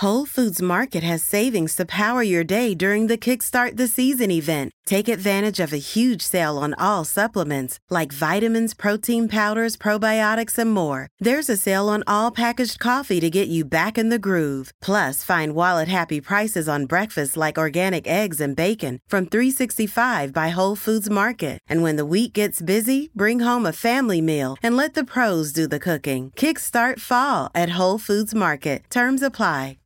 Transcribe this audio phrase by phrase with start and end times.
[0.00, 4.72] Whole Foods Market has savings to power your day during the Kickstart the Season event.
[4.90, 10.72] Take advantage of a huge sale on all supplements like vitamins, protein powders, probiotics, and
[10.72, 11.06] more.
[11.20, 14.72] There's a sale on all packaged coffee to get you back in the groove.
[14.82, 20.48] Plus, find wallet happy prices on breakfast like organic eggs and bacon from 365 by
[20.48, 21.60] Whole Foods Market.
[21.68, 25.52] And when the week gets busy, bring home a family meal and let the pros
[25.52, 26.32] do the cooking.
[26.34, 28.82] Kickstart fall at Whole Foods Market.
[28.90, 29.76] Terms apply.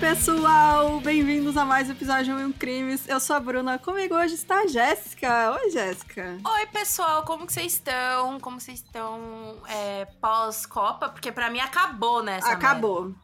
[0.00, 1.00] Pessoal!
[1.00, 3.08] Bem-vindos a mais um episódio de Um Crimes.
[3.08, 5.52] Eu sou a Bruna, comigo hoje está a Jéssica.
[5.52, 6.38] Oi, Jéssica.
[6.44, 8.38] Oi, pessoal, como que vocês estão?
[8.38, 11.08] Como vocês estão é, pós-Copa?
[11.08, 12.38] Porque pra mim acabou, né?
[12.44, 13.06] Acabou.
[13.06, 13.18] merda.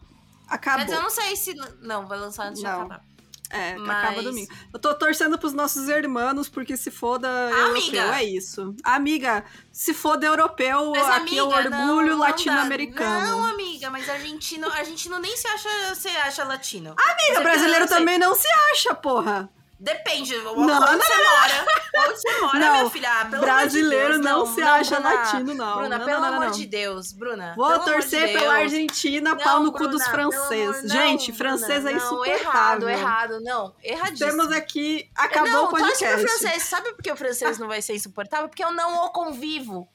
[0.48, 0.84] Acabou.
[0.84, 1.54] Dizer, eu não sei se...
[1.80, 2.80] Não, vai lançar antes de Não.
[2.80, 3.04] acabar.
[3.50, 4.52] É, Mas- acaba domingo.
[4.72, 7.96] Eu tô torcendo pros nossos irmãos, porque se foda Amiga.
[7.98, 8.74] europeu, é isso.
[8.82, 13.26] Amiga, se foda europeu, Mas, aqui é o amiga, orgulho latino-americano.
[13.26, 16.96] Não, amiga, mas argentino, argentino nem se acha, você acha latino.
[16.98, 19.48] Amiga, Você brasileiro também não se acha, porra.
[19.84, 21.66] Depende, onde Não, não, você mora.
[22.08, 23.10] Onde você mora, Não, minha filha?
[23.12, 25.14] Ah, brasileiro de Deus, não se acha Bruna.
[25.14, 25.76] latino, não.
[25.76, 26.52] Bruna, Não, pelo não, não, amor não.
[26.52, 27.54] de Deus, Bruna.
[27.54, 28.54] Vou torcer de pela.
[28.54, 30.90] Argentina, Não, pau no cu Bruna, dos pelo franceses.
[30.90, 32.38] Gente, não, francês é não, insuportável.
[32.40, 34.30] errado, errado, não, erradíssimo.
[34.30, 35.10] Temos aqui.
[35.14, 36.02] Acabou não, o podcast.
[36.16, 36.62] pro francês.
[36.62, 38.48] Sabe por que o francês não vai ser insuportável?
[38.48, 39.86] Porque eu não o convivo.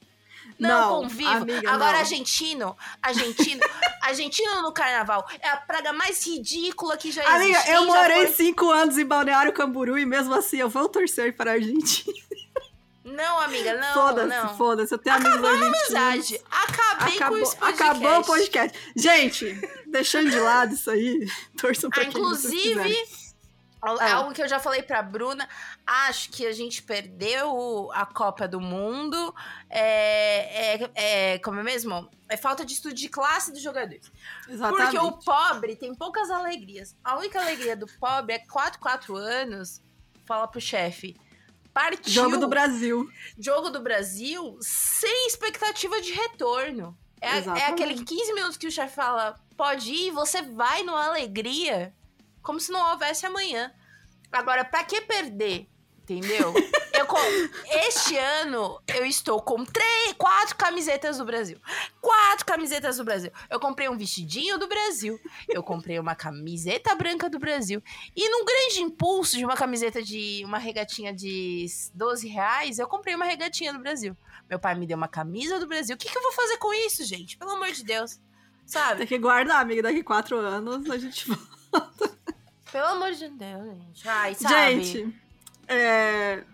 [0.60, 1.30] Não, Não, convivo.
[1.30, 1.98] amiga, Agora, não.
[2.00, 3.60] argentino, argentino,
[4.02, 7.70] argentino no carnaval é a praga mais ridícula que já Amiga, existe.
[7.70, 10.88] eu Quem já morei foi- cinco anos em Balneário Camburu e mesmo assim eu vou
[10.88, 12.12] torcer para a Argentina.
[13.02, 13.94] Não, amiga, não.
[13.94, 14.94] foda-se, foda-se.
[14.94, 16.40] Eu tenho amigos a amizade.
[16.50, 17.82] Acabei com Acabou, esse podcast.
[17.82, 18.78] acabou o podcast.
[18.94, 21.26] Gente, deixando de lado isso aí,
[21.58, 22.96] torçam Ah, pra quem vocês inclusive,
[23.82, 24.12] al- Ah.
[24.14, 25.48] algo que eu já falei pra Bruna,
[25.86, 29.34] acho que a gente perdeu a Copa do Mundo.
[29.68, 32.08] É, é, é- como é mesmo?
[32.28, 34.10] É falta de estudo de classe dos jogadores.
[34.48, 34.96] Exatamente.
[34.96, 36.96] Porque o pobre tem poucas alegrias.
[37.02, 39.82] A única alegria do pobre é 4, 4 anos,
[40.26, 41.16] fala pro chefe.
[41.72, 43.08] Partiu Jogo do Brasil.
[43.38, 46.96] jogo do Brasil sem expectativa de retorno.
[47.20, 51.94] É, é aquele 15 minutos que o chefe fala, pode ir, você vai numa alegria,
[52.42, 53.72] como se não houvesse amanhã.
[54.32, 55.66] Agora, pra que perder?
[56.02, 56.52] Entendeu?
[56.92, 57.16] Eu com-
[57.86, 61.58] Este ano eu estou com três, quatro camisetas do Brasil.
[61.98, 63.30] Quatro camisetas do Brasil.
[63.48, 65.18] Eu comprei um vestidinho do Brasil.
[65.48, 67.82] Eu comprei uma camiseta branca do Brasil.
[68.14, 71.64] E num grande impulso de uma camiseta de uma regatinha de
[71.94, 74.14] 12 reais, eu comprei uma regatinha do Brasil.
[74.48, 75.94] Meu pai me deu uma camisa do Brasil.
[75.94, 77.38] O que, que eu vou fazer com isso, gente?
[77.38, 78.20] Pelo amor de Deus.
[78.66, 78.98] Sabe?
[78.98, 79.82] Tem que guardar, amiga.
[79.82, 81.26] Daqui quatro anos a gente
[81.72, 82.19] volta.
[82.72, 84.08] Pelo amor de Deus, gente.
[84.08, 84.82] Ai, sabe?
[84.84, 85.14] Gente,
[85.66, 86.44] é,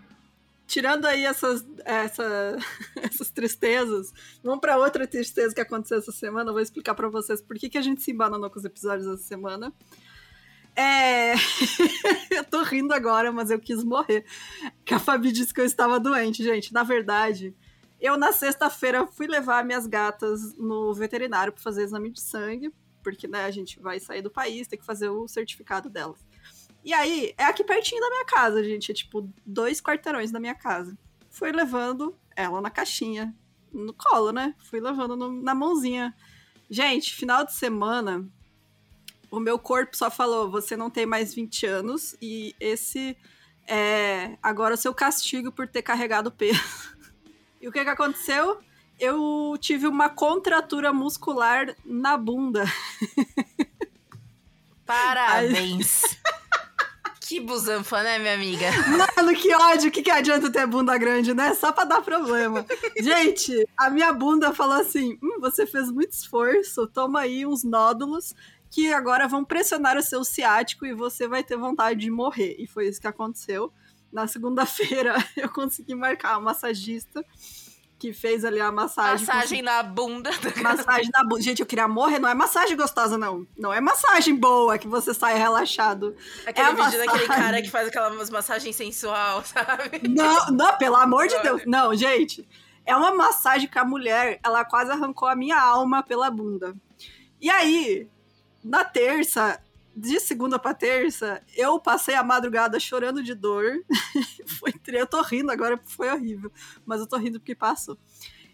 [0.65, 2.57] tirando aí essas, essa-
[3.01, 4.13] essas tristezas,
[4.43, 6.49] vamos pra outra tristeza que aconteceu essa semana.
[6.49, 9.07] Eu vou explicar pra vocês por que, que a gente se embananou com os episódios
[9.07, 9.71] essa semana.
[10.75, 11.33] É...
[12.31, 14.25] eu tô rindo agora, mas eu quis morrer.
[14.85, 16.73] Que a Fabi disse que eu estava doente, gente.
[16.73, 17.55] Na verdade,
[17.99, 22.71] eu na sexta-feira fui levar minhas gatas no veterinário pra fazer exame de sangue,
[23.07, 26.19] porque né, a gente vai sair do país, tem que fazer o certificado delas.
[26.83, 28.91] E aí, é aqui pertinho da minha casa, gente.
[28.91, 30.97] É tipo dois quarteirões da minha casa.
[31.29, 33.33] Fui levando ela na caixinha,
[33.71, 34.53] no colo, né?
[34.59, 36.13] Fui levando no- na mãozinha.
[36.69, 38.27] Gente, final de semana,
[39.31, 43.17] o meu corpo só falou: você não tem mais 20 anos e esse
[43.65, 46.59] é agora o seu castigo por ter carregado peso.
[47.59, 48.59] E o que que aconteceu?
[48.99, 52.65] Eu tive uma contratura muscular na bunda.
[54.85, 56.01] Parabéns.
[57.21, 58.67] que busanfa, né, minha amiga?
[59.17, 61.53] Mano, que ódio, o que, que adianta ter bunda grande, né?
[61.53, 62.65] Só pra dar problema.
[62.97, 68.33] Gente, a minha bunda falou assim: hum, você fez muito esforço, toma aí uns nódulos
[68.71, 72.55] que agora vão pressionar o seu ciático e você vai ter vontade de morrer.
[72.57, 73.71] E foi isso que aconteceu.
[74.11, 77.23] Na segunda-feira eu consegui marcar uma massagista
[77.99, 79.25] que fez ali a massagem.
[79.25, 80.29] Massagem na bunda.
[80.61, 81.41] Massagem na bunda.
[81.41, 82.19] Gente, eu queria morrer.
[82.19, 83.47] Não é massagem gostosa, não.
[83.57, 86.15] Não é massagem boa que você sai relaxado.
[86.45, 87.27] Aquele É vídeo daquele massagem.
[87.27, 90.07] cara que faz aquelas massagens sensual, sabe?
[90.07, 91.37] Não, não, pelo amor de.
[91.41, 91.61] Deus.
[91.65, 92.47] Não, gente.
[92.85, 96.73] É uma massagem que a mulher, ela quase arrancou a minha alma pela bunda.
[97.41, 98.07] E aí,
[98.63, 99.59] na terça,
[99.97, 103.83] de segunda pra terça, eu passei a madrugada chorando de dor.
[104.59, 106.51] foi, eu tô rindo agora porque foi horrível,
[106.85, 107.97] mas eu tô rindo porque passou.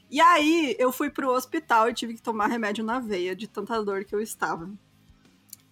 [0.09, 3.83] E aí, eu fui pro hospital e tive que tomar remédio na veia de tanta
[3.83, 4.71] dor que eu estava.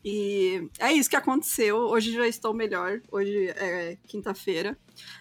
[0.04, 1.78] E é isso que aconteceu.
[1.78, 3.02] Hoje já estou melhor.
[3.12, 4.78] Hoje é quinta-feira.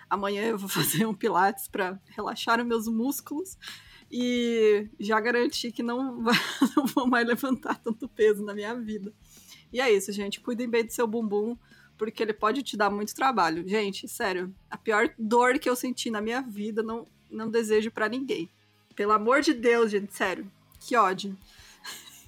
[0.09, 3.57] Amanhã eu vou fazer um pilates para relaxar os meus músculos
[4.11, 6.35] e já garanti que não, vai,
[6.77, 9.13] não vou mais levantar tanto peso na minha vida.
[9.73, 10.41] E é isso, gente.
[10.41, 11.57] Cuidem bem do seu bumbum,
[11.97, 13.67] porque ele pode te dar muito trabalho.
[13.69, 18.09] Gente, sério, a pior dor que eu senti na minha vida, não, não desejo para
[18.09, 18.49] ninguém.
[18.97, 20.51] Pelo amor de Deus, gente, sério.
[20.81, 21.37] Que ódio.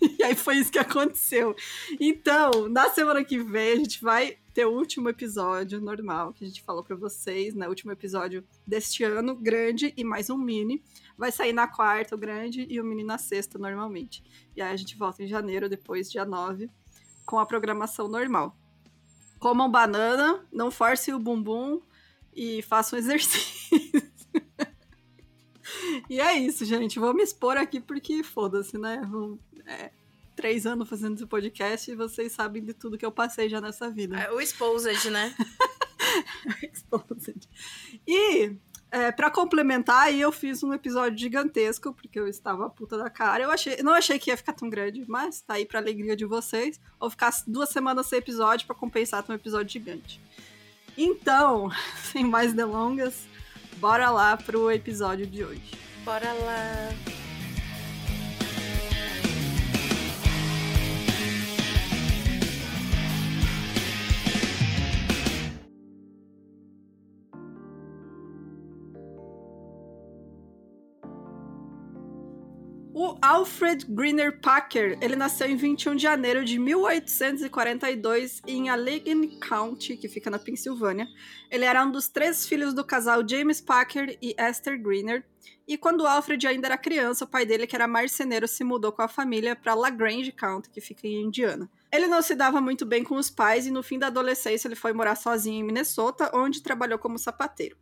[0.18, 1.56] e aí foi isso que aconteceu.
[2.00, 6.46] Então, na semana que vem, a gente vai ter o último episódio normal que a
[6.46, 7.66] gente falou para vocês, né?
[7.66, 10.82] O último episódio deste ano, grande e mais um mini.
[11.16, 14.22] Vai sair na quarta, o grande, e o mini na sexta, normalmente.
[14.56, 16.68] E aí a gente volta em janeiro, depois, dia 9,
[17.24, 18.56] com a programação normal.
[19.38, 21.80] Comam banana, não force o bumbum
[22.34, 24.12] e façam exercício.
[26.08, 26.98] e é isso, gente.
[26.98, 29.00] Vou me expor aqui porque foda-se, né?
[29.66, 29.90] É,
[30.36, 33.90] três anos fazendo esse podcast e vocês sabem de tudo que eu passei já nessa
[33.90, 34.18] vida.
[34.18, 35.34] É, o Exposed, né?
[36.62, 37.48] exposed.
[38.06, 38.56] E
[38.92, 43.42] é, para complementar, aí eu fiz um episódio gigantesco, porque eu estava puta da cara.
[43.42, 46.26] Eu achei, não achei que ia ficar tão grande, mas tá aí pra alegria de
[46.26, 46.78] vocês.
[47.00, 50.20] Vou ficar duas semanas sem episódio para compensar um episódio gigante.
[50.96, 51.70] Então,
[52.12, 53.26] sem mais delongas,
[53.78, 55.70] bora lá pro episódio de hoje.
[56.04, 57.21] Bora lá!
[72.94, 79.96] O Alfred Greener Packer, ele nasceu em 21 de janeiro de 1842 em Allegheny County,
[79.96, 81.08] que fica na Pensilvânia.
[81.50, 85.24] Ele era um dos três filhos do casal James Packer e Esther Greener.
[85.66, 89.00] E quando Alfred ainda era criança, o pai dele, que era marceneiro, se mudou com
[89.00, 91.70] a família para LaGrange County, que fica em Indiana.
[91.90, 94.76] Ele não se dava muito bem com os pais e no fim da adolescência ele
[94.76, 97.74] foi morar sozinho em Minnesota, onde trabalhou como sapateiro.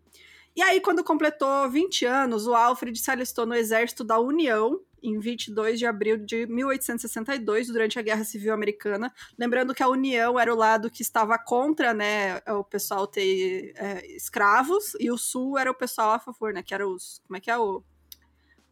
[0.54, 5.18] E aí, quando completou 20 anos, o Alfred se alistou no exército da União, em
[5.18, 9.12] 22 de abril de 1862, durante a Guerra Civil Americana.
[9.38, 14.06] Lembrando que a União era o lado que estava contra né, o pessoal ter é,
[14.14, 16.62] escravos, e o Sul era o pessoal a favor, né?
[16.62, 17.20] Que era os.
[17.26, 17.82] Como é que é o,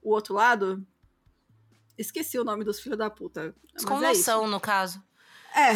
[0.03, 0.85] o outro lado?
[1.97, 3.55] Esqueci o nome dos filhos da puta.
[3.75, 5.03] Desconmoção, é no caso.
[5.55, 5.73] É,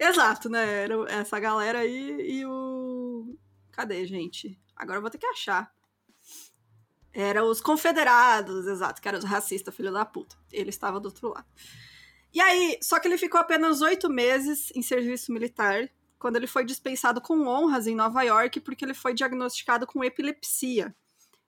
[0.08, 0.84] exato, né?
[0.84, 3.36] Era essa galera aí e o.
[3.74, 4.56] Cadê, gente?
[4.76, 5.74] Agora eu vou ter que achar.
[7.12, 10.36] Era os confederados, exato, que eram os racistas, filho da puta.
[10.52, 11.46] Ele estava do outro lado.
[12.32, 15.90] E aí, só que ele ficou apenas oito meses em serviço militar,
[16.20, 20.94] quando ele foi dispensado com honras em Nova York, porque ele foi diagnosticado com epilepsia.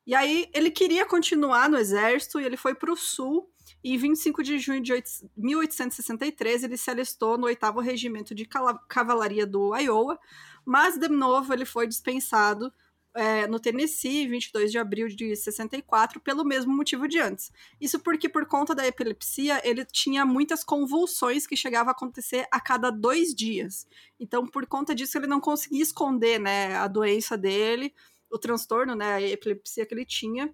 [0.04, 3.48] E aí, ele queria continuar no exército e ele foi para o sul.
[3.86, 4.92] E em 25 de junho de
[5.36, 8.44] 1863, ele se alistou no 8 Regimento de
[8.88, 10.18] Cavalaria do Iowa,
[10.64, 12.72] mas de novo ele foi dispensado
[13.14, 17.52] é, no Tennessee, 22 de abril de 64, pelo mesmo motivo de antes.
[17.80, 22.58] Isso porque, por conta da epilepsia, ele tinha muitas convulsões que chegavam a acontecer a
[22.58, 23.86] cada dois dias.
[24.18, 27.94] Então, por conta disso, ele não conseguia esconder né, a doença dele,
[28.28, 30.52] o transtorno, né, a epilepsia que ele tinha.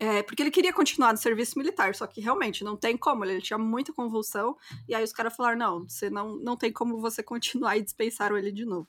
[0.00, 3.42] É, porque ele queria continuar no serviço militar, só que realmente não tem como, ele
[3.42, 4.56] tinha muita convulsão,
[4.88, 8.38] e aí os caras falaram: não, você não, não tem como você continuar e dispensaram
[8.38, 8.88] ele de novo.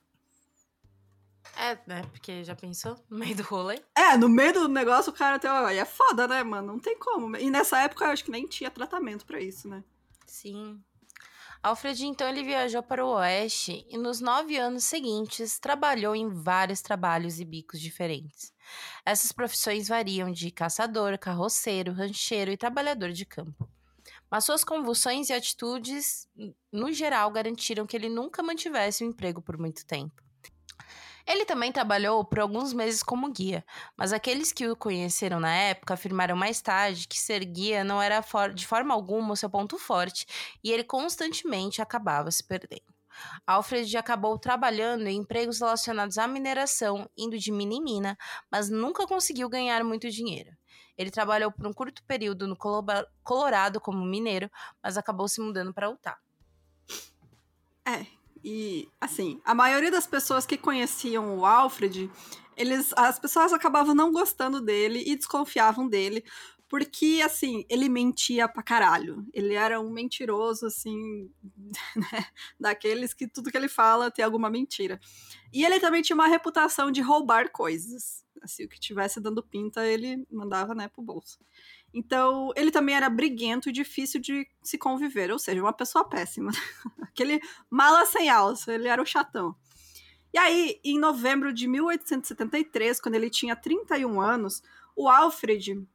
[1.58, 2.04] É, né?
[2.12, 2.96] Porque já pensou?
[3.10, 3.82] No meio do rolê?
[3.98, 5.50] É, no meio do negócio o cara tem.
[5.50, 6.74] Aí é foda, né, mano?
[6.74, 7.36] Não tem como.
[7.38, 9.84] E nessa época eu acho que nem tinha tratamento para isso, né?
[10.28, 10.80] Sim.
[11.62, 16.82] Alfred, então, ele viajou para o Oeste e nos nove anos seguintes trabalhou em vários
[16.82, 18.54] trabalhos e bicos diferentes.
[19.06, 23.70] Essas profissões variam de caçador, carroceiro, rancheiro e trabalhador de campo.
[24.32, 26.30] Mas suas convulsões e atitudes,
[26.72, 30.29] no geral, garantiram que ele nunca mantivesse o um emprego por muito tempo.
[31.30, 33.64] Ele também trabalhou por alguns meses como guia,
[33.96, 38.20] mas aqueles que o conheceram na época afirmaram mais tarde que ser guia não era
[38.52, 40.26] de forma alguma o seu ponto forte
[40.64, 42.82] e ele constantemente acabava se perdendo.
[43.46, 48.18] Alfred acabou trabalhando em empregos relacionados à mineração, indo de mina em mina,
[48.52, 50.50] mas nunca conseguiu ganhar muito dinheiro.
[50.98, 52.58] Ele trabalhou por um curto período no
[53.24, 54.50] Colorado como mineiro,
[54.82, 56.18] mas acabou se mudando para Utah.
[57.88, 62.10] É, e, assim, a maioria das pessoas que conheciam o Alfred,
[62.56, 66.24] eles, as pessoas acabavam não gostando dele e desconfiavam dele,
[66.70, 69.26] porque, assim, ele mentia pra caralho.
[69.34, 71.32] Ele era um mentiroso, assim,
[71.96, 72.26] né?
[72.60, 75.00] Daqueles que tudo que ele fala tem alguma mentira.
[75.52, 78.24] E ele também tinha uma reputação de roubar coisas.
[78.42, 81.40] Assim, o que tivesse dando pinta, ele mandava, né, pro bolso.
[81.94, 86.52] Então, ele também era briguento e difícil de se conviver, ou seja, uma pessoa péssima.
[87.02, 89.56] Aquele mala sem alça, ele era o chatão.
[90.34, 94.62] E aí, em novembro de 1873, quando ele tinha 31 anos,
[94.96, 95.88] o Alfred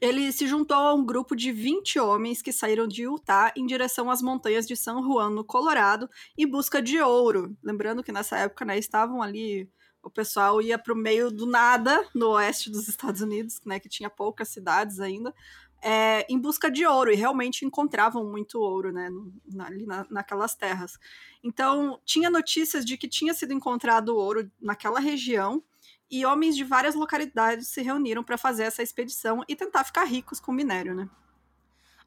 [0.00, 4.10] ele se juntou a um grupo de 20 homens que saíram de Utah em direção
[4.10, 7.56] às montanhas de San Juan, no Colorado, em busca de ouro.
[7.62, 9.68] Lembrando que nessa época, né, estavam ali
[10.02, 13.88] o pessoal ia para o meio do nada no oeste dos Estados Unidos, né, que
[13.88, 15.34] tinha poucas cidades ainda,
[15.82, 19.08] é, em busca de ouro e realmente encontravam muito ouro, né,
[19.46, 20.98] na, ali na, naquelas terras.
[21.42, 25.62] Então tinha notícias de que tinha sido encontrado ouro naquela região
[26.10, 30.40] e homens de várias localidades se reuniram para fazer essa expedição e tentar ficar ricos
[30.40, 31.08] com minério, né?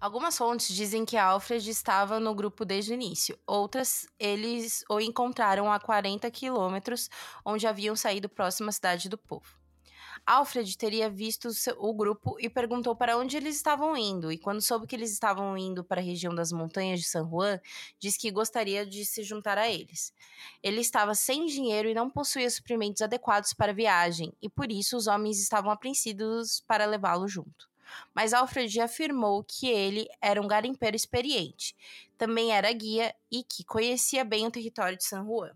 [0.04, 3.40] Algumas fontes dizem que Alfred estava no grupo desde o início.
[3.48, 7.10] Outras, eles o encontraram a 40 quilômetros,
[7.46, 9.58] onde haviam saído próximo à cidade do povo.
[10.26, 14.88] Alfred teria visto o grupo e perguntou para onde eles estavam indo, e quando soube
[14.88, 17.58] que eles estavam indo para a região das montanhas de San Juan,
[17.98, 20.12] disse que gostaria de se juntar a eles.
[20.62, 24.98] Ele estava sem dinheiro e não possuía suprimentos adequados para a viagem, e por isso
[24.98, 27.73] os homens estavam apreensivos para levá-lo junto
[28.14, 31.76] mas Alfred afirmou que ele era um garimpeiro experiente,
[32.18, 35.52] também era guia e que conhecia bem o território de San Juan.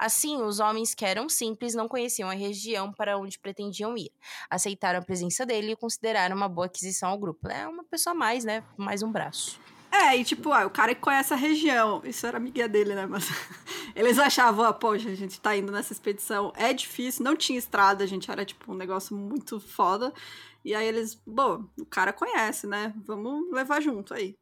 [0.00, 4.10] Assim, os homens que eram simples não conheciam a região para onde pretendiam ir.
[4.48, 7.48] Aceitaram a presença dele e consideraram uma boa aquisição ao grupo.
[7.48, 8.64] É uma pessoa a mais, né?
[8.78, 9.60] Mais um braço.
[9.92, 13.06] É, e tipo, ah, o cara que conhece a região, isso era amiga dele, né?
[13.06, 13.28] Mas
[13.94, 18.04] eles achavam, ah, poxa, a gente tá indo nessa expedição, é difícil, não tinha estrada,
[18.04, 20.14] a gente era tipo um negócio muito foda.
[20.64, 22.94] E aí eles, bom, o cara conhece, né?
[23.06, 24.34] Vamos levar junto aí.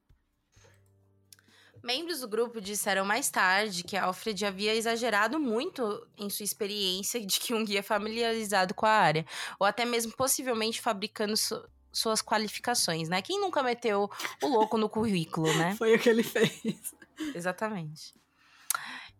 [1.82, 7.38] Membros do grupo disseram mais tarde que Alfred havia exagerado muito em sua experiência de
[7.38, 9.24] que um guia familiarizado com a área,
[9.58, 13.22] ou até mesmo possivelmente fabricando su suas qualificações, né?
[13.22, 14.10] Quem nunca meteu
[14.42, 15.74] o louco no currículo, né?
[15.78, 16.94] Foi o que ele fez.
[17.34, 18.14] Exatamente.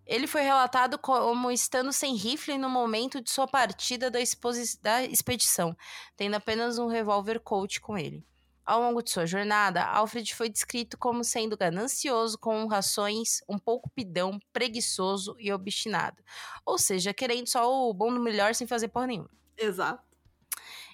[0.08, 4.18] Ele foi relatado como estando sem rifle no momento de sua partida da,
[4.80, 5.76] da expedição,
[6.16, 8.26] tendo apenas um revólver Colt com ele.
[8.64, 13.90] Ao longo de sua jornada, Alfred foi descrito como sendo ganancioso, com rações, um pouco
[13.90, 16.22] pidão, preguiçoso e obstinado.
[16.64, 19.30] Ou seja, querendo só o bom do melhor sem fazer porra nenhuma.
[19.58, 20.07] Exato.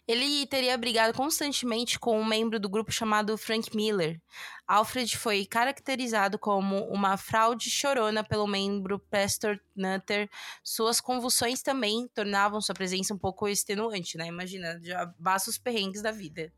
[0.07, 4.21] Ele teria brigado constantemente com um membro do grupo chamado Frank Miller.
[4.67, 10.29] Alfred foi caracterizado como uma fraude chorona pelo membro Preston Nutter.
[10.63, 14.27] Suas convulsões também tornavam sua presença um pouco extenuante, né?
[14.27, 16.53] Imagina, já basta os perrengues da vida.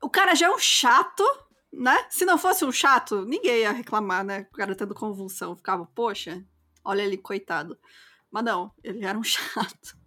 [0.00, 1.24] O cara já é um chato,
[1.72, 2.06] né?
[2.10, 4.46] Se não fosse um chato, ninguém ia reclamar, né?
[4.52, 5.56] O cara tendo convulsão.
[5.56, 6.44] Ficava, poxa,
[6.84, 7.76] olha ele, coitado.
[8.30, 9.98] Mas não, ele era um chato.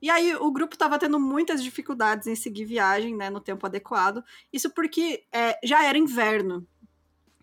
[0.00, 4.24] E aí o grupo estava tendo muitas dificuldades em seguir viagem, né, no tempo adequado.
[4.52, 6.66] Isso porque é, já era inverno.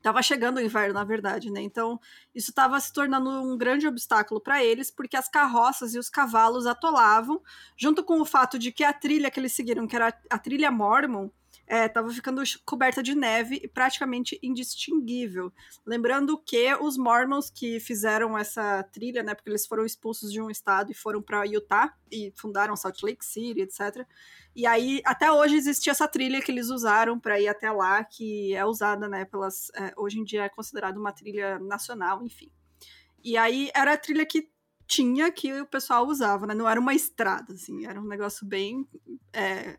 [0.02, 1.60] Tava chegando o inverno, na verdade, né?
[1.62, 2.00] Então,
[2.34, 6.68] isso estava se tornando um grande obstáculo para eles, porque as carroças e os cavalos
[6.68, 7.42] atolavam,
[7.76, 10.70] junto com o fato de que a trilha que eles seguiram, que era a trilha
[10.70, 11.32] Mormon,
[11.68, 15.52] estava é, ficando coberta de neve e praticamente indistinguível.
[15.86, 20.50] Lembrando que os Mormons que fizeram essa trilha, né, porque eles foram expulsos de um
[20.50, 24.06] estado e foram para Utah e fundaram Salt Lake City, etc.
[24.56, 28.54] E aí, até hoje existia essa trilha que eles usaram para ir até lá, que
[28.54, 29.70] é usada, né, pelas.
[29.76, 32.52] É, hoje em dia é considerada uma trilha nacional, enfim.
[33.24, 34.50] E aí era a trilha que
[34.88, 36.54] tinha que o pessoal usava, né?
[36.54, 38.88] Não era uma estrada, assim, era um negócio bem
[39.34, 39.78] é,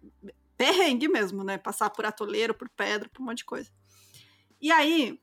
[0.56, 1.58] perrengue mesmo, né?
[1.58, 3.70] Passar por atoleiro, por pedra, por um monte de coisa.
[4.60, 5.18] E aí,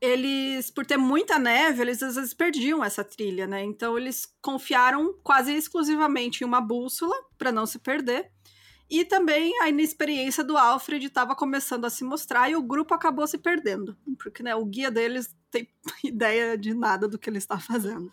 [0.00, 3.62] eles, por ter muita neve, eles às vezes perdiam essa trilha, né?
[3.62, 8.30] Então eles confiaram quase exclusivamente em uma bússola para não se perder.
[8.88, 13.26] E também a inexperiência do Alfred estava começando a se mostrar e o grupo acabou
[13.26, 15.68] se perdendo, porque né, o guia deles tem
[16.04, 18.12] ideia de nada do que ele está fazendo.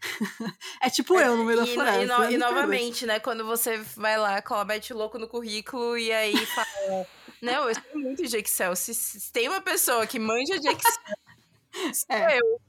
[0.80, 2.02] é tipo eu no meio da floresta.
[2.02, 3.18] E, no, e novamente, né?
[3.20, 7.06] Quando você vai lá, mete louco no currículo e aí fala.
[7.40, 8.74] Não, eu sei muito de Excel.
[8.74, 12.38] Se, se, tem uma pessoa que manja de Excel, sou é.
[12.38, 12.60] eu.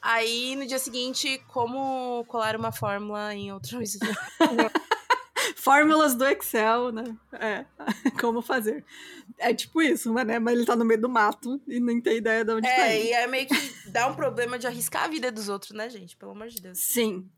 [0.00, 3.98] Aí, no dia seguinte, como colar uma fórmula em outros...
[5.66, 7.16] Fórmulas do Excel, né?
[7.32, 7.64] É,
[8.20, 8.84] como fazer.
[9.36, 10.38] É tipo isso, né?
[10.38, 12.86] Mas ele tá no meio do mato e nem tem ideia de onde é, tá.
[12.86, 15.90] É, e é meio que dá um problema de arriscar a vida dos outros, né,
[15.90, 16.16] gente?
[16.16, 16.78] Pelo amor de Deus.
[16.78, 17.28] Sim.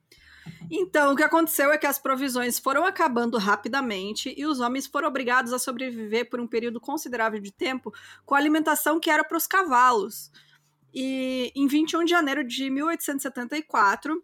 [0.70, 5.08] Então, o que aconteceu é que as provisões foram acabando rapidamente e os homens foram
[5.08, 7.94] obrigados a sobreviver por um período considerável de tempo
[8.26, 10.30] com a alimentação que era para os cavalos.
[10.92, 14.22] E em 21 de janeiro de 1874,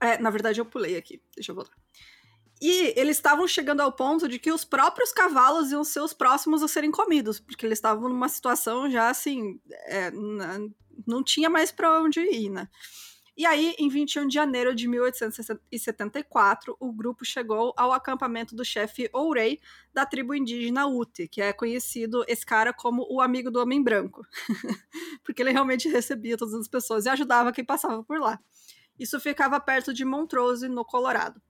[0.00, 1.78] é, na verdade eu pulei aqui, deixa eu voltar.
[2.60, 6.62] E eles estavam chegando ao ponto de que os próprios cavalos iam ser os próximos
[6.62, 10.10] a serem comidos, porque eles estavam numa situação já assim, é,
[11.06, 12.68] não tinha mais para onde ir, né?
[13.38, 19.08] E aí, em 21 de janeiro de 1874, o grupo chegou ao acampamento do chefe
[19.12, 19.60] Ourei
[19.94, 24.26] da tribo indígena Ute, que é conhecido esse cara como o amigo do homem branco,
[25.22, 28.40] porque ele realmente recebia todas as pessoas e ajudava quem passava por lá.
[28.98, 31.40] Isso ficava perto de Montrose, no Colorado.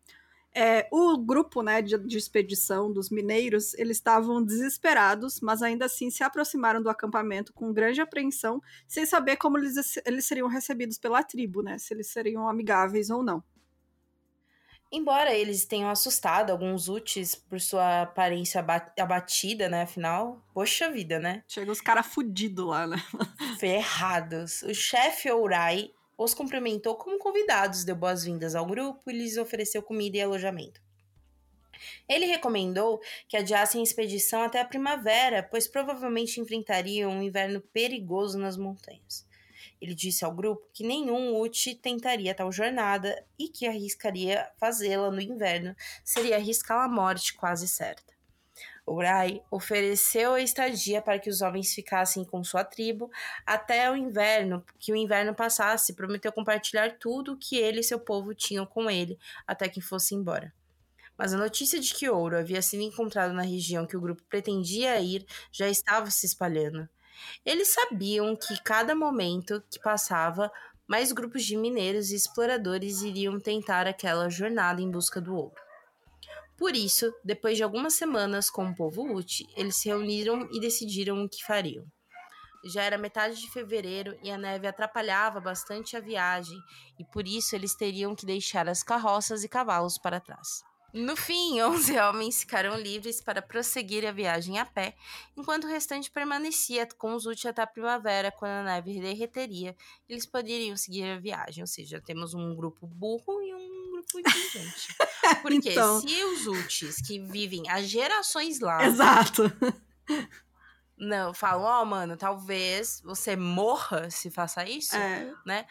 [0.55, 6.11] É, o grupo né, de, de, expedição dos mineiros, eles estavam desesperados, mas ainda assim
[6.11, 11.23] se aproximaram do acampamento com grande apreensão, sem saber como eles, eles seriam recebidos pela
[11.23, 11.79] tribo, né?
[11.79, 13.43] Se eles seriam amigáveis ou não.
[14.91, 18.65] Embora eles tenham assustado alguns úteis por sua aparência
[18.99, 19.83] abatida, né?
[19.83, 21.45] Afinal, poxa vida, né?
[21.47, 22.97] Chega os caras fudidos lá, né?
[23.61, 24.63] Ferrados.
[24.63, 30.17] O chefe Ourai os cumprimentou como convidados, deu boas-vindas ao grupo e lhes ofereceu comida
[30.17, 30.83] e alojamento.
[32.09, 38.37] Ele recomendou que adiassem a expedição até a primavera, pois provavelmente enfrentariam um inverno perigoso
[38.37, 39.25] nas montanhas.
[39.81, 45.21] Ele disse ao grupo que nenhum Uchi tentaria tal jornada e que arriscaria fazê-la no
[45.21, 48.18] inverno seria arriscar a morte quase certa.
[48.91, 53.11] Urai ofereceu a estadia para que os homens ficassem com sua tribo
[53.45, 58.35] até o inverno, que o inverno passasse, prometeu compartilhar tudo que ele e seu povo
[58.35, 60.53] tinham com ele até que fosse embora.
[61.17, 65.01] Mas a notícia de que ouro havia sido encontrado na região que o grupo pretendia
[65.01, 66.89] ir já estava se espalhando.
[67.45, 70.51] Eles sabiam que cada momento que passava,
[70.87, 75.68] mais grupos de mineiros e exploradores iriam tentar aquela jornada em busca do ouro.
[76.59, 81.23] Por isso, depois de algumas semanas com o povo Uti, eles se reuniram e decidiram
[81.23, 81.87] o que fariam.
[82.65, 86.59] Já era metade de fevereiro e a neve atrapalhava bastante a viagem,
[86.99, 90.65] e por isso eles teriam que deixar as carroças e cavalos para trás.
[90.93, 94.97] No fim, 11 homens ficaram livres para prosseguir a viagem a pé,
[95.37, 99.77] enquanto o restante permanecia com os Uti até a primavera, quando a neve derreteria,
[100.09, 101.63] eles poderiam seguir a viagem.
[101.63, 103.78] Ou seja, temos um grupo burro e um
[104.13, 104.97] grupo inteligente.
[105.43, 106.01] Porque então...
[106.01, 108.85] se os Utis, que vivem há gerações lá.
[108.85, 109.53] Exato.
[110.97, 115.33] Não, falam, ó, oh, mano, talvez você morra se faça isso, é.
[115.47, 115.67] né?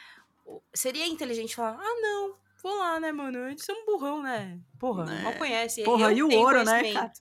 [0.74, 3.44] Seria inteligente falar, ah, não, vou lá, né, mano?
[3.44, 4.60] A gente é um burrão, né?
[4.80, 5.22] Porra, é.
[5.24, 5.84] mal conhece.
[5.84, 7.12] Porra, Eu e o ouro, né, cara?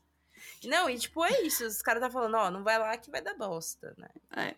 [0.65, 1.67] Não, e tipo, é isso.
[1.67, 4.09] Os caras tá falando, ó, não vai lá que vai dar bosta, né?
[4.37, 4.55] É.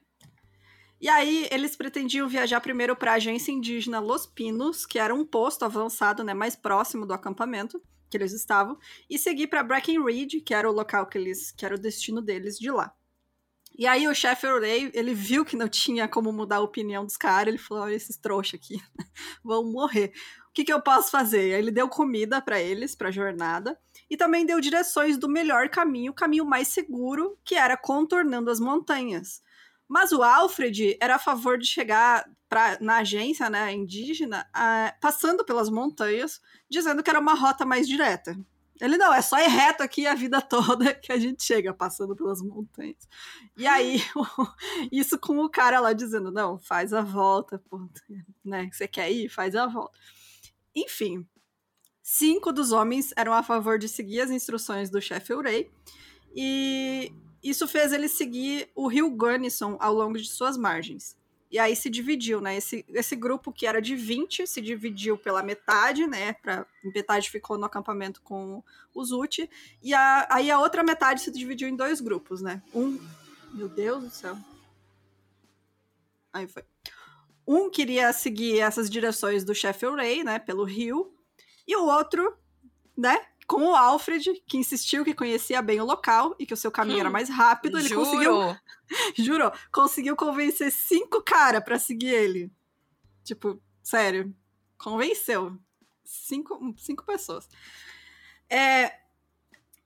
[1.01, 5.25] E aí eles pretendiam viajar primeiro para a agência indígena Los Pinos, que era um
[5.25, 7.81] posto avançado, né, mais próximo do acampamento
[8.11, 11.75] que eles estavam, e seguir para Breckenridge, que era o local que eles, que era
[11.75, 12.93] o destino deles de lá.
[13.79, 17.17] E aí o chefe O'Reilly, ele viu que não tinha como mudar a opinião dos
[17.17, 18.83] caras, ele falou: "Olha esses trouxa aqui,
[19.45, 20.13] vão morrer.
[20.49, 23.79] O que, que eu posso fazer?" Aí ele deu comida para eles, para a jornada,
[24.11, 28.59] e também deu direções do melhor caminho, o caminho mais seguro, que era contornando as
[28.59, 29.43] montanhas.
[29.89, 34.47] Mas o Alfred era a favor de chegar pra, na agência né, indígena,
[35.01, 38.37] passando pelas montanhas, dizendo que era uma rota mais direta.
[38.81, 42.15] Ele não, é só ir reto aqui a vida toda que a gente chega passando
[42.15, 43.09] pelas montanhas.
[43.57, 44.01] E aí,
[44.93, 47.61] isso com o cara lá dizendo, não, faz a volta,
[48.45, 48.69] né?
[48.73, 49.29] Você quer ir?
[49.29, 49.99] Faz a volta.
[50.75, 51.27] Enfim,
[52.03, 55.71] cinco dos homens eram a favor de seguir as instruções do chefe Urei.
[56.37, 61.17] E isso fez ele seguir o rio Gunnison ao longo de suas margens.
[61.51, 62.57] E aí se dividiu, né?
[62.57, 66.35] Esse, esse grupo que era de 20 se dividiu pela metade, né?
[66.35, 68.63] Pra, metade ficou no acampamento com
[68.95, 69.49] os Uti.
[69.83, 72.63] E a, aí a outra metade se dividiu em dois grupos, né?
[72.75, 72.99] Um.
[73.55, 74.37] Meu Deus do céu.
[76.33, 76.65] Aí foi.
[77.47, 80.39] Um queria seguir essas direções do Sheffield Ray, né?
[80.39, 81.15] Pelo rio.
[81.67, 82.37] E o outro,
[82.95, 83.19] né?
[83.49, 86.99] Com o Alfred, que insistiu que conhecia bem o local e que o seu caminho
[86.99, 88.05] hum, era mais rápido, ele juro.
[88.05, 88.57] conseguiu.
[89.17, 89.53] jurou.
[89.73, 92.53] Conseguiu convencer cinco caras para seguir ele.
[93.25, 94.37] Tipo, sério.
[94.77, 95.59] Convenceu.
[96.05, 97.49] Cinco, cinco pessoas.
[98.51, 98.93] É,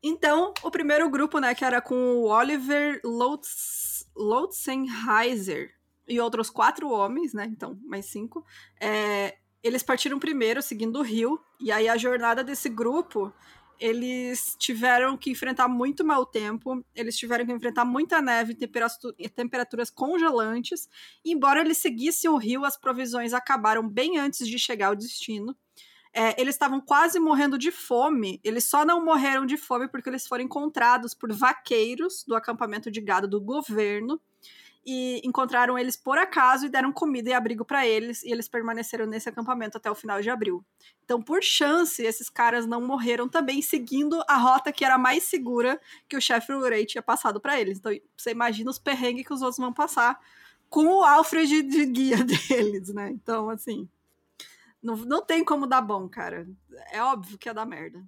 [0.02, 5.72] então, o primeiro grupo, né, que era com o Oliver Lotz, Lotzenheiser
[6.08, 8.44] e outros quatro homens, né, então, mais cinco,
[8.80, 13.32] é, eles partiram primeiro, seguindo o rio, e aí a jornada desse grupo,
[13.78, 18.56] eles tiveram que enfrentar muito mau tempo, eles tiveram que enfrentar muita neve
[19.18, 20.88] e temperaturas congelantes,
[21.24, 25.56] e embora eles seguissem o rio, as provisões acabaram bem antes de chegar ao destino.
[26.14, 28.38] É, eles estavam quase morrendo de fome.
[28.44, 33.00] Eles só não morreram de fome porque eles foram encontrados por vaqueiros do acampamento de
[33.00, 34.20] gado do governo
[34.84, 39.06] e encontraram eles por acaso e deram comida e abrigo para eles, e eles permaneceram
[39.06, 40.64] nesse acampamento até o final de abril.
[41.04, 45.80] Então, por chance, esses caras não morreram também seguindo a rota que era mais segura
[46.08, 47.78] que o chefe Urei tinha passado para eles.
[47.78, 50.18] Então, você imagina os perrengues que os outros vão passar
[50.68, 53.10] com o Alfred de guia deles, né?
[53.10, 53.88] Então, assim,
[54.82, 56.48] não, não tem como dar bom, cara.
[56.90, 58.02] É óbvio que ia dar merda.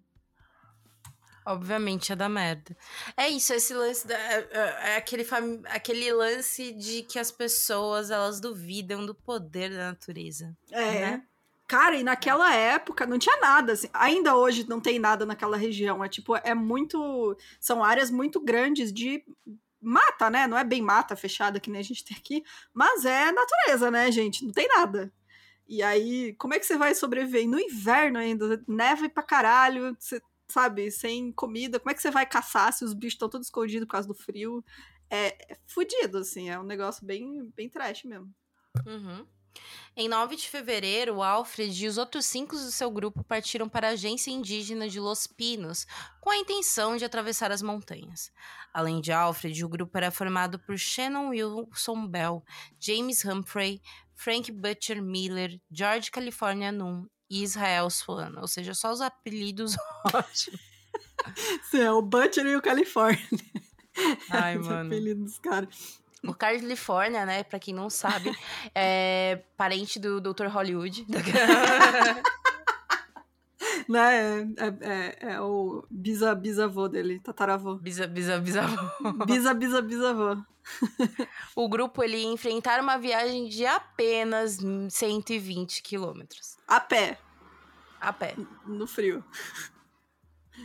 [1.47, 2.77] Obviamente ia dar merda.
[3.17, 5.61] É isso, esse lance da, é, é, é aquele, fam...
[5.67, 10.57] aquele lance de que as pessoas elas duvidam do poder da natureza.
[10.71, 11.01] É.
[11.01, 11.23] Né?
[11.67, 13.89] Cara, e naquela época não tinha nada, assim.
[13.93, 16.05] Ainda hoje não tem nada naquela região.
[16.05, 17.37] É tipo, é muito.
[17.59, 19.23] São áreas muito grandes de
[19.81, 20.47] mata, né?
[20.47, 24.11] Não é bem mata fechada que nem a gente tem aqui, mas é natureza, né,
[24.11, 24.45] gente?
[24.45, 25.13] Não tem nada.
[25.67, 27.49] E aí, como é que você vai sobreviver?
[27.49, 30.21] no inverno ainda, neve pra caralho, você
[30.55, 33.87] sabe, sem comida, como é que você vai caçar se os bichos estão todos escondidos
[33.87, 34.65] por causa do frio?
[35.11, 38.33] É, é fudido, assim, é um negócio bem, bem trash mesmo.
[38.87, 39.27] Uhum.
[39.97, 43.93] Em 9 de fevereiro, Alfred e os outros cinco do seu grupo partiram para a
[43.93, 45.87] agência indígena de Los Pinos,
[46.21, 48.33] com a intenção de atravessar as montanhas.
[48.73, 52.45] Além de Alfred, o grupo era formado por Shannon Wilson Bell,
[52.81, 53.81] James Humphrey,
[54.15, 58.33] Frank Butcher Miller, George California Nunn e Israel Swan.
[58.41, 59.77] Ou seja, só os apelidos
[60.13, 60.61] ótimos.
[61.71, 63.19] Sim, é o Butcher e o California.
[64.31, 64.81] Ai, mano.
[64.81, 66.01] Os apelidos dos caras.
[66.27, 68.35] O California, né, pra quem não sabe,
[68.75, 70.47] é parente do Dr.
[70.47, 71.07] Hollywood.
[73.89, 77.77] Né, é, é, é, o bisa, bisavô dele, tataravô.
[77.77, 78.77] Bisa, bisa, bisavô.
[79.27, 80.37] Bisa, bisa, bisavô.
[81.55, 84.59] o grupo, ele enfrentar uma viagem de apenas
[84.91, 86.57] 120 quilômetros.
[86.67, 87.19] A pé.
[88.01, 88.35] A pé.
[88.67, 89.23] No frio.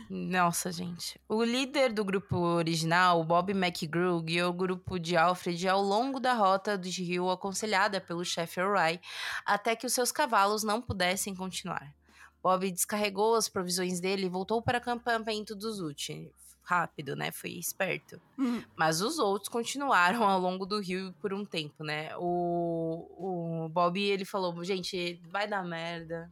[0.08, 1.20] Nossa, gente.
[1.28, 6.32] O líder do grupo original, Bob McGrew, guiou o grupo de Alfred ao longo da
[6.32, 9.00] rota do rio aconselhada pelo chefe O'Reilly,
[9.44, 11.92] até que os seus cavalos não pudessem continuar.
[12.42, 16.32] Bob descarregou as provisões dele e voltou para o acampamento dos Uchi.
[16.62, 17.32] Rápido, né?
[17.32, 18.20] Foi esperto.
[18.38, 18.62] Uhum.
[18.76, 22.10] Mas os outros continuaram ao longo do rio por um tempo, né?
[22.16, 26.30] O, o Bob, ele falou, gente, vai dar merda.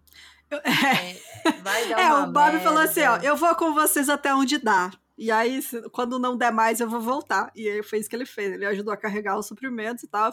[0.50, 1.20] Eu, é,
[1.62, 2.60] vai dar é o Bob merda.
[2.60, 4.90] falou assim, ó, eu vou com vocês até onde dá.
[5.18, 7.50] E aí, quando não der mais, eu vou voltar.
[7.54, 8.52] E aí foi isso que ele fez.
[8.52, 10.32] Ele ajudou a carregar os suprimentos e tal.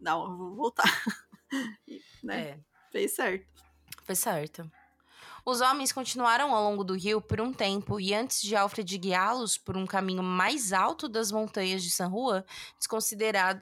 [0.00, 1.04] Não, eu vou voltar.
[2.24, 2.40] né?
[2.40, 2.58] É.
[2.90, 3.46] Fez certo.
[4.04, 4.70] Fez certo.
[5.44, 9.56] Os homens continuaram ao longo do rio por um tempo e antes de Alfred guiá-los
[9.56, 12.44] por um caminho mais alto das montanhas de San Juan,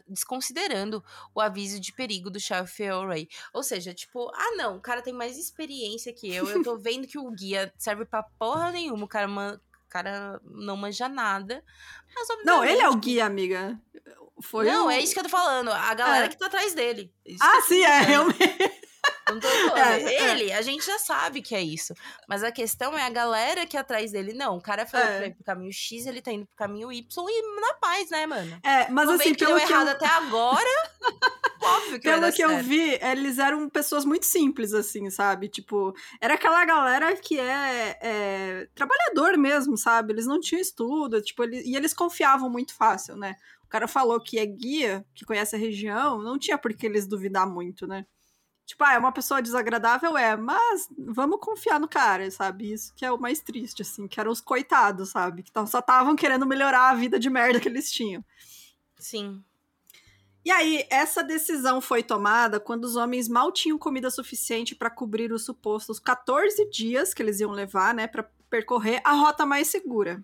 [0.09, 3.29] desconsiderando o aviso de perigo do chefe O'Reilly.
[3.53, 7.07] Ou seja, tipo, ah não, o cara tem mais experiência que eu, eu tô vendo
[7.07, 9.61] que o guia serve pra porra nenhuma, o cara, man...
[9.87, 11.65] o cara não manja nada.
[12.45, 13.79] Não, ele é o guia, amiga.
[14.41, 14.91] Foi não, o...
[14.91, 15.71] é isso que eu tô falando.
[15.71, 16.29] A galera é.
[16.29, 17.13] que tá atrás dele.
[17.25, 18.39] Isso ah, sim, é, realmente.
[19.33, 19.79] Não tô falando.
[19.79, 21.95] É, ele, a gente já sabe que é isso.
[22.29, 24.33] Mas a questão é a galera que é atrás dele.
[24.33, 25.19] Não, o cara falou é.
[25.19, 28.27] pra ir pro caminho X, ele tá indo pro caminho Y e na paz, né,
[28.27, 28.59] mano?
[28.63, 29.93] É, mas Não assim, que pelo deu que errado eu...
[29.93, 30.91] até agora,
[31.63, 32.65] óbvio que Pelo que dar eu certo.
[32.65, 35.49] vi, eles eram pessoas muito simples, assim, sabe?
[35.49, 40.13] Tipo, era aquela galera que é, é trabalhador mesmo, sabe?
[40.13, 43.37] Eles não tinham estudo, tipo, eles, e eles confiavam muito fácil, né?
[43.65, 47.07] O cara falou que é guia, que conhece a região, não tinha por que eles
[47.07, 48.07] duvidar muito, né?
[48.69, 52.71] Tipo, ah, é uma pessoa desagradável, é, mas vamos confiar no cara, sabe?
[52.71, 55.43] Isso que é o mais triste, assim, que eram os coitados, sabe?
[55.43, 58.23] Que só estavam querendo melhorar a vida de merda que eles tinham.
[58.99, 59.43] Sim.
[60.45, 65.33] E aí, essa decisão foi tomada quando os homens mal tinham comida suficiente para cobrir
[65.33, 70.23] os supostos 14 dias que eles iam levar, né, para percorrer a rota mais segura.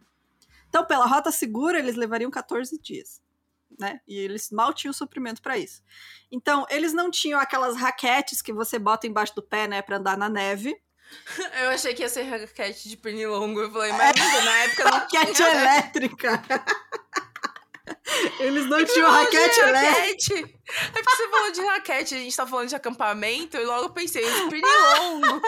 [0.68, 3.23] Então, pela rota segura, eles levariam 14 dias
[3.78, 4.00] né?
[4.06, 5.82] E eles mal tinham suprimento para isso.
[6.30, 10.16] Então, eles não tinham aquelas raquetes que você bota embaixo do pé, né, para andar
[10.16, 10.76] na neve.
[11.62, 13.60] Eu achei que ia ser raquete de pernilongo.
[13.60, 14.44] Eu falei, mas é.
[14.44, 15.62] na época não raquete tinha, né?
[15.62, 16.42] elétrica.
[18.40, 20.34] Eles não tinham raquete elétrica.
[20.38, 23.90] É porque você falou de raquete, a gente tá falando de acampamento, e logo eu
[23.90, 25.42] pensei, de pernilongo.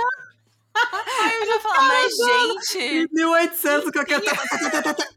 [1.22, 3.08] Aí eu já falei, mas gente.
[3.12, 4.26] 1800 com aquele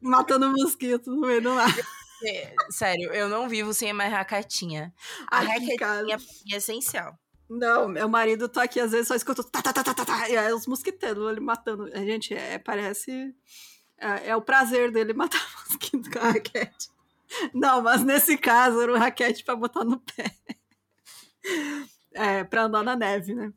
[0.01, 1.75] matando mosquito no meio do mar.
[2.23, 4.93] É, sério, eu não vivo sem a raquetinha.
[5.27, 5.75] A Aqui
[6.51, 7.17] é essencial.
[7.49, 10.29] Não, meu marido tá aqui, às vezes só escuta tá, tá, tá, tá, tá, tá,
[10.29, 11.89] e aí os mosquiteiros ele matando.
[12.05, 13.33] Gente, é, parece.
[13.97, 16.89] É, é, o prazer dele matar mosquito com a raquete.
[17.53, 20.31] Não, mas nesse caso era uma raquete pra botar no pé.
[22.13, 23.51] É, pra andar na neve, né?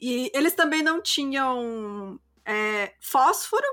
[0.00, 3.66] E eles também não tinham é, fósforo,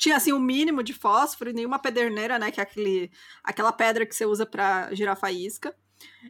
[0.00, 3.12] tinha assim o um mínimo de fósforo e nenhuma pederneira, né, que é aquele,
[3.44, 5.76] aquela pedra que você usa para girar faísca.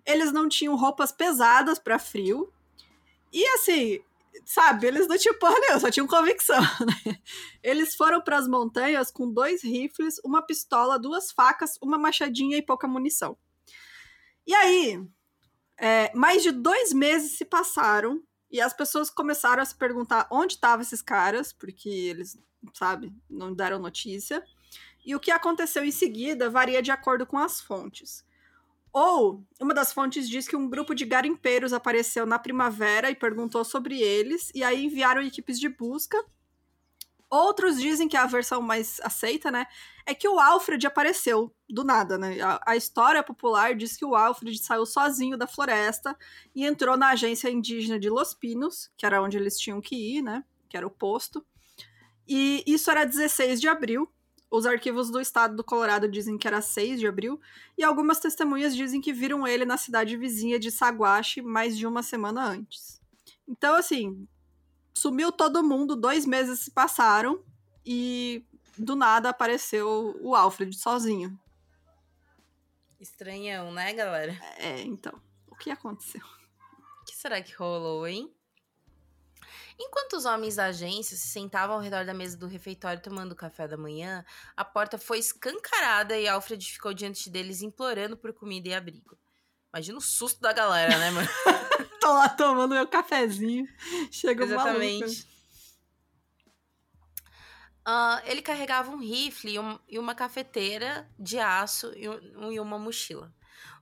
[0.05, 2.53] Eles não tinham roupas pesadas para frio.
[3.33, 4.01] E assim,
[4.45, 6.61] sabe, eles não tinham porra nenhuma, só tinham convicção,
[7.07, 7.21] né?
[7.63, 12.63] Eles foram para as montanhas com dois rifles, uma pistola, duas facas, uma machadinha e
[12.63, 13.39] pouca munição.
[14.45, 15.01] E aí,
[15.79, 20.55] é, mais de dois meses se passaram e as pessoas começaram a se perguntar onde
[20.55, 22.39] estavam esses caras, porque eles,
[22.75, 24.45] sabe, não deram notícia.
[25.05, 28.25] E o que aconteceu em seguida varia de acordo com as fontes.
[28.93, 33.65] Ou, uma das fontes diz que um grupo de garimpeiros apareceu na primavera e perguntou
[33.65, 36.23] sobre eles, e aí enviaram equipes de busca.
[37.31, 39.67] Outros dizem que a versão mais aceita, né,
[40.11, 42.41] é que o Alfred apareceu do nada, né?
[42.41, 46.19] A, a, história popular diz que o Alfred saiu sozinho da floresta
[46.53, 50.21] e entrou na agência indígena de Los Pinos, que era onde eles tinham que ir,
[50.21, 50.45] né?
[50.69, 51.47] Que era o posto.
[52.27, 54.13] E isso era 16 de abril,
[54.51, 57.41] os arquivos do estado do Colorado dizem que era 6 de abril,
[57.79, 62.03] e algumas testemunhas dizem que viram ele na cidade vizinha de Saguache mais de uma
[62.03, 63.01] semana antes.
[63.47, 64.27] Então, assim,
[64.93, 67.45] sumiu todo mundo, dois meses se passaram,
[67.87, 68.45] e
[68.81, 71.39] do nada apareceu o Alfred sozinho.
[72.99, 74.33] Estranhão, né, galera?
[74.59, 75.21] É, então.
[75.49, 76.23] O que aconteceu?
[77.01, 78.35] O que será que rolou, hein?
[79.79, 83.67] Enquanto os homens da agência se sentavam ao redor da mesa do refeitório tomando café
[83.67, 88.75] da manhã, a porta foi escancarada e Alfred ficou diante deles implorando por comida e
[88.75, 89.19] abrigo.
[89.73, 91.29] Imagina o susto da galera, né, mano?
[92.01, 93.67] Tô lá tomando meu cafezinho.
[94.11, 95.27] Chega Exatamente.
[97.87, 102.61] Uh, ele carregava um rifle e, um, e, uma cafeteira de aço e, um, e
[102.61, 103.33] uma mochila.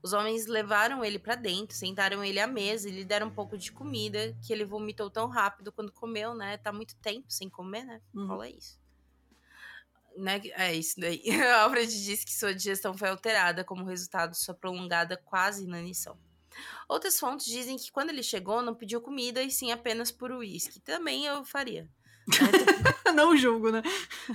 [0.01, 3.59] Os homens levaram ele para dentro, sentaram ele à mesa e lhe deram um pouco
[3.59, 6.57] de comida, que ele vomitou tão rápido quando comeu, né?
[6.57, 8.01] Tá muito tempo sem comer, né?
[8.15, 8.29] Uhum.
[8.29, 8.79] Fala isso.
[10.17, 10.41] Né?
[10.55, 11.23] É isso daí.
[11.63, 16.17] Alfred disse que sua digestão foi alterada como resultado de sua prolongada quase inanição.
[16.89, 20.81] Outras fontes dizem que quando ele chegou não pediu comida e sim apenas por uísque.
[20.81, 21.89] Também eu faria.
[23.15, 23.83] Não julgo, né?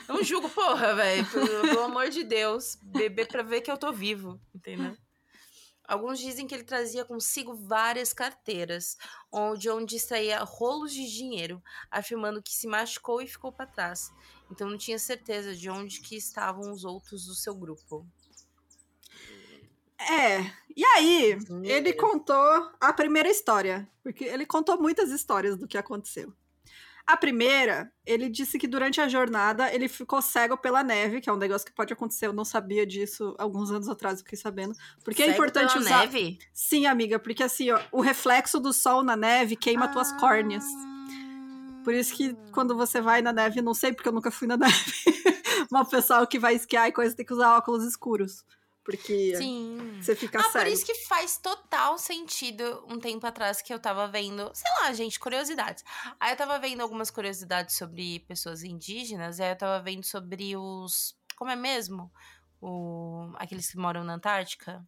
[0.08, 1.26] Não julgo, porra, velho.
[1.30, 2.78] Pelo, pelo, amor de Deus.
[2.82, 4.98] Beber pra ver que eu tô vivo, entendeu?
[5.86, 8.98] Alguns dizem que ele trazia consigo várias carteiras,
[9.32, 14.12] onde onde extraía rolos de dinheiro, afirmando que se machucou e ficou para trás.
[14.50, 18.06] Então não tinha certeza de onde que estavam os outros do seu grupo.
[20.00, 20.42] É,
[20.76, 26.34] e aí ele contou a primeira história, porque ele contou muitas histórias do que aconteceu.
[27.06, 31.34] A primeira, ele disse que durante a jornada ele ficou cego pela neve, que é
[31.34, 34.74] um negócio que pode acontecer, eu não sabia disso alguns anos atrás, eu fiquei sabendo.
[35.04, 36.00] Porque é cego é importante pela usar.
[36.00, 36.40] neve?
[36.54, 39.90] Sim, amiga, porque assim, ó, o reflexo do sol na neve queima ah...
[39.90, 40.64] tuas córneas.
[41.84, 44.56] Por isso que quando você vai na neve, não sei porque eu nunca fui na
[44.58, 44.94] neve.
[45.70, 48.46] Uma pessoa que vai esquiar e coisa tem que usar óculos escuros.
[48.84, 49.98] Porque Sim.
[50.02, 50.68] você fica ah, sério.
[50.68, 54.92] por isso que faz total sentido um tempo atrás que eu tava vendo, sei lá,
[54.92, 55.84] gente, curiosidades.
[56.20, 61.16] Aí eu tava vendo algumas curiosidades sobre pessoas indígenas, aí eu tava vendo sobre os.
[61.38, 62.12] Como é mesmo?
[62.62, 64.86] O, aqueles que moram na Antártica?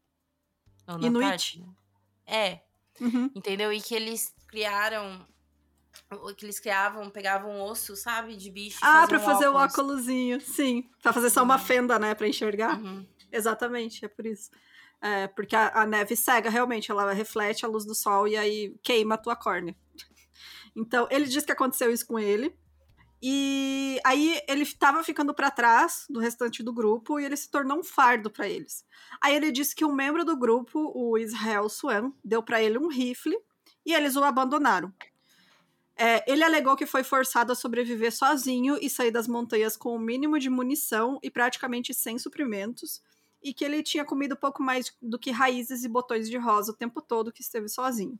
[0.87, 1.25] Ou na Inuit.
[1.25, 1.65] Antártica?
[2.27, 2.61] É.
[2.99, 3.31] Uhum.
[3.33, 3.71] Entendeu?
[3.71, 5.25] E que eles criaram
[6.37, 8.79] que eles criavam, pegavam osso, sabe, de bicho.
[8.81, 10.89] Ah, pra fazer o óculosinho, sim.
[11.01, 12.77] Pra fazer só uma fenda, né, pra enxergar.
[12.77, 13.05] Uhum.
[13.35, 14.49] Exatamente, é por isso.
[15.01, 18.75] É, porque a, a, neve cega, realmente, ela reflete a luz do sol e aí
[18.81, 19.75] queima a tua córnea.
[20.77, 22.53] Então, ele diz que aconteceu isso com ele.
[23.23, 27.79] E aí ele estava ficando para trás do restante do grupo e ele se tornou
[27.79, 28.83] um fardo para eles.
[29.21, 32.89] Aí ele disse que um membro do grupo, o Israel Swan, deu para ele um
[32.89, 33.37] rifle
[33.85, 34.93] e eles o abandonaram.
[35.97, 39.99] É, ele alegou que foi forçado a sobreviver sozinho e sair das montanhas com o
[39.99, 43.01] mínimo de munição e praticamente sem suprimentos,
[43.45, 46.75] e que ele tinha comido pouco mais do que raízes e botões de rosa o
[46.75, 48.19] tempo todo que esteve sozinho.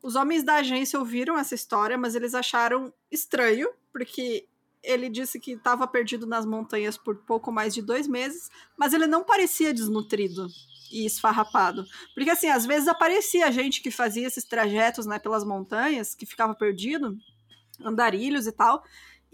[0.00, 4.46] Os homens da agência ouviram essa história, mas eles acharam estranho, porque
[4.80, 9.08] ele disse que estava perdido nas montanhas por pouco mais de dois meses, mas ele
[9.08, 10.46] não parecia desnutrido
[10.92, 11.84] e esfarrapado.
[12.14, 16.54] Porque, assim, às vezes aparecia gente que fazia esses trajetos né, pelas montanhas, que ficava
[16.54, 17.18] perdido,
[17.80, 18.84] andarilhos e tal,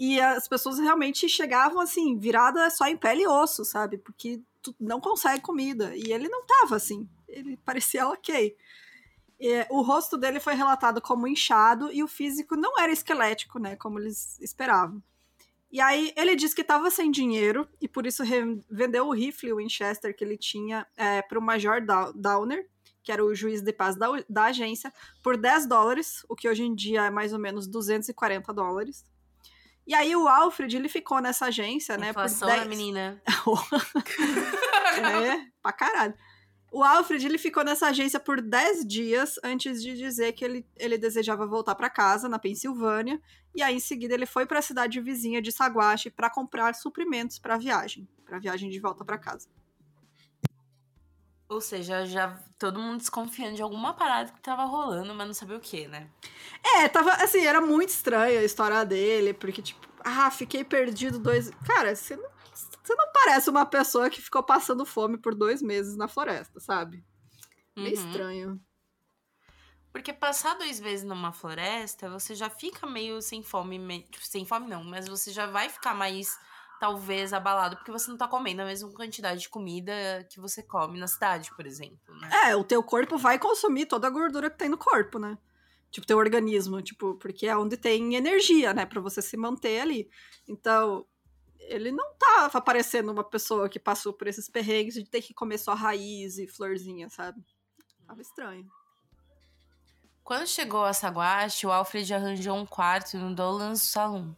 [0.01, 3.99] e as pessoas realmente chegavam, assim, virada só em pele e osso, sabe?
[3.99, 5.95] Porque tu não consegue comida.
[5.95, 7.07] E ele não tava assim.
[7.29, 8.57] Ele parecia ok.
[9.39, 13.77] E, o rosto dele foi relatado como inchado e o físico não era esquelético, né?
[13.77, 15.03] Como eles esperavam.
[15.71, 18.25] E aí ele disse que estava sem dinheiro e por isso
[18.71, 21.79] vendeu o rifle Winchester que ele tinha é, para o Major
[22.15, 22.67] Downer,
[23.03, 24.91] que era o juiz de paz da, da agência,
[25.23, 29.05] por 10 dólares, o que hoje em dia é mais ou menos 240 dólares.
[29.91, 32.11] E aí o Alfred, ele ficou nessa agência, né?
[32.11, 32.69] Inflação por da 10...
[32.69, 33.21] menina.
[35.27, 36.15] é, pra caralho.
[36.71, 40.97] O Alfred, ele ficou nessa agência por 10 dias antes de dizer que ele, ele
[40.97, 43.21] desejava voltar para casa, na Pensilvânia.
[43.53, 47.41] E aí, em seguida, ele foi para a cidade vizinha de Saguache para comprar suprimentos
[47.41, 49.49] para a viagem, para a viagem de volta para casa.
[51.51, 55.57] Ou seja, já todo mundo desconfiando de alguma parada que tava rolando, mas não sabia
[55.57, 56.09] o que, né?
[56.77, 61.51] É, tava assim, era muito estranha a história dele, porque, tipo, ah, fiquei perdido dois.
[61.67, 65.97] Cara, você não, você não parece uma pessoa que ficou passando fome por dois meses
[65.97, 67.05] na floresta, sabe?
[67.77, 67.93] Meio Uhum.
[67.95, 68.61] estranho.
[69.93, 73.77] Porque passar dois meses numa floresta, você já fica meio sem fome.
[73.77, 76.39] me- tipo, Sem fome não, mas você já vai ficar mais,
[76.81, 79.93] talvez, abalado, porque você não tá comendo a mesma quantidade de comida
[80.31, 82.31] que você come na cidade, por exemplo, né?
[82.47, 85.37] É, o teu corpo vai consumir toda a gordura que tem no corpo, né?
[85.91, 90.09] Tipo, teu organismo, tipo, porque é onde tem energia, né, Pra você se manter ali.
[90.49, 91.05] Então,
[91.59, 95.59] ele não tava parecendo uma pessoa que passou por esses perrengues de ter que comer
[95.59, 97.45] só raiz e florzinha, sabe?
[98.07, 98.67] Tava estranho.
[100.31, 104.33] Quando chegou a Saguache, o Alfred arranjou um quarto no Dolan's Saloon.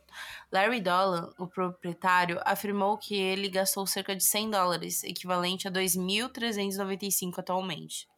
[0.51, 7.35] Larry Dolan, o proprietário, afirmou que ele gastou cerca de 100 dólares, equivalente a 2.395
[7.37, 8.09] atualmente.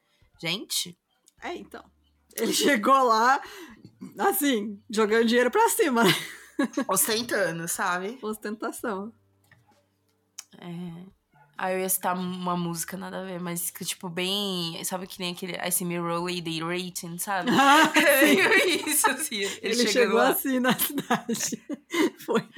[0.40, 0.96] Gente,
[1.42, 1.84] É, então.
[2.36, 3.42] Ele chegou lá,
[4.20, 6.10] assim, jogando dinheiro pra cima, né?
[6.86, 8.20] ostentando, sabe?
[8.22, 9.12] Ostentação.
[10.60, 11.13] É.
[11.56, 14.82] Aí eu ia citar uma música, nada a ver, mas que, tipo, bem.
[14.84, 17.50] Sabe que nem aquele I See Me Rolling The Rating, sabe?
[17.50, 17.54] É
[18.34, 19.36] meio isso, assim.
[19.36, 20.30] Ele, Ele, chegou lá.
[20.30, 21.62] assim na cidade.
[22.24, 22.48] Foi.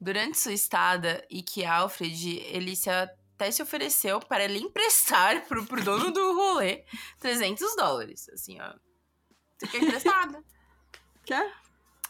[0.00, 5.64] Durante sua estada, e que Alfred, ele se até se ofereceu para ele emprestar pro,
[5.64, 6.84] pro dono do rolê
[7.20, 8.28] 300 dólares.
[8.30, 8.74] Assim, ó.
[9.58, 10.44] Você quer emprestado?
[11.24, 11.65] Quer?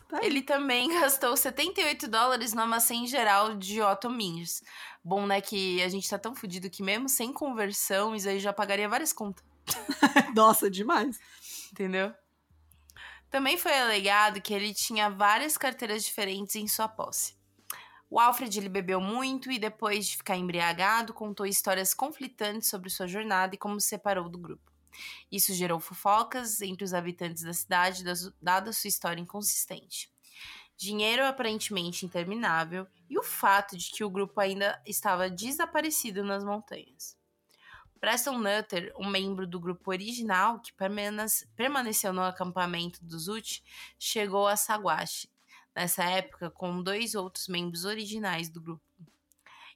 [0.08, 0.24] Tá.
[0.24, 4.62] Ele também gastou 78 dólares no armazém geral de Otto Miners.
[5.02, 8.52] Bom, né, que a gente tá tão fudido que mesmo sem conversão, isso aí já
[8.52, 9.44] pagaria várias contas,
[10.34, 11.18] Nossa, demais.
[11.72, 12.12] entendeu?
[13.30, 17.36] Também foi alegado que ele tinha várias carteiras diferentes em sua posse.
[18.08, 23.08] O Alfred ele bebeu muito e depois de ficar embriagado, contou histórias conflitantes sobre sua
[23.08, 24.75] jornada e como se separou do grupo.
[25.30, 28.04] Isso gerou fofocas entre os habitantes da cidade,
[28.40, 30.10] dada sua história inconsistente.
[30.76, 37.16] Dinheiro aparentemente interminável e o fato de que o grupo ainda estava desaparecido nas montanhas.
[37.98, 43.64] Preston Nutter, um membro do grupo original que permane- permaneceu no acampamento do Zut,
[43.98, 45.30] chegou a Saguache,
[45.74, 48.84] nessa época com dois outros membros originais do grupo.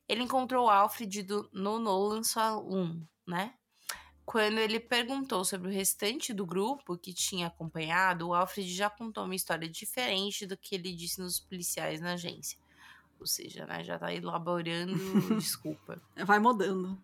[0.06, 3.54] Ele encontrou Alfred no Nolan Saloon, né?
[4.30, 9.24] Quando ele perguntou sobre o restante do grupo que tinha acompanhado, o Alfred já contou
[9.24, 12.56] uma história diferente do que ele disse nos policiais na agência.
[13.18, 14.94] Ou seja, né, já tá elaborando
[15.36, 16.00] desculpa.
[16.24, 16.96] Vai mudando.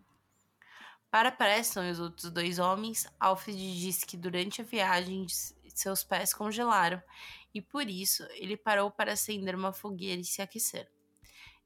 [1.11, 5.27] Para Preston e os outros dois homens, Alfred disse que durante a viagem
[5.75, 7.03] seus pés congelaram
[7.53, 10.89] e por isso ele parou para acender uma fogueira e se aquecer.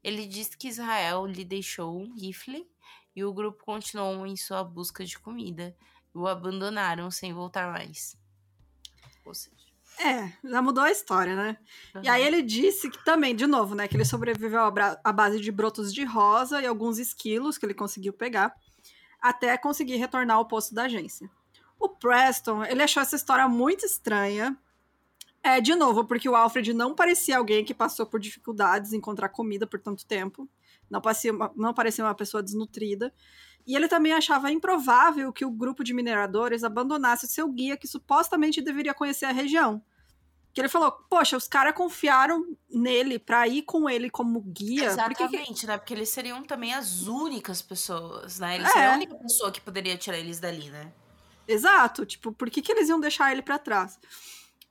[0.04, 2.68] Ele disse que Israel lhe deixou um rifle
[3.16, 5.76] e o grupo continuou em sua busca de comida
[6.14, 8.18] e o abandonaram sem voltar mais.
[9.26, 9.56] Ou seja,
[10.00, 11.58] É, já mudou a história, né?
[12.02, 12.16] E aham.
[12.16, 14.60] aí ele disse que também, de novo, né, que ele sobreviveu
[15.04, 18.56] à base de brotos de rosa e alguns esquilos que ele conseguiu pegar,
[19.22, 21.30] até conseguir retornar ao posto da agência.
[21.78, 24.58] O Preston, ele achou essa história muito estranha.
[25.44, 29.30] É, de novo, porque o Alfred não parecia alguém que passou por dificuldades em encontrar
[29.30, 30.48] comida por tanto tempo.
[30.92, 33.14] Não parecia uma, não parecia uma pessoa desnutrida.
[33.66, 37.88] E ele também achava improvável que o grupo de mineradores abandonasse o seu guia, que
[37.88, 39.82] supostamente deveria conhecer a região.
[40.54, 44.86] Que ele falou, poxa, os caras confiaram nele pra ir com ele como guia.
[44.88, 45.78] Exatamente, né?
[45.78, 48.56] Porque eles seriam também as únicas pessoas, né?
[48.56, 48.74] Eles É.
[48.74, 50.92] seriam a única pessoa que poderia tirar eles dali, né?
[51.48, 53.98] Exato, tipo, por que, que eles iam deixar ele pra trás?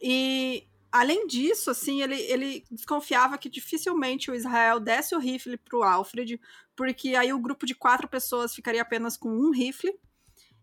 [0.00, 5.82] E além disso, assim, ele, ele desconfiava que dificilmente o Israel desse o rifle pro
[5.82, 6.40] Alfred,
[6.76, 9.92] porque aí o grupo de quatro pessoas ficaria apenas com um rifle.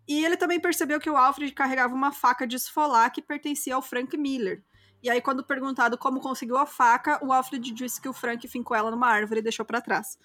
[0.08, 3.82] E ele também percebeu que o Alfred carregava uma faca de esfolar que pertencia ao
[3.82, 4.63] Frank Miller.
[5.04, 8.76] E aí, quando perguntado como conseguiu a faca, o Alfred disse que o Frank fincou
[8.76, 10.18] ela numa árvore e deixou pra trás.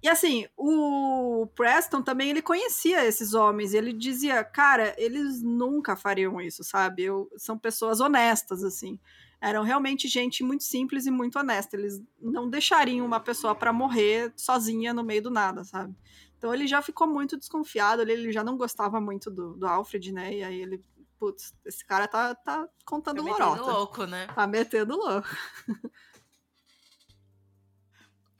[0.00, 3.74] E assim, o Preston também ele conhecia esses homens.
[3.74, 7.04] Ele dizia, cara, eles nunca fariam isso, sabe?
[7.04, 9.00] Eu, são pessoas honestas, assim.
[9.40, 11.76] Eram realmente gente muito simples e muito honesta.
[11.76, 15.94] Eles não deixariam uma pessoa pra morrer sozinha no meio do nada, sabe?
[16.36, 20.34] Então ele já ficou muito desconfiado, ele, já não gostava muito do, do Alfred, né?
[20.34, 20.84] E aí ele
[21.18, 23.50] putz, esse cara tá, tá contando Tá lorota.
[23.50, 24.26] metendo louco, né?
[24.28, 25.28] Tá metendo louco.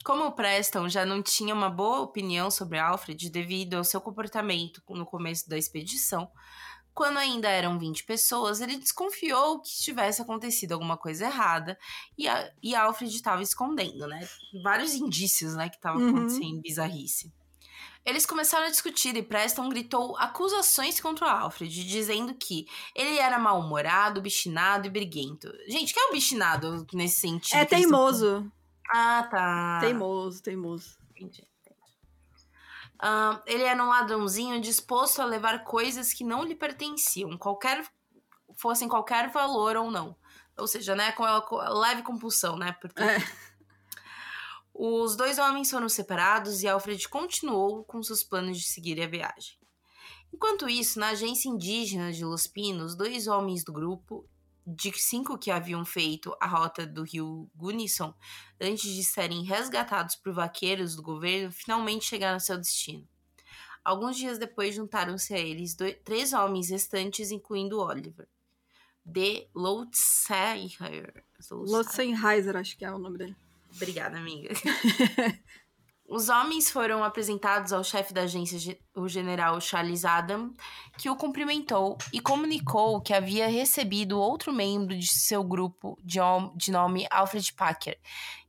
[0.05, 4.81] Como o Preston já não tinha uma boa opinião sobre Alfred devido ao seu comportamento
[4.89, 6.31] no começo da expedição,
[6.99, 11.79] quando ainda eram 20 pessoas, ele desconfiou que tivesse acontecido alguma coisa errada
[12.19, 14.29] e, a, e Alfred estava escondendo, né?
[14.65, 16.09] Vários indícios, né, que estava Uhum.
[16.09, 17.33] acontecendo bizarrice.
[18.05, 23.39] Eles começaram a discutir e Preston gritou acusações contra o Alfred, dizendo que ele era
[23.39, 25.53] mal-humorado, obstinado e briguento.
[25.69, 27.59] Gente, que é obstinado nesse sentido?
[27.61, 28.51] É teimoso.
[28.93, 29.79] ah, tá.
[29.83, 30.99] Teimoso, teimoso.
[31.13, 31.48] Entendi.
[33.01, 37.87] Ah, ele era um ladrãozinho disposto a levar coisas que não lhe pertenciam, qualquer
[38.57, 40.17] fossem qualquer valor ou não.
[40.57, 42.73] Ou seja, né, com a com a leve compulsão, né?
[42.81, 43.19] Porque É.
[44.75, 49.57] os dois homens foram separados e Alfred continuou com seus planos de seguir a viagem.
[50.33, 54.29] Enquanto isso, na agência indígena de Los Pinos, dois homens do grupo,
[54.77, 58.15] de cinco que haviam feito a rota do rio Gunnison
[58.61, 63.09] antes de serem resgatados por vaqueiros do governo, finalmente chegaram ao seu destino.
[63.85, 68.29] Alguns dias depois, juntaram-se a eles doi- três homens restantes, incluindo Oliver.
[69.05, 71.25] De Loutshire.
[71.51, 73.37] Lotzenheiser, acho que é o nome dele.
[73.75, 74.51] Obrigada, amiga.
[76.09, 80.55] Os homens foram apresentados ao chefe da agência, o general Charles Adam,
[80.97, 87.07] que o cumprimentou e comunicou que havia recebido outro membro de seu grupo de nome
[87.11, 88.01] Alfred Packer,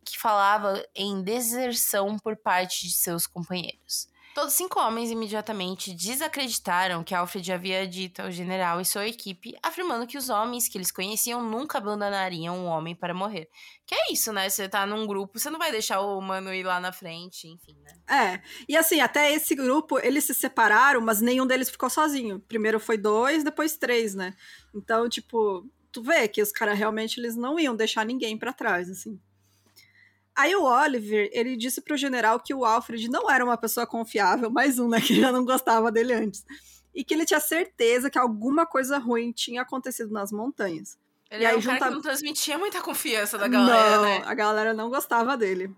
[0.06, 4.08] que falava em deserção por parte de seus companheiros.
[4.40, 10.08] Todos cinco homens imediatamente desacreditaram que Alfred havia dito ao general e sua equipe, afirmando
[10.08, 13.50] que os homens que eles conheciam nunca abandonariam um homem para morrer.
[13.86, 14.48] Que é isso, né?
[14.50, 17.76] Você tá num grupo, você não vai deixar o humano ir lá na frente, enfim,
[17.82, 17.92] né?
[18.10, 22.40] É, e assim, até esse grupo, eles se separaram, mas nenhum deles ficou sozinho.
[22.40, 24.34] Primeiro foi dois, depois três, né?
[24.74, 28.90] Então, tipo, tu vê que os caras realmente eles não iam deixar ninguém pra trás,
[28.90, 29.20] assim.
[30.40, 34.50] Aí o Oliver, ele disse pro general que o Alfred não era uma pessoa confiável,
[34.50, 36.46] mais um, né, que já não gostava dele antes.
[36.96, 40.98] E que ele tinha certeza que alguma coisa ruim tinha acontecido nas montanhas.
[41.30, 44.22] Ele E aí um cara junta- que não transmitia muita confiança da galera, não, né?
[44.26, 45.76] a galera não gostava dele.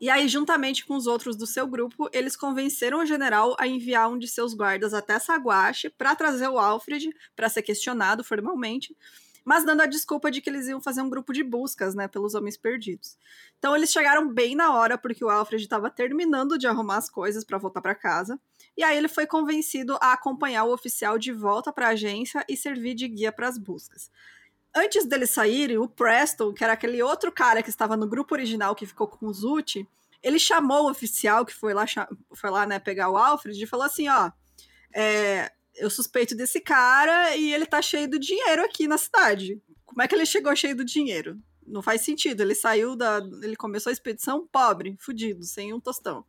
[0.00, 4.10] E aí, juntamente com os outros do seu grupo, eles convenceram o general a enviar
[4.10, 8.96] um de seus guardas até Saguache para trazer o Alfred para ser questionado formalmente,
[9.46, 12.34] mas dando a desculpa de que eles iam fazer um grupo de buscas, né, pelos
[12.34, 13.16] homens perdidos.
[13.58, 17.44] Então eles chegaram bem na hora porque o Alfred estava terminando de arrumar as coisas
[17.44, 18.38] para voltar para casa.
[18.76, 22.56] E aí ele foi convencido a acompanhar o oficial de volta para a agência e
[22.56, 24.10] servir de guia para as buscas
[24.76, 28.74] antes deles saírem, o Preston, que era aquele outro cara que estava no grupo original
[28.74, 29.88] que ficou com o Zuti,
[30.22, 31.86] ele chamou o oficial que foi lá,
[32.34, 34.30] foi lá né, pegar o Alfred e falou assim: ó,
[34.94, 39.60] é, eu suspeito desse cara e ele tá cheio do dinheiro aqui na cidade.
[39.84, 41.38] Como é que ele chegou cheio do dinheiro?
[41.66, 42.42] Não faz sentido.
[42.42, 43.18] Ele saiu da.
[43.42, 46.24] Ele começou a expedição pobre, fudido, sem um tostão.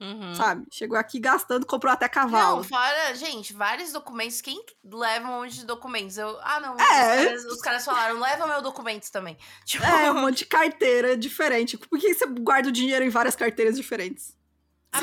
[0.00, 0.34] Uhum.
[0.34, 0.66] Sabe?
[0.70, 2.56] Chegou aqui gastando, comprou até cavalo.
[2.56, 4.40] Não, fora, gente, vários documentos.
[4.40, 6.18] Quem leva um monte de documentos?
[6.18, 6.76] Eu, ah, não.
[6.78, 6.82] É.
[6.82, 9.38] Os, caras, os caras falaram, leva meu documentos também.
[9.64, 11.78] Tipo, É, um monte de carteira diferente.
[11.78, 14.36] Por que você guarda o dinheiro em várias carteiras diferentes?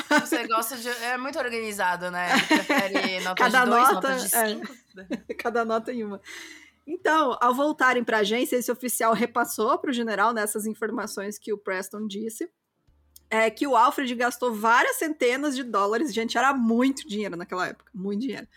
[0.09, 0.87] Ah, você gosta de.
[0.87, 2.29] É muito organizado, né?
[2.47, 4.47] Prefere nota Cada de dois, nota, nota de é.
[4.47, 4.75] cinco.
[5.37, 6.21] Cada nota em uma.
[6.87, 11.53] Então, ao voltarem para a agência, esse oficial repassou para o general nessas informações que
[11.53, 12.49] o Preston disse.
[13.29, 17.89] É que o Alfred gastou várias centenas de dólares, gente, era muito dinheiro naquela época,
[17.93, 18.47] muito dinheiro.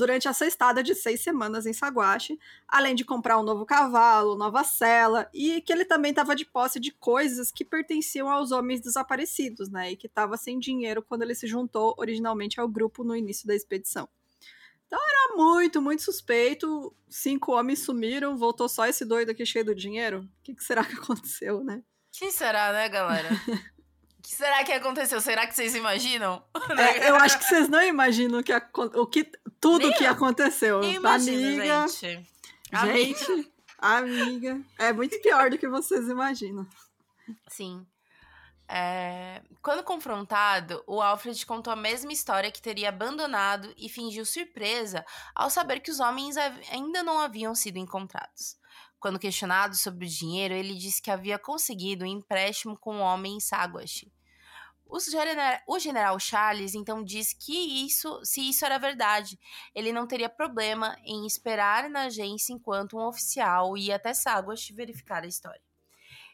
[0.00, 4.64] Durante essa estada de seis semanas em Saguache, além de comprar um novo cavalo, nova
[4.64, 9.68] cela, e que ele também estava de posse de coisas que pertenciam aos homens desaparecidos,
[9.68, 9.92] né?
[9.92, 13.54] E que estava sem dinheiro quando ele se juntou originalmente ao grupo no início da
[13.54, 14.08] expedição
[14.90, 16.96] Era muito, muito suspeito.
[17.06, 20.22] Cinco homens sumiram, voltou só esse doido aqui cheio do dinheiro.
[20.22, 21.82] O que, que será que aconteceu, né?
[21.84, 23.28] O que será, né, galera?
[24.20, 25.18] O que será que aconteceu?
[25.18, 26.44] Será que vocês imaginam?
[26.78, 29.24] É, eu acho que vocês não imaginam que, o que,
[29.58, 30.10] tudo Nem que eu.
[30.10, 30.82] aconteceu.
[30.82, 32.30] Eu imagino, amiga, gente.
[32.70, 32.98] Amiga.
[32.98, 34.60] gente, amiga.
[34.78, 36.66] É muito pior do que vocês imaginam.
[37.48, 37.86] Sim.
[38.68, 45.02] É, Quando confrontado, o Alfred contou a mesma história que teria abandonado e fingiu surpresa
[45.34, 48.59] ao saber que os homens ainda não haviam sido encontrados.
[49.00, 53.36] Quando questionado sobre o dinheiro, ele disse que havia conseguido um empréstimo com um homem
[53.36, 54.12] em Saguache.
[54.86, 59.38] O genera- o general Charles então disse que isso, se isso era verdade,
[59.74, 65.22] ele não teria problema em esperar na agência enquanto um oficial ia até Saguache verificar
[65.24, 65.62] a história.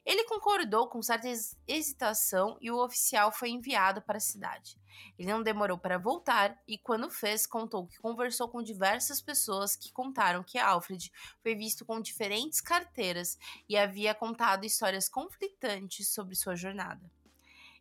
[0.07, 1.27] Ele concordou com certa
[1.67, 4.79] hesitação e o oficial foi enviado para a cidade.
[5.19, 9.93] Ele não demorou para voltar e, quando fez, contou que conversou com diversas pessoas que
[9.93, 11.11] contaram que Alfred
[11.43, 13.37] foi visto com diferentes carteiras
[13.69, 17.11] e havia contado histórias conflitantes sobre sua jornada.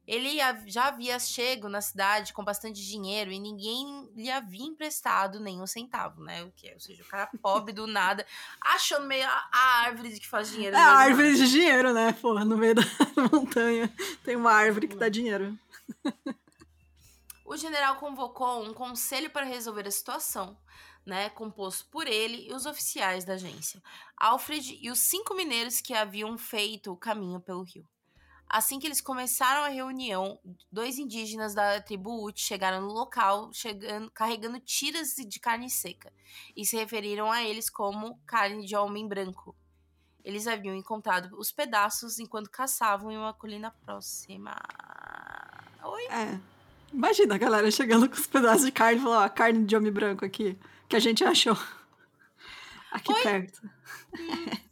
[0.07, 0.37] Ele
[0.67, 5.65] já havia chego na cidade com bastante dinheiro e ninguém lhe havia emprestado nem um
[5.65, 6.43] centavo, né?
[6.43, 6.73] O que é?
[6.73, 8.25] Ou seja, o cara pobre do nada,
[8.61, 10.75] achando meio a, árvore que faz dinheiro.
[10.75, 12.13] É a árvore de dinheiro, né?
[12.13, 12.83] Porra, no meio da
[13.31, 13.91] montanha
[14.23, 15.57] tem uma árvore que dá dinheiro.
[17.43, 20.57] O general convocou um conselho para resolver a situação,
[21.05, 23.81] né, composto por ele e os oficiais da agência,
[24.17, 27.87] Alfred e os cinco mineiros que haviam feito o caminho pelo rio.
[28.47, 30.39] Assim que eles começaram a reunião,
[30.71, 36.13] dois indígenas da tribo Ute chegaram no local chegando, carregando tiras de carne seca
[36.55, 39.55] e se referiram a eles como carne de homem branco.
[40.23, 44.55] Eles haviam encontrado os pedaços enquanto caçavam em uma colina próxima.
[45.83, 46.05] Oi?
[46.05, 46.39] É.
[46.93, 49.91] Imagina a galera chegando com os pedaços de carne e falando, ó, carne de homem
[49.91, 51.57] branco aqui, que a gente achou.
[52.91, 53.23] Aqui Oi?
[53.23, 53.69] perto.
[54.17, 54.45] Hum.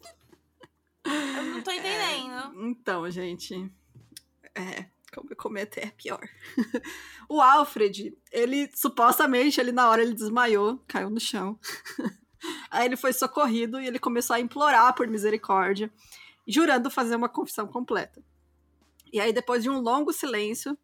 [1.38, 2.64] Eu não tô é, entendendo.
[2.64, 3.72] É, então, gente.
[4.55, 6.28] É, como comer até é pior.
[7.30, 11.59] o Alfred, ele supostamente, ele na hora ele desmaiou, caiu no chão.
[12.70, 15.91] Aí ele foi socorrido e ele começou a implorar por misericórdia,
[16.47, 18.22] jurando fazer uma confissão completa.
[19.14, 20.78] E aí, depois de um longo silêncio,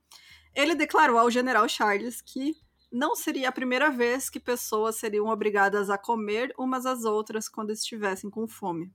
[0.56, 2.56] ele declarou ao general Charles que
[2.92, 7.72] não seria a primeira vez que pessoas seriam obrigadas a comer umas às outras quando
[7.72, 8.94] estivessem com fome.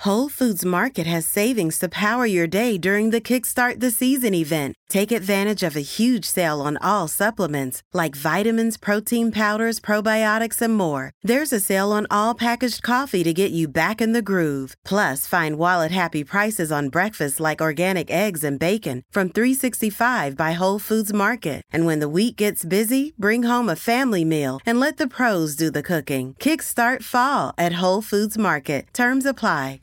[0.00, 4.76] Whole Foods Market has savings to power your day during the Kickstart the Season event.
[4.88, 10.74] Take advantage of a huge sale on all supplements like vitamins, protein powders, probiotics, and
[10.74, 11.12] more.
[11.22, 14.76] There's a sale on all packaged coffee to get you back in the groove.
[14.84, 20.52] Plus, find wallet happy prices on breakfast like organic eggs and bacon from $3.65 by
[20.52, 21.62] Whole Foods Market.
[21.72, 25.56] And when the week gets busy, bring home a family meal and let the pros
[25.56, 26.36] do the cooking.
[26.38, 28.92] Kickstart fall at Whole Foods Market.
[28.92, 29.80] Terms apply.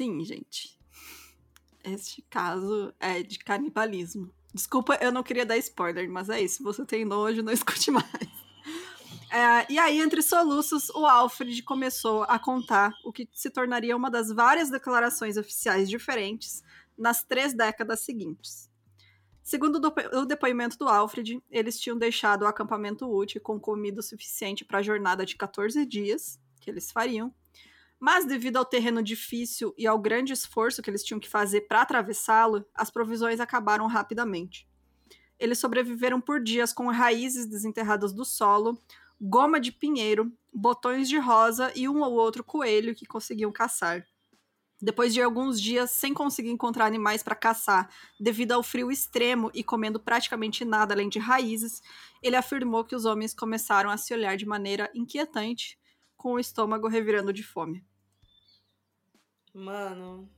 [0.00, 0.80] Sim, gente.
[1.84, 4.32] Este caso é de canibalismo.
[4.54, 6.62] Desculpa, eu não queria dar spoiler, mas é isso.
[6.62, 8.08] Você tem nojo, não escute mais.
[9.30, 14.10] É, e aí, entre soluços, o Alfred começou a contar o que se tornaria uma
[14.10, 16.62] das várias declarações oficiais diferentes
[16.96, 18.70] nas três décadas seguintes.
[19.42, 19.82] Segundo
[20.14, 24.82] o depoimento do Alfred, eles tinham deixado o acampamento útil com comida suficiente para a
[24.82, 27.34] jornada de 14 dias que eles fariam,
[28.00, 31.82] mas devido ao terreno difícil e ao grande esforço que eles tinham que fazer para
[31.82, 34.66] atravessá-lo, as provisões acabaram rapidamente.
[35.38, 38.80] Eles sobreviveram por dias com raízes desenterradas do solo,
[39.20, 44.06] goma de pinheiro, botões de rosa e um ou outro coelho que conseguiam caçar.
[44.82, 49.62] Depois de alguns dias sem conseguir encontrar animais para caçar, devido ao frio extremo e
[49.62, 51.82] comendo praticamente nada além de raízes,
[52.22, 55.78] ele afirmou que os homens começaram a se olhar de maneira inquietante,
[56.16, 57.84] com o estômago revirando de fome.
[59.52, 60.30] Mano.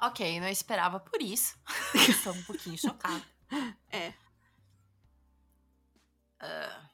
[0.00, 1.56] Ok, não esperava por isso.
[2.08, 3.22] Estou um pouquinho chocada.
[3.90, 4.08] É.
[6.42, 6.86] Uh,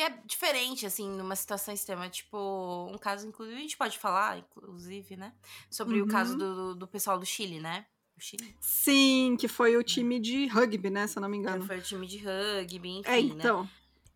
[0.00, 2.08] porque é diferente, assim, numa situação extrema.
[2.08, 5.34] Tipo, um caso, inclusive, a gente pode falar, inclusive, né?
[5.68, 6.06] Sobre uhum.
[6.06, 7.84] o caso do, do pessoal do Chile, né?
[8.16, 8.56] O Chile?
[8.60, 11.06] Sim, que foi o time de rugby, né?
[11.06, 11.66] Se eu não me engano.
[11.66, 13.64] Foi o time de rugby, enfim, É, então.
[13.64, 13.70] Né?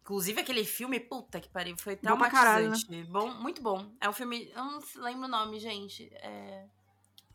[0.05, 2.87] Inclusive, aquele filme, puta que pariu, foi traumatizante.
[3.05, 3.33] Bom, né?
[3.33, 3.91] bom muito bom.
[3.99, 4.53] É um filme.
[4.55, 6.11] Eu não lembro o nome, gente.
[6.17, 6.67] É.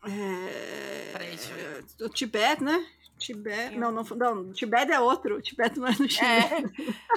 [0.04, 1.10] É...
[1.12, 2.04] Peraí, deixa eu ver.
[2.04, 2.86] O Tibete, né?
[3.18, 3.76] Tibete.
[3.76, 4.52] Não, não, não.
[4.52, 5.38] Tibete é outro.
[5.38, 6.20] O Tibete não é no Chile.
[6.24, 6.62] É.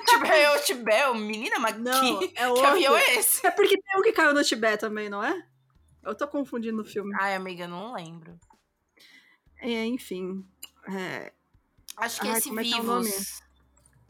[0.05, 2.63] Tibete é o Tibete, menina, mas não, que, é outro.
[2.63, 3.45] que avião é esse?
[3.45, 5.39] É porque tem um que caiu no Tibete também, não é?
[6.03, 7.15] Eu tô confundindo o filme.
[7.19, 8.39] Ai, amiga, não lembro.
[9.61, 10.43] É, enfim.
[10.89, 11.31] É...
[11.95, 13.07] Acho que Ai, esse Vivos.
[13.07, 13.42] É, é o?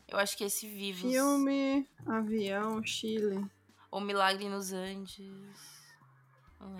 [0.08, 1.12] Eu acho que esse Vivos.
[1.12, 3.46] Filme, Avião, Chile.
[3.92, 5.32] O Milagre nos Andes.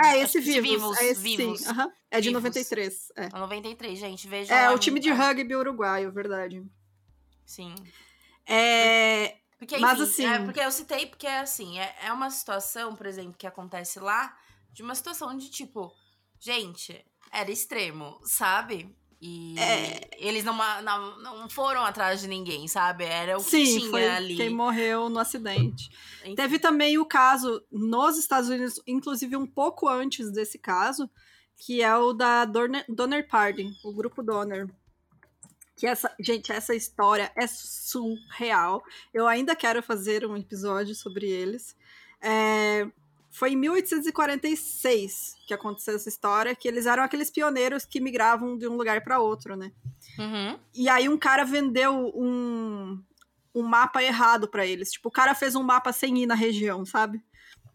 [0.04, 0.70] É, esse Vivos.
[0.70, 1.62] Vivos, é, esse, vivos.
[1.62, 1.70] Sim.
[1.70, 1.92] Uhum.
[2.10, 2.44] é de vivos.
[2.44, 3.12] 93.
[3.16, 3.30] É.
[3.30, 4.28] 93, gente.
[4.28, 4.54] Veja.
[4.54, 6.64] É, o time de rugby uruguaio, verdade.
[7.46, 7.76] Sim.
[8.46, 9.38] É.
[9.58, 10.26] Porque, Mas assim.
[10.26, 14.38] É porque eu citei, porque assim, é, é uma situação, por exemplo, que acontece lá,
[14.72, 15.94] de uma situação de tipo,
[16.40, 18.94] gente, era extremo, sabe?
[19.26, 20.10] E é...
[20.18, 23.06] eles não, não, não foram atrás de ninguém, sabe?
[23.06, 24.36] Era o Sim, que tinha foi ali.
[24.36, 25.90] quem morreu no acidente.
[26.36, 31.10] Teve também o caso nos Estados Unidos, inclusive um pouco antes desse caso,
[31.56, 34.70] que é o da Donner, Donner Party, o grupo Donner.
[35.78, 38.84] Que essa, gente, essa história é surreal.
[39.14, 41.78] Eu ainda quero fazer um episódio sobre eles.
[42.20, 42.86] É,
[43.34, 48.68] Foi em 1846 que aconteceu essa história, que eles eram aqueles pioneiros que migravam de
[48.68, 49.72] um lugar para outro, né?
[50.20, 50.60] Uhum.
[50.74, 53.02] E aí um cara vendeu um,
[53.56, 54.92] um mapa errado para eles.
[54.92, 57.24] Tipo, o cara fez um mapa sem ir na região, sabe?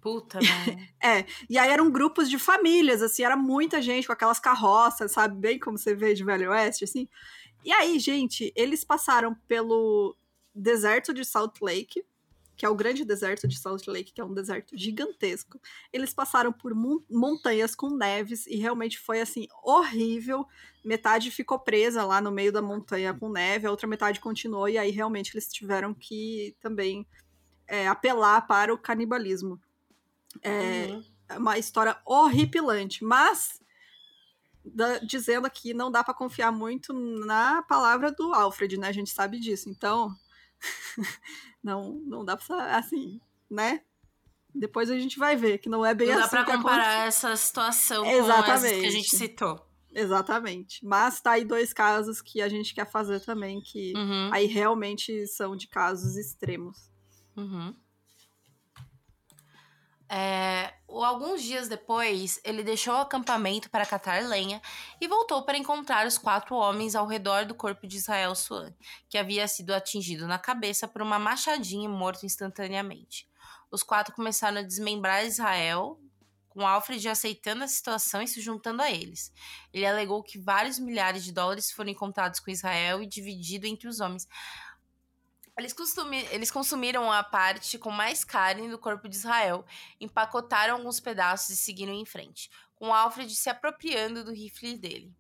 [0.01, 0.89] Puta, velho.
[1.03, 5.37] É, e aí eram grupos de famílias, assim, era muita gente com aquelas carroças, sabe?
[5.37, 7.09] Bem como você vê de Velho Oeste, assim.
[7.65, 10.17] E aí, gente, eles passaram pelo
[10.55, 12.05] deserto de Salt Lake,
[12.59, 15.61] que é o grande deserto de Salt Lake, que é um deserto gigantesco.
[15.93, 20.45] Eles passaram por mon montanhas com neves e realmente foi assim horrível.
[20.85, 24.77] Metade ficou presa lá no meio da montanha com neve, a outra metade continuou e
[24.77, 27.07] aí realmente eles tiveram que também
[27.69, 29.61] é, apelar para o canibalismo.
[30.43, 31.05] É Uhum.
[31.39, 33.61] uma história horripilante, mas
[34.65, 38.89] da- dizendo aqui não dá pra confiar muito na palavra do Alfred, né?
[38.89, 39.71] A gente sabe disso.
[39.71, 40.15] Então,
[41.63, 43.83] não não dá pra assim, né?
[44.55, 46.83] Depois a gente vai ver que não é bem Não dá assim pra que comparar
[47.03, 47.07] acontece.
[47.27, 48.91] essa situação com essas que a Exatamente.
[48.91, 49.69] gente citou.
[49.95, 50.85] Exatamente.
[50.85, 54.31] Mas tá aí dois casos que a gente quer fazer também que Uhum.
[54.33, 56.91] aí realmente são de casos extremos.
[57.37, 57.75] Uhum.
[60.09, 64.61] É, alguns dias depois, ele deixou o acampamento para catar lenha
[64.99, 68.75] e voltou para encontrar os quatro homens ao redor do corpo de Israel Suan,
[69.09, 73.29] que havia sido atingido na cabeça por uma machadinha e morto instantaneamente.
[73.71, 76.01] Os quatro começaram a desmembrar Israel,
[76.49, 79.33] com Alfred aceitando a situação e se juntando a eles.
[79.73, 84.01] Ele alegou que vários milhares de dólares foram encontrados com Israel e dividido entre os
[84.01, 84.27] homens.
[85.59, 85.75] Eles,
[86.31, 89.67] eles consumiram a parte com mais carne do corpo de Israel,
[90.01, 95.13] empacotaram alguns pedaços e seguiram em frente, com Alfred se apropriando do rifle dele.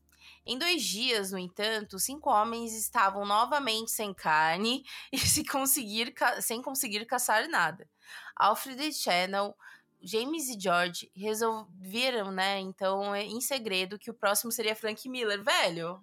[0.47, 6.63] Em dois dias, no entanto, cinco homens estavam novamente sem carne e se conseguir sem
[6.63, 7.89] conseguir caçar nada.
[8.37, 9.55] Alfred Channel,
[10.01, 15.43] James e George resolveram, né, então, em segredo, que o próximo seria Frank Miller.
[15.43, 16.01] Velho,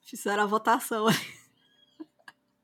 [0.00, 1.06] Fizeram a votação.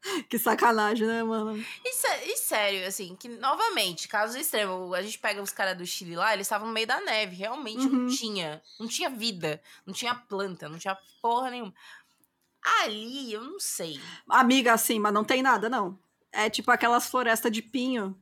[0.29, 1.57] que sacanagem, né, mano?
[1.85, 1.89] E,
[2.33, 6.33] e sério, assim, que novamente, caso extremo, a gente pega os caras do Chile lá,
[6.33, 8.05] eles estavam no meio da neve, realmente Uhum.
[8.05, 11.75] não tinha, não tinha vida, não tinha planta, não tinha porra nenhuma.
[12.83, 13.99] Ali, eu não sei.
[14.29, 15.99] Amiga, assim, mas não tem nada, não.
[16.33, 18.17] É tipo aquelas florestas de pinho.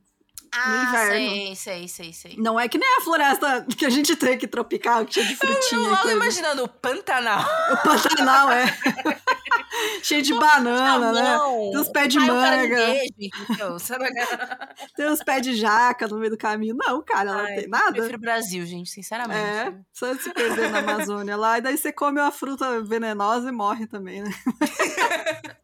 [0.51, 1.29] Ah, inverno.
[1.29, 2.35] sei, sei, sei, sei.
[2.37, 5.35] Não é que nem a floresta que a gente tem aqui tropical, que cheia de
[5.37, 5.79] frutinha.
[5.81, 6.15] Eu logo coisa.
[6.15, 7.43] imaginando o Pantanal.
[7.71, 8.65] O Pantanal, é.
[10.03, 11.21] Cheio de banana, né?
[11.21, 11.71] Não.
[11.71, 12.77] Tem uns pés de manga.
[14.95, 16.75] Tem uns pés de jaca no meio do caminho.
[16.75, 17.91] Não, cara, não Ai, tem nada.
[17.91, 19.39] Prefiro o Brasil, gente, sinceramente.
[19.39, 21.57] É, só se perder na Amazônia lá.
[21.57, 24.29] E daí você come uma fruta venenosa e morre também, né?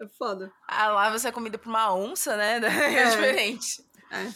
[0.00, 0.52] É foda.
[0.66, 2.58] Ah, lá você é comido por uma onça, né?
[2.58, 3.10] É, É.
[3.10, 3.84] diferente.
[4.10, 4.28] É.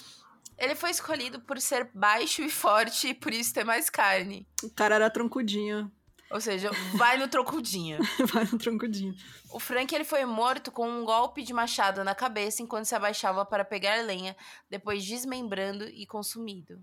[0.56, 4.46] Ele foi escolhido por ser baixo e forte e por isso ter mais carne.
[4.62, 5.90] O cara era troncudinho.
[6.30, 7.98] Ou seja, vai no trocudinho.
[8.32, 9.14] Vai no troncudinho.
[9.52, 13.44] O Frank ele foi morto com um golpe de machado na cabeça enquanto se abaixava
[13.44, 14.36] para pegar lenha,
[14.70, 16.80] depois desmembrando e consumido.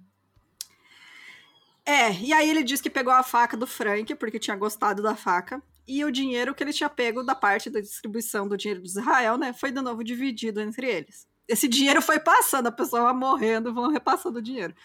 [1.85, 5.15] É, e aí ele disse que pegou a faca do Frank, porque tinha gostado da
[5.15, 5.63] faca.
[5.87, 9.37] E o dinheiro que ele tinha pego da parte da distribuição do dinheiro de Israel,
[9.37, 9.53] né?
[9.53, 11.25] Foi de novo dividido entre eles.
[11.47, 14.75] Esse dinheiro foi passando, a pessoa vai morrendo, vão repassando o dinheiro.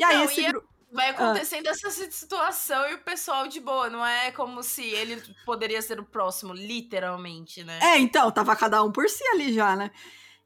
[0.00, 3.60] E aí Não, esse e é- gru- Vai acontecendo essa situação e o pessoal de
[3.60, 7.78] boa, não é como se ele poderia ser o próximo, literalmente, né?
[7.82, 9.90] É, então, tava cada um por si ali já, né?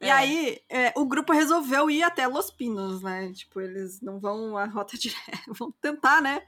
[0.01, 0.13] E É.
[0.13, 3.33] aí, é, o grupo resolveu ir até Los Pinos, né?
[3.33, 6.43] Tipo, eles não vão a rota direta, vão tentar, né?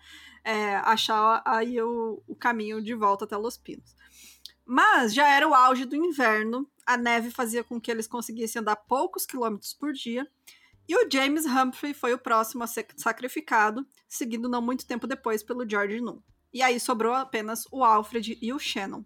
[0.45, 3.97] é, achar aí o, o caminho de volta até Los Pinos.
[4.64, 8.76] Mas já era o auge do inverno, a neve fazia com que eles conseguissem andar
[8.76, 10.26] poucos quilômetros por dia,
[10.89, 15.43] e o James Humphrey foi o próximo a ser sacrificado, seguido não muito tempo depois
[15.43, 16.18] pelo George Nunn.
[16.53, 19.03] E aí sobrou apenas o Alfred e o Shannon.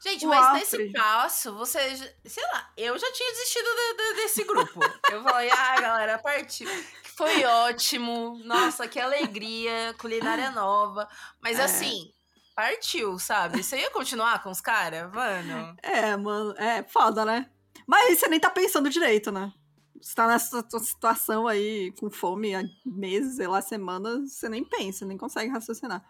[0.00, 0.84] Gente, O mas Alfred.
[0.84, 1.80] nesse passo, você.
[2.24, 4.78] Sei lá, eu já tinha desistido de- de- desse grupo.
[5.12, 6.68] Eu falei, ah, galera, partiu.
[7.16, 8.40] Foi ótimo.
[8.44, 9.92] Nossa, que alegria.
[9.98, 11.08] Culinária nova.
[11.42, 11.64] Mas É.
[11.64, 12.12] assim,
[12.54, 13.60] partiu, sabe?
[13.62, 15.10] Você ia continuar com os caras?
[15.12, 15.76] Mano.
[15.82, 17.50] É, mano, é foda, né?
[17.84, 19.52] Mas aí você nem tá pensando direito, né?
[20.00, 24.64] Você tá nessa tua situação aí, com fome há meses, sei lá, semanas, você nem
[24.64, 26.04] pensa, nem consegue raciocinar.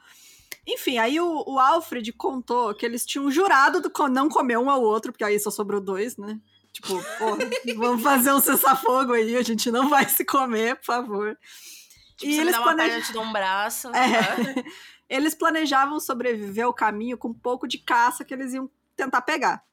[0.67, 4.83] Enfim, aí o, o Alfred contou que eles tinham jurado do não comer um ao
[4.83, 6.39] outro, porque aí só sobrou dois, né?
[6.73, 7.39] Tipo, porra,
[7.77, 11.39] vamos fazer um cessar-fogo aí, a gente não vai se comer, por favor.
[12.19, 13.89] Tipo, você me dá uma planej- perna, eu te dou um braço.
[13.89, 14.65] É.
[15.09, 19.65] Eles planejavam sobreviver ao caminho com um pouco de caça que eles iam tentar pegar.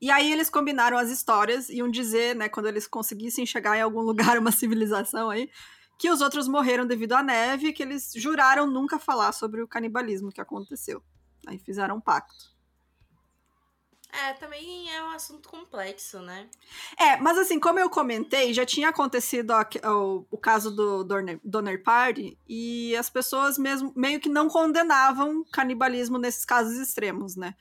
[0.00, 4.00] E aí eles combinaram as histórias, iam dizer, né, quando eles conseguissem chegar em algum
[4.02, 5.50] lugar, uma civilização aí,
[5.98, 9.68] que os outros morreram devido à neve e que eles juraram nunca falar sobre o
[9.68, 11.02] canibalismo que aconteceu.
[11.46, 12.56] Aí fizeram um pacto.
[14.10, 16.48] É, também é um assunto complexo, né?
[16.98, 19.52] É, mas assim, como eu comentei, já tinha acontecido
[19.84, 25.44] o, o caso do Donner, Donner Party e as pessoas mesmo meio que não condenavam
[25.52, 27.54] canibalismo nesses casos extremos, né?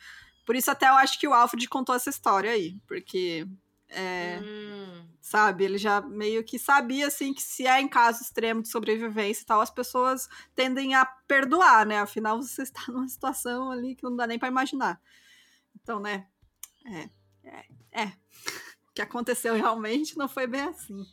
[0.47, 3.45] Por isso até eu acho que o Alfred contou essa história aí, porque
[3.89, 5.05] é, hum.
[5.19, 9.43] sabe, ele já meio que sabia assim que se é em caso extremo de sobrevivência
[9.43, 11.99] e tal, as pessoas tendem a perdoar, né?
[11.99, 15.01] Afinal, você está numa situação ali que não dá nem para imaginar.
[15.83, 16.25] Então, né?
[16.85, 17.09] É,
[17.43, 17.65] é,
[18.03, 18.05] é.
[18.89, 21.05] O que aconteceu realmente não foi bem assim.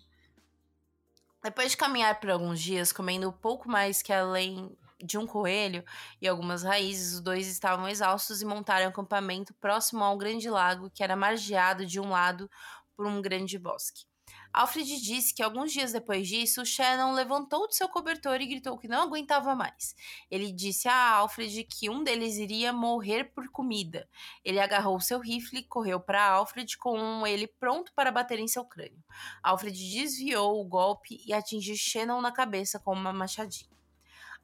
[1.42, 5.84] Depois de caminhar por alguns dias, comendo pouco mais que além de um coelho
[6.20, 10.48] e algumas raízes, os dois estavam exaustos e montaram um acampamento próximo a um grande
[10.48, 12.50] lago que era margeado de um lado
[12.96, 14.06] por um grande bosque.
[14.54, 18.86] Alfred disse que alguns dias depois disso, Shannon levantou de seu cobertor e gritou que
[18.86, 19.96] não aguentava mais.
[20.30, 24.08] Ele disse a Alfred que um deles iria morrer por comida.
[24.44, 28.64] Ele agarrou seu rifle e correu para Alfred com ele pronto para bater em seu
[28.64, 29.02] crânio.
[29.42, 33.74] Alfred desviou o golpe e atingiu Shannon na cabeça com uma machadinha.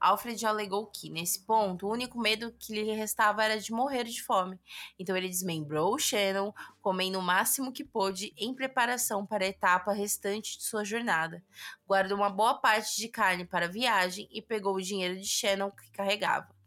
[0.01, 4.23] Alfred alegou que, nesse ponto, o único medo que lhe restava era de morrer de
[4.23, 4.59] fome.
[4.99, 10.57] Então ele desmembrou Shannon, comendo o máximo que pôde em preparação para a etapa restante
[10.57, 11.45] de sua jornada.
[11.87, 15.71] Guardou uma boa parte de carne para a viagem e pegou o dinheiro de Shannon
[15.71, 16.60] que carregava.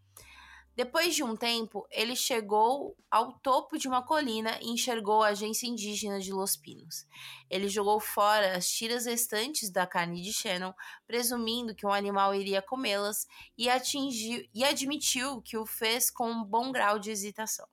[0.75, 5.67] Depois de um tempo, ele chegou ao topo de uma colina e enxergou a agência
[5.67, 7.05] indígena de Los Pinos.
[7.47, 10.73] Ele jogou fora as tiras restantes da carne de Shannon,
[11.05, 16.43] presumindo que um animal iria comê-las, e, atingiu, e admitiu que o fez com um
[16.43, 17.67] bom grau de hesitação.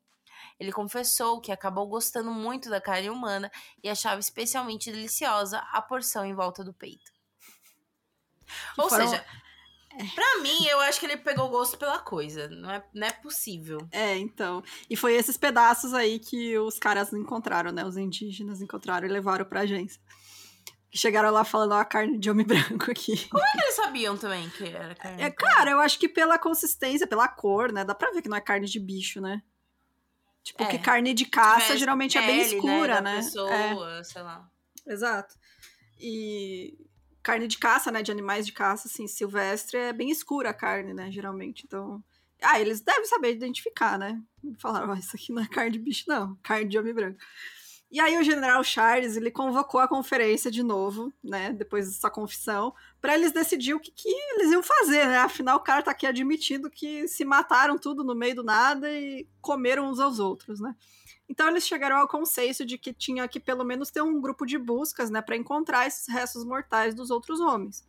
[0.58, 3.50] Ele confessou que acabou gostando muito da carne humana
[3.82, 7.10] e achava especialmente deliciosa a porção em volta do peito.
[8.76, 9.08] Ou Foram...
[9.08, 9.24] seja,
[10.14, 12.48] Pra mim, eu acho que ele pegou gosto pela coisa.
[12.48, 13.86] Não é, não é possível.
[13.90, 14.62] É, então.
[14.88, 17.84] E foi esses pedaços aí que os caras encontraram, né?
[17.84, 20.00] Os indígenas encontraram e levaram pra agência.
[20.90, 23.28] Que chegaram lá falando, ó, a carne de homem branco aqui.
[23.28, 25.22] Como é que eles sabiam também que era carne?
[25.22, 27.84] É, cara, eu acho que pela consistência, pela cor, né?
[27.84, 29.42] Dá pra ver que não é carne de bicho, né?
[30.42, 30.66] Tipo, é.
[30.66, 33.12] que carne de caça geralmente é bem né, escura, né?
[33.12, 33.16] né?
[33.16, 34.04] Pessoa, é.
[34.04, 34.48] sei lá.
[34.86, 35.34] Exato.
[35.98, 36.76] E
[37.30, 38.02] carne de caça, né?
[38.02, 41.10] De animais de caça, assim, silvestre, é bem escura a carne, né?
[41.10, 41.64] Geralmente.
[41.64, 42.02] Então.
[42.42, 44.20] Ah, eles devem saber identificar, né?
[44.58, 47.18] Falaram, oh, isso aqui não é carne de bicho, não, carne de homem branco.
[47.90, 52.72] E aí o general Charles, ele convocou a conferência de novo, né, depois dessa confissão,
[53.00, 55.18] para eles decidir o que, que, eles iam fazer, né?
[55.18, 59.28] Afinal, o cara tá aqui admitindo que se mataram tudo no meio do nada e
[59.40, 60.74] comeram uns aos outros, né?
[61.30, 64.58] Então eles chegaram ao consenso de que tinha que pelo menos ter um grupo de
[64.58, 67.86] buscas, né, para encontrar esses restos mortais dos outros homens.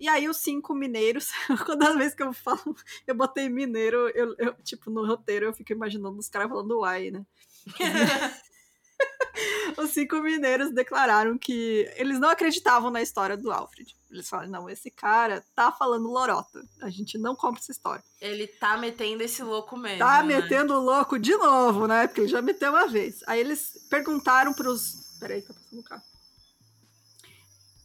[0.00, 1.28] E aí os cinco mineiros,
[1.64, 2.74] toda vez que eu falo,
[3.06, 7.12] eu botei mineiro, eu, eu tipo no roteiro eu fico imaginando os caras falando uai,
[7.12, 7.24] né?
[9.78, 13.94] os cinco mineiros declararam que eles não acreditavam na história do Alfred.
[14.12, 16.62] Eles falaram, não, esse cara tá falando lorota.
[16.82, 18.04] A gente não compra essa história.
[18.20, 20.00] Ele tá metendo esse louco mesmo.
[20.00, 20.34] Tá né?
[20.34, 22.06] metendo o louco de novo, né?
[22.06, 23.20] Porque ele já meteu uma vez.
[23.26, 25.16] Aí eles perguntaram pros...
[25.18, 26.02] Peraí, tá passando o carro.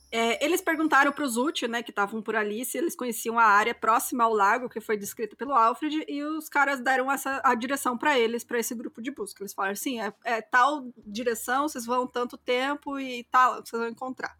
[0.09, 3.43] É, eles perguntaram para os Uti, né, que estavam por ali, se eles conheciam a
[3.43, 7.53] área próxima ao lago que foi descrita pelo Alfred, e os caras deram essa, a
[7.53, 9.43] direção para eles, para esse grupo de busca.
[9.43, 13.89] Eles falaram assim: é, é, tal direção, vocês vão tanto tempo e tal, vocês vão
[13.89, 14.37] encontrar.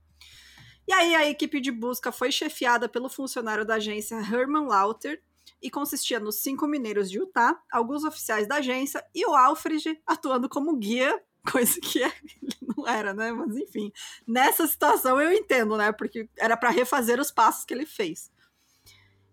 [0.87, 5.21] E aí a equipe de busca foi chefiada pelo funcionário da agência Herman Lauter
[5.61, 10.47] e consistia nos cinco mineiros de Utah, alguns oficiais da agência e o Alfred atuando
[10.47, 11.21] como guia
[11.51, 12.13] coisa que é,
[12.61, 13.31] não era, né?
[13.31, 13.91] Mas enfim,
[14.25, 15.91] nessa situação eu entendo, né?
[15.91, 18.31] Porque era para refazer os passos que ele fez.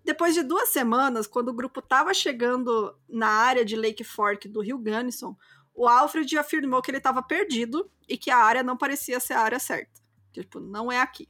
[0.05, 4.61] Depois de duas semanas, quando o grupo estava chegando na área de Lake Fork do
[4.61, 5.37] Rio Gunnison,
[5.75, 9.41] o Alfred afirmou que ele estava perdido e que a área não parecia ser a
[9.41, 10.03] área certa.
[10.33, 11.29] Tipo, não é aqui.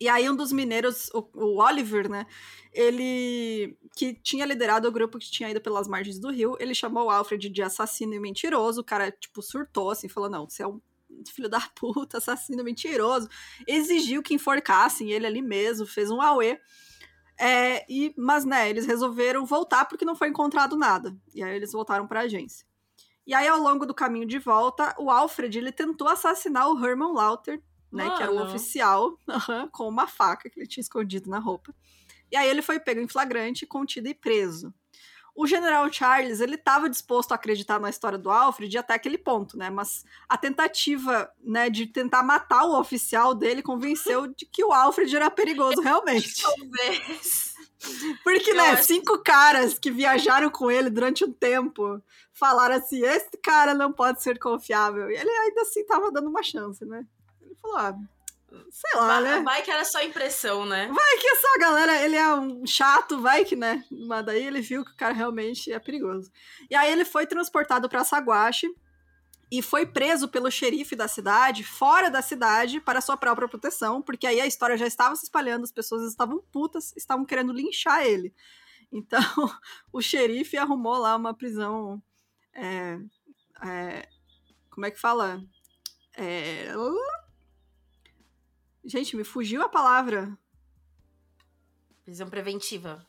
[0.00, 2.26] E aí um dos mineiros, o, o, Oliver, né,
[2.72, 7.06] ele que tinha liderado o grupo que tinha ido pelas margens do rio, ele chamou
[7.06, 10.68] o Alfred de assassino e mentiroso, o cara, tipo, surtou, assim, falou, não, você é
[10.68, 10.80] um
[11.28, 13.28] filho da puta, assassino mentiroso,
[13.66, 16.60] exigiu que enforcassem ele ali mesmo, fez um auê,
[17.40, 21.72] é, e, mas, né, eles resolveram voltar porque não foi encontrado nada, e aí eles
[21.72, 22.66] voltaram para a agência.
[23.26, 27.12] E aí, ao longo do caminho de volta, o Alfred, ele tentou assassinar o Herman
[27.12, 27.62] Lauter,
[27.92, 28.10] né?
[28.16, 29.18] Que era o oficial,
[29.72, 31.74] com uma faca que ele tinha escondido na roupa.
[32.30, 34.72] E aí ele foi pego em flagrante, contido e preso.
[35.34, 39.56] o general Charles, ele estava disposto a acreditar na história do Alfred até aquele ponto,
[39.56, 39.70] né?
[39.70, 45.14] Mas a tentativa, né, de tentar matar o oficial dele convenceu de que o Alfred
[45.14, 46.42] era perigoso realmente.
[46.42, 47.54] Talvez.
[48.24, 53.00] Porque, Eu né, acho- cinco caras que viajaram com ele durante um tempo falaram assim:
[53.04, 55.08] esse cara não pode ser confiável.
[55.10, 57.06] E ele ainda assim tava dando uma chance, né?
[57.60, 57.98] Falou: ah,
[58.70, 59.40] sei lá, Vai, né?
[59.42, 60.88] vai que era só impressão, né?
[60.88, 63.84] Vai que essa galera, ele é um chato, vai que, né?
[63.90, 66.30] Mas daí ele viu que o cara realmente é perigoso.
[66.70, 68.68] E aí ele foi transportado pra Saguache
[69.50, 74.26] e foi preso pelo xerife da cidade, fora da cidade, para sua própria proteção, porque
[74.26, 78.34] aí a história já estava se espalhando, as pessoas estavam putas, estavam querendo linchar ele.
[78.92, 79.20] Então,
[79.92, 82.02] o xerife arrumou lá uma prisão.
[82.54, 82.98] é,
[83.64, 84.08] é,
[84.70, 85.42] como é que fala?
[86.16, 86.72] É,
[88.88, 90.36] Gente, me fugiu a palavra.
[92.04, 93.06] Prisão preventiva.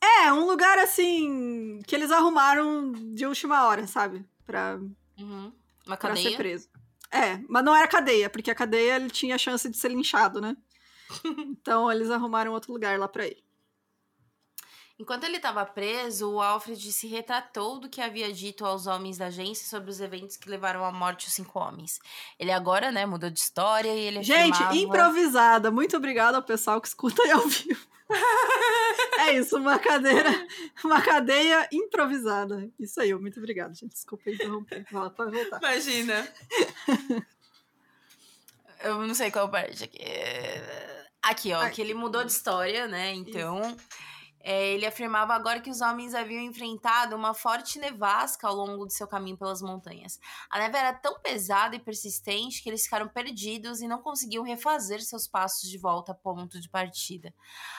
[0.00, 4.24] É, um lugar assim que eles arrumaram de última hora, sabe?
[4.46, 4.78] Pra,
[5.18, 5.52] Uhum.
[5.86, 6.68] Uma pra ser preso.
[7.10, 10.40] É, mas não era cadeia, porque a cadeia ele tinha a chance de ser linchado,
[10.40, 10.56] né?
[11.60, 13.42] então eles arrumaram outro lugar lá pra ele.
[14.98, 19.26] Enquanto ele estava preso, o Alfred se retratou do que havia dito aos homens da
[19.26, 22.00] agência sobre os eventos que levaram à morte os cinco homens.
[22.36, 24.76] Ele agora, né, mudou de história e ele Gente, afirmava...
[24.76, 25.70] improvisada.
[25.70, 27.86] Muito obrigada ao pessoal que escuta aí ao vivo.
[29.20, 30.30] é isso, uma cadeira,
[30.82, 32.68] uma cadeia improvisada.
[32.76, 33.92] Isso aí, muito obrigada, gente.
[33.92, 34.84] Desculpa interromper.
[34.90, 35.58] Pode voltar.
[35.58, 36.28] Imagina.
[38.82, 39.98] Eu não sei qual parte aqui.
[41.22, 41.70] Aqui, ó, Ai.
[41.70, 43.12] que ele mudou de história, né?
[43.12, 43.76] Então,
[44.40, 48.94] é, ele afirmava agora que os homens haviam enfrentado uma forte nevasca ao longo de
[48.94, 50.20] seu caminho pelas montanhas.
[50.50, 55.02] A neve era tão pesada e persistente que eles ficaram perdidos e não conseguiam refazer
[55.02, 57.34] seus passos de volta ao ponto de partida.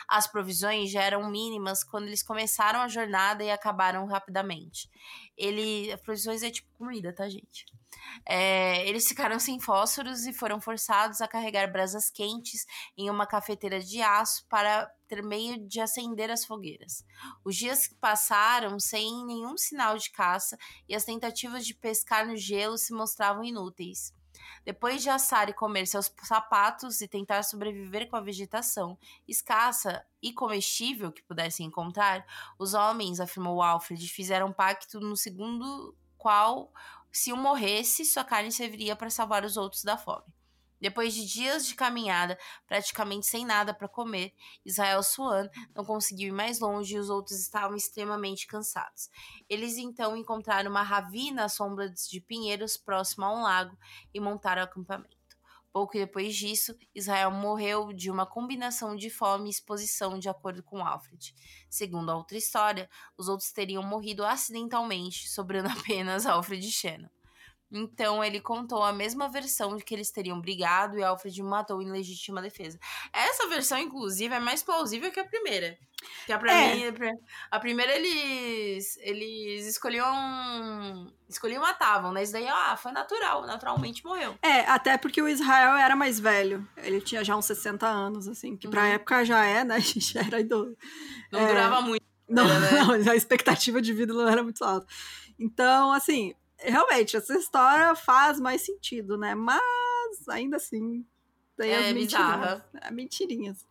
[0.08, 4.90] As provisões já eram mínimas quando eles começaram a jornada e acabaram rapidamente.
[5.38, 7.66] Ele, as provisões é tipo comida, tá, gente?
[8.26, 12.66] É, eles ficaram sem fósforos e foram forçados a carregar brasas quentes
[12.98, 17.04] em uma cafeteira de aço para ter meio de acender as fogueiras.
[17.44, 22.78] Os dias passaram sem nenhum sinal de caça e as tentativas de pescar no gelo
[22.78, 24.14] se mostravam inúteis.
[24.64, 28.98] Depois de assar e comer seus sapatos e tentar sobreviver com a vegetação
[29.28, 32.26] escassa e comestível que pudessem encontrar,
[32.58, 36.72] os homens, afirmou Alfred, fizeram um pacto no segundo qual
[37.12, 40.26] se um morresse, sua carne serviria para salvar os outros da fome.
[40.82, 44.34] Depois de dias de caminhada, praticamente sem nada para comer,
[44.66, 49.10] Israel Swan não conseguiu ir mais longe e os outros estavam extremamente cansados.
[49.50, 53.78] Eles então encontraram uma ravina à sombra de pinheiros próximo a um lago
[54.14, 55.19] e montaram acampamento.
[55.72, 60.84] Pouco depois disso, Israel morreu de uma combinação de fome e exposição, de acordo com
[60.86, 61.34] Alfred.
[61.70, 67.19] Segundo a outra história, os outros teriam morrido acidentalmente, sobrando apenas Alfred Shannon.
[67.72, 71.92] Então ele contou a mesma versão de que eles teriam brigado e Alfred matou em
[71.92, 72.80] legítima defesa.
[73.14, 75.78] Essa versão, inclusive, é mais plausível que a primeira.
[76.26, 76.76] Que a, pra É.
[76.76, 76.84] mim,
[77.52, 82.24] a primeira eles eles escolhiam escolhiam e matavam, né?
[82.24, 84.36] Isso daí, ah, foi natural, naturalmente morreu.
[84.42, 86.68] É, até porque o Israel era mais velho.
[86.78, 88.88] Ele tinha já uns 60 anos, assim, que pra Uhum.
[88.88, 89.76] época já é, né?
[89.80, 90.76] A gente já era idoso.
[91.32, 91.48] Não É.
[91.48, 92.04] durava muito.
[92.28, 92.70] Não, né?
[93.06, 94.88] não, a expectativa de vida não era muito alta.
[95.38, 99.36] Então, assim, realmente, essa história faz mais sentido, né?
[99.36, 101.06] Mas, ainda assim,
[101.58, 102.62] tem É as mentirinhas.
[102.82, 103.66] É, mentirinhas.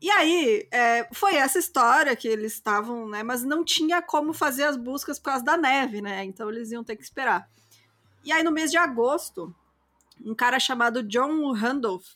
[0.00, 3.22] E aí, é, foi essa história que eles estavam, né?
[3.22, 6.24] Mas não tinha como fazer as buscas por causa da neve, né?
[6.24, 7.50] Então eles iam ter que esperar.
[8.24, 9.54] E aí, no mês de agosto,
[10.24, 12.06] um cara chamado John Randolph,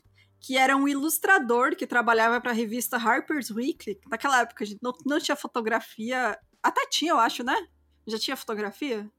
[0.41, 4.01] que era um ilustrador que trabalhava para a revista Harper's Weekly.
[4.09, 6.39] Naquela época, a gente não, não tinha fotografia.
[6.63, 7.67] Até tinha, eu acho, né?
[8.07, 9.11] Já tinha fotografia?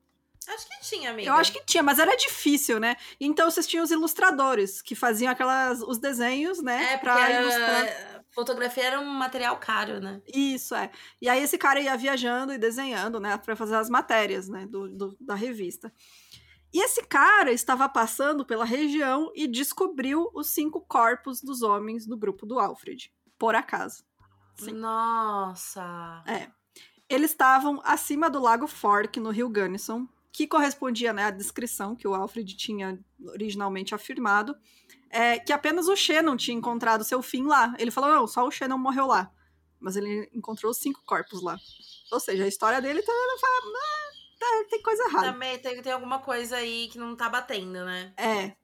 [0.48, 1.30] Acho que tinha, amiga.
[1.30, 2.96] Eu acho que tinha, mas era difícil, né?
[3.20, 6.94] Então vocês tinham os ilustradores que faziam aquelas os desenhos, né?
[6.94, 8.26] É, porque era...
[8.32, 10.22] fotografia era um material caro, né?
[10.34, 10.92] Isso, é.
[11.22, 14.90] E aí esse cara ia viajando e desenhando, né, para fazer as matérias, né, do,
[14.90, 15.94] do- da revista.
[16.74, 22.18] E esse cara estava passando pela região e descobriu os cinco corpos dos homens do
[22.18, 24.04] grupo do Alfred, por acaso.
[24.56, 24.72] Sim.
[24.72, 26.24] Nossa.
[26.26, 26.48] É.
[27.08, 32.08] Eles estavam acima do Lago Fork, no rio Gunnison, que correspondia né, à descrição que
[32.08, 34.56] o Alfred tinha originalmente afirmado,
[35.12, 37.76] é, que apenas o Shannon tinha encontrado seu fim lá.
[37.78, 39.32] Ele falou, não, só o Shannon morreu lá.
[39.80, 41.56] Mas ele encontrou os cinco corpos lá.
[42.12, 43.12] Ou seja, a história dele tá,
[44.40, 45.32] tá- tem coisa errada.
[45.34, 48.12] Também tem, tem alguma coisa aí que não tá batendo, né?
[48.18, 48.56] É.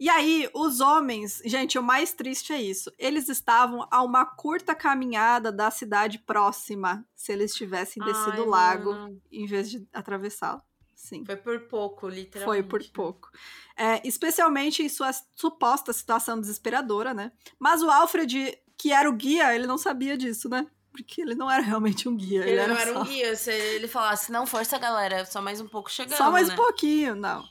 [0.00, 2.90] E aí, os homens, gente, o mais triste é isso.
[2.96, 8.46] Eles estavam a uma curta caminhada da cidade próxima, se eles tivessem descido Ai, o
[8.46, 9.20] lago mano.
[9.30, 10.62] em vez de atravessá-lo.
[10.98, 11.24] Sim.
[11.24, 12.68] Foi por pouco, literalmente.
[12.68, 13.30] Foi por pouco.
[13.76, 17.30] É, especialmente em sua suposta situação desesperadora, né?
[17.56, 20.66] Mas o Alfred, que era o guia, ele não sabia disso, né?
[20.90, 22.40] Porque ele não era realmente um guia.
[22.40, 23.36] Ele, Ele, não era só, um guia.
[23.36, 26.54] Se ele falasse, não, força, galera, só mais um pouco chegando, Só mais né?
[26.54, 27.44] um pouquinho, não.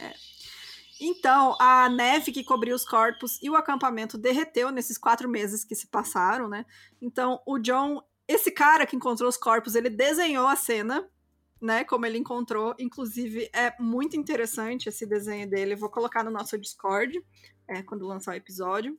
[0.00, 0.14] É.
[0.98, 5.74] Então, a neve que cobriu os corpos e o acampamento derreteu nesses quatro meses que
[5.74, 6.64] se passaram, né?
[7.02, 11.06] Então, o John, esse cara que encontrou os corpos, ele desenhou a cena,
[11.60, 11.84] né?
[11.84, 12.74] Como ele encontrou.
[12.78, 15.74] Inclusive, é muito interessante esse desenho dele.
[15.74, 17.24] Eu vou colocar no nosso Discord,
[17.68, 18.98] é, quando lançar o episódio.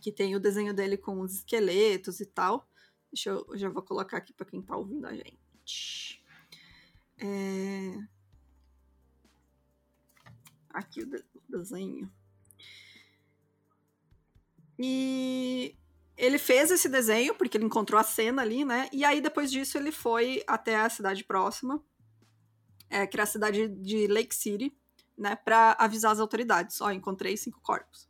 [0.00, 2.68] Que tem o desenho dele com os esqueletos e tal.
[3.12, 6.22] Deixa eu, eu já vou colocar aqui para quem tá ouvindo a gente.
[7.18, 7.98] É...
[10.70, 12.12] Aqui o, de- o desenho.
[14.78, 15.74] E
[16.16, 18.88] ele fez esse desenho porque ele encontrou a cena ali, né?
[18.92, 21.82] E aí depois disso ele foi até a cidade próxima,
[22.88, 24.74] é, que era a cidade de Lake City,
[25.16, 25.36] né?
[25.36, 26.80] Para avisar as autoridades.
[26.80, 28.08] Ó, encontrei cinco corpos.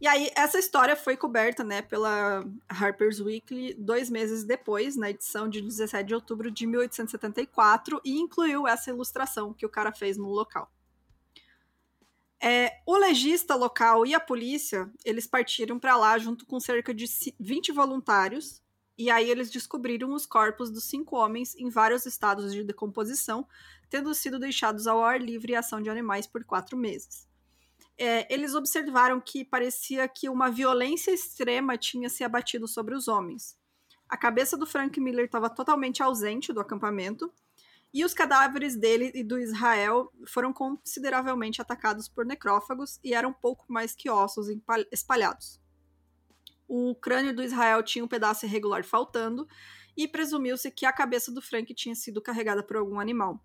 [0.00, 1.82] E aí essa história foi coberta, né?
[1.82, 8.18] Pela Harper's Weekly dois meses depois, na edição de 17 de outubro de 1874, e
[8.18, 10.70] incluiu essa ilustração que o cara fez no local.
[12.46, 17.08] É, o legista local e a polícia, eles partiram para lá junto com cerca de
[17.08, 18.62] ci- 20 voluntários,
[18.98, 23.48] e aí eles descobriram os corpos dos cinco homens em vários estados de decomposição,
[23.88, 27.26] tendo sido deixados ao ar livre e ação de animais por quatro meses.
[27.96, 33.56] É, eles observaram que parecia que uma violência extrema tinha se abatido sobre os homens.
[34.06, 37.32] A cabeça do Frank Miller estava totalmente ausente do acampamento,
[37.94, 43.64] e os cadáveres dele e do Israel foram consideravelmente atacados por necrófagos e eram pouco
[43.68, 44.48] mais que ossos
[44.90, 45.60] espalhados.
[46.66, 49.46] O crânio do Israel tinha um pedaço irregular faltando
[49.96, 53.40] e presumiu-se que a cabeça do Frank tinha sido carregada por algum animal.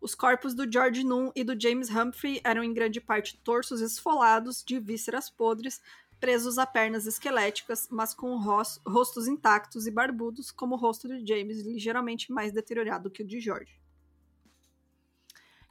[0.00, 4.64] Os corpos do George Nunn e do James Humphrey eram em grande parte torsos esfolados
[4.64, 5.80] de vísceras podres,
[6.20, 11.26] presos a pernas esqueléticas, mas com ros- rostos intactos e barbudos, como o rosto de
[11.26, 13.80] James, ligeiramente mais deteriorado que o de George.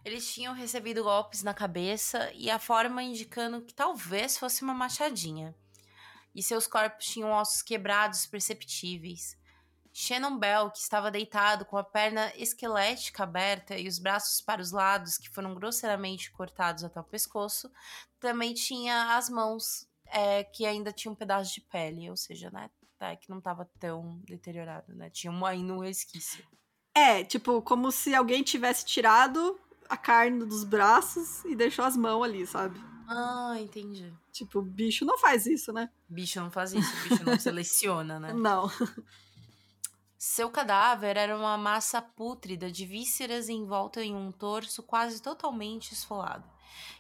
[0.04, 5.56] Eles tinham recebido golpes na cabeça e a forma indicando que talvez fosse uma machadinha.
[6.34, 9.36] E seus corpos tinham ossos quebrados perceptíveis.
[9.91, 14.72] Shannon Bell, que estava deitado com a perna esquelética aberta e os braços para os
[14.72, 17.72] lados, que foram grosseiramente cortados até o pescoço,
[18.20, 22.70] também tinha as mãos é, que ainda tinham um pedaço de pele, ou seja, né,
[22.97, 25.10] tá, que não estava tão deteriorado, né?
[25.10, 26.45] Tinha um, ainda um resquício.
[26.93, 32.24] É, tipo, como se alguém tivesse tirado a carne dos braços e deixou as mãos
[32.24, 32.80] ali, sabe?
[33.08, 34.12] Ah, entendi.
[34.32, 35.89] Tipo, bicho não faz isso, né?
[36.10, 38.34] Bicho não faz isso, bicho não seleciona, né?
[38.34, 38.72] Não.
[40.18, 46.49] Seu cadáver era uma massa pútrida de vísceras envolta em um torso quase totalmente esfolado,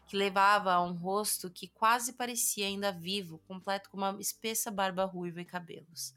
[0.07, 5.05] que levava a um rosto que quase parecia ainda vivo, completo com uma espessa barba
[5.05, 6.13] ruiva e cabelos.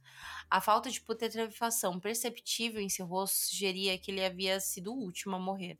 [0.51, 5.37] A falta de putrefação perceptível em seu rosto sugeria que ele havia sido o último
[5.37, 5.79] a morrer.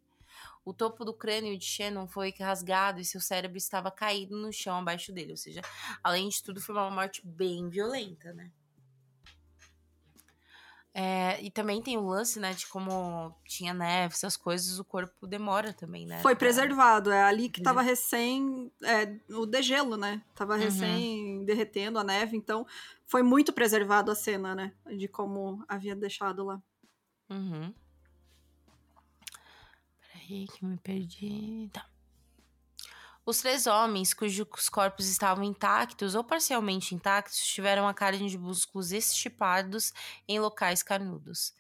[0.65, 4.77] O topo do crânio de Shannon foi rasgado e seu cérebro estava caído no chão
[4.77, 5.63] abaixo dele, ou seja,
[6.05, 8.53] além de tudo, foi uma morte bem violenta, né?
[11.01, 15.29] É, e também tem o lance, né, de como tinha neve, essas coisas, o corpo
[15.29, 16.19] demora também, né?
[16.23, 17.13] Foi preservado.
[17.13, 18.73] É ali que tava recém.
[18.83, 20.21] É, o degelo, né?
[20.35, 20.59] Tava Uhum.
[20.61, 22.37] recém derretendo a neve.
[22.37, 22.67] Então,
[23.07, 24.73] foi muito preservado a cena, né?
[24.91, 26.61] De como havia deixado lá.
[27.31, 27.73] Uhum.
[30.13, 31.71] Peraí que eu me perdi.
[31.73, 31.87] Tá.
[33.29, 38.91] Os três homens, cujos corpos estavam intactos ou parcialmente intactos, tiveram a carne de músculos
[38.91, 39.93] estipados
[40.27, 41.53] em locais carnudos.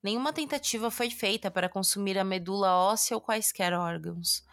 [0.00, 4.45] Nenhuma tentativa foi feita para consumir a medula óssea ou quaisquer órgãos.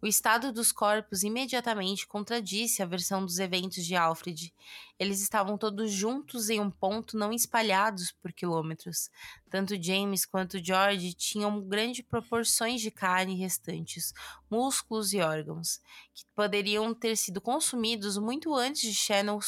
[0.00, 4.54] O estado dos corpos imediatamente contradisse a versão dos eventos de Alfred.
[4.96, 9.10] Eles estavam todos juntos em um ponto, não espalhados por quilômetros.
[9.50, 14.12] Tanto James quanto George tinham grandes proporções de carne restantes,
[14.48, 15.80] músculos e órgãos,
[16.14, 19.40] que poderiam ter sido consumidos muito antes de Shannon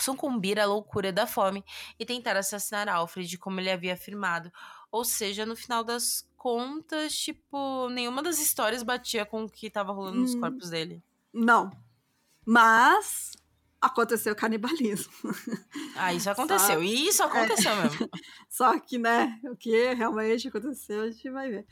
[0.00, 1.64] sucumbir à loucura da fome
[1.98, 4.50] e tentar assassinar Alfred, como ele havia afirmado.
[4.90, 9.92] Ou seja, no final das contas, tipo, nenhuma das histórias batia com o que estava
[9.92, 10.40] rolando nos Hum.
[10.40, 11.02] corpos dele.
[11.34, 11.70] Não.
[12.46, 13.32] Mas
[13.80, 15.12] aconteceu canibalismo.
[15.94, 16.82] Ah, isso aconteceu.
[16.82, 18.08] E isso aconteceu mesmo.
[18.48, 21.66] Só que, né, o que realmente aconteceu, a gente vai ver.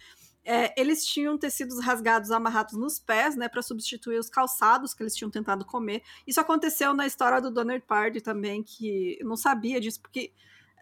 [0.45, 5.15] É, eles tinham tecidos rasgados amarrados nos pés, né, para substituir os calçados que eles
[5.17, 6.03] tinham tentado comer.
[6.27, 10.33] Isso aconteceu na história do Donner Party também, que eu não sabia disso, porque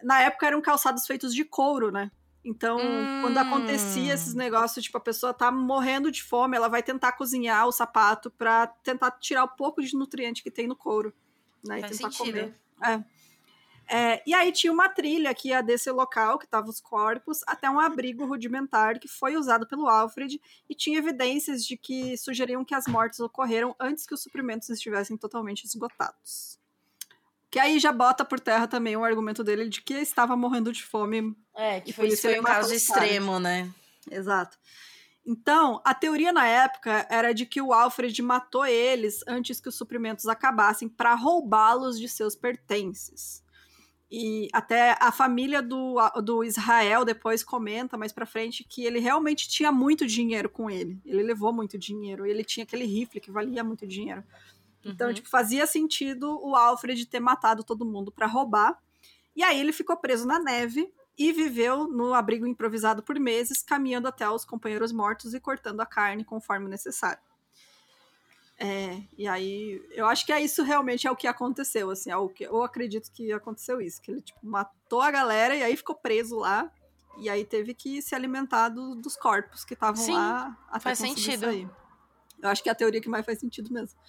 [0.03, 2.11] na época eram calçados feitos de couro, né?
[2.45, 3.21] Então, hum.
[3.21, 7.67] quando acontecia esses negócios, tipo, a pessoa tá morrendo de fome, ela vai tentar cozinhar
[7.67, 11.11] o sapato para tentar tirar o pouco de nutriente que tem no couro,
[11.67, 11.81] né?
[11.81, 12.39] Faz e tentar sentido.
[12.39, 12.55] comer.
[12.83, 13.15] É.
[13.87, 17.69] É, e aí tinha uma trilha que ia desse local, que estavam os corpos, até
[17.69, 22.73] um abrigo rudimentar que foi usado pelo Alfred e tinha evidências de que sugeriam que
[22.73, 26.59] as mortes ocorreram antes que os suprimentos estivessem totalmente esgotados.
[27.55, 30.83] Que aí já bota por terra também o argumento dele de que estava morrendo de
[30.83, 31.33] fome.
[31.55, 33.71] É, que foi, isso foi um caso extremo, né?
[34.11, 34.57] Exato.
[35.25, 39.75] Então, a teoria na época era de que o Alfred matou eles antes que os
[39.75, 43.41] suprimentos acabassem para roubá-los de seus pertences.
[44.11, 49.47] E até a família do, do Israel depois comenta mais pra frente que ele realmente
[49.47, 50.99] tinha muito dinheiro com ele.
[51.05, 52.25] Ele levou muito dinheiro.
[52.25, 54.25] Ele tinha aquele rifle que valia muito dinheiro.
[54.85, 55.13] Então, Uhum.
[55.15, 58.79] tipo, fazia sentido o Alfred ter matado todo mundo pra roubar.
[59.35, 64.07] E aí ele ficou preso na neve e viveu no abrigo improvisado por meses, caminhando
[64.07, 67.19] até os companheiros mortos e cortando a carne conforme necessário.
[68.57, 72.15] É, e aí, eu acho que é isso realmente é o que aconteceu, assim, é
[72.15, 75.75] o que eu acredito que aconteceu isso, que ele tipo matou a galera e aí
[75.75, 76.71] ficou preso lá
[77.17, 81.41] e aí teve que se alimentar do- dos corpos que estavam lá até faz sentido.
[81.47, 81.69] sair.
[82.41, 83.99] Eu acho que é a teoria que mais faz sentido mesmo.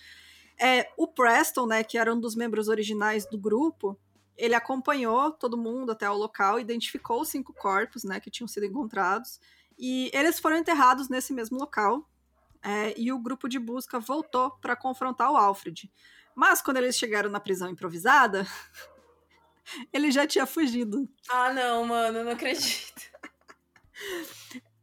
[0.58, 3.98] É, o Preston, né, que era um dos membros originais do grupo,
[4.36, 8.66] ele acompanhou todo mundo até o local, identificou os cinco corpos, né, que tinham sido
[8.66, 9.40] encontrados,
[9.78, 12.08] e eles foram enterrados nesse mesmo local.
[12.62, 15.90] é, e o grupo de busca voltou para confrontar o Alfred.
[16.34, 18.44] Mas quando eles chegaram na prisão improvisada,
[19.92, 21.08] ele já tinha fugido.
[21.28, 23.02] Ah, não, mano, não acredito.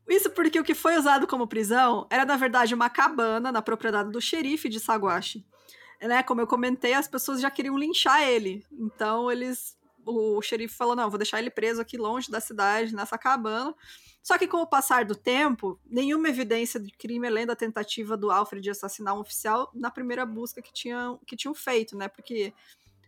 [0.07, 4.11] Isso porque o que foi usado como prisão era, na verdade, uma cabana na propriedade
[4.11, 5.45] do xerife de Saguache.
[6.07, 8.65] Né, como eu comentei, as pessoas já queriam linchar ele.
[8.71, 9.77] Então, eles.
[10.05, 13.73] O xerife falou: não, vou deixar ele preso aqui longe da cidade, nessa cabana.
[14.21, 18.31] Só que, com o passar do tempo, nenhuma evidência de crime além da tentativa do
[18.31, 22.07] Alfred de assassinar um oficial na primeira busca que tinham, que tinham feito, né?
[22.07, 22.53] Porque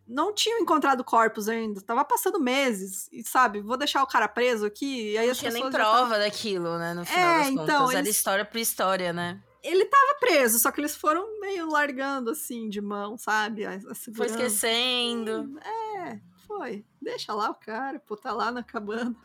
[0.07, 1.81] não tinham encontrado corpos ainda.
[1.81, 3.09] Tava passando meses.
[3.11, 5.11] E, sabe, vou deixar o cara preso aqui.
[5.13, 6.93] E aí Não as tinha nem já tavam- prova daquilo, né?
[6.93, 7.89] No final É, das então, contas.
[7.91, 9.41] Era eles- história por história, né?
[9.65, 13.65] Ele tava preso, só que eles foram meio largando assim de mão, sabe?
[13.65, 15.59] A, a Foi esquecendo.
[15.59, 16.85] É, foi.
[17.01, 19.15] Deixa lá o cara, pô, tá lá na cabana.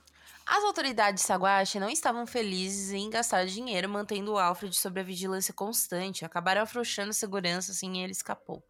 [0.46, 5.04] As autoridades de Saguache não estavam felizes em gastar dinheiro mantendo o Alfred sob a
[5.04, 6.24] vigilância constante.
[6.24, 8.64] Acabaram afrouxando a segurança assim e ele escapou.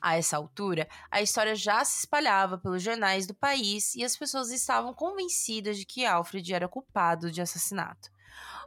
[0.00, 4.50] A essa altura, a história já se espalhava pelos jornais do país e as pessoas
[4.50, 8.08] estavam convencidas de que Alfred era culpado de assassinato.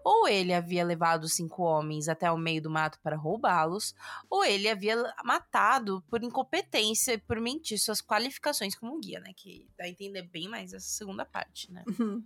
[0.04, 3.96] Ou ele havia levado cinco homens até o meio do mato para roubá-los,
[4.30, 9.32] ou ele havia matado por incompetência e por mentir suas qualificações como guia, né?
[9.36, 11.84] Que dá a entender bem mais essa segunda parte, né?
[12.00, 12.24] Uhum.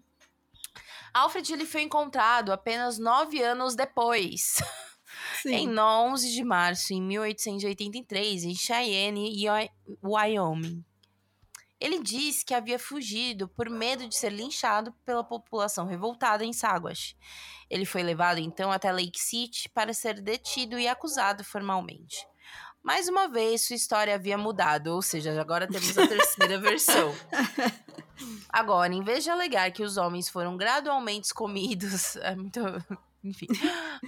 [1.13, 4.55] Alfred ele foi encontrado apenas nove anos depois,
[5.41, 5.53] Sim.
[5.55, 9.71] em 11 de março de 1883, em Cheyenne, Wy-
[10.03, 10.83] Wyoming.
[11.79, 17.15] Ele disse que havia fugido por medo de ser linchado pela população revoltada em Saguache.
[17.69, 22.25] Ele foi levado então até Lake City para ser detido e acusado formalmente.
[22.83, 27.13] Mais uma vez, sua história havia mudado, ou seja, agora temos a terceira versão.
[28.49, 32.61] Agora, em vez de alegar que os homens foram gradualmente comidos, é muito.
[33.23, 33.47] Enfim,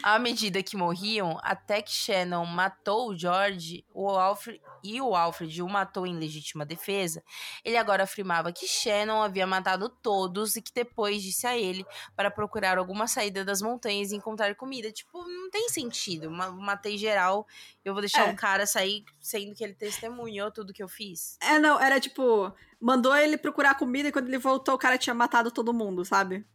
[0.04, 5.62] à medida que morriam, até que Shannon matou o George o Alfred, e o Alfred
[5.62, 7.22] o matou em legítima defesa,
[7.66, 11.86] ele agora afirmava que Shannon havia matado todos e que depois disse a ele
[12.16, 14.92] para procurar alguma saída das montanhas e encontrar comida.
[14.92, 16.30] Tipo, não tem sentido.
[16.32, 17.46] Ma- Matei geral,
[17.84, 18.32] eu vou deixar É.
[18.32, 21.38] um cara sair sendo que ele testemunhou tudo que eu fiz.
[21.42, 25.14] É, não, era tipo, mandou ele procurar comida e quando ele voltou o cara tinha
[25.14, 26.46] matado todo mundo, sabe?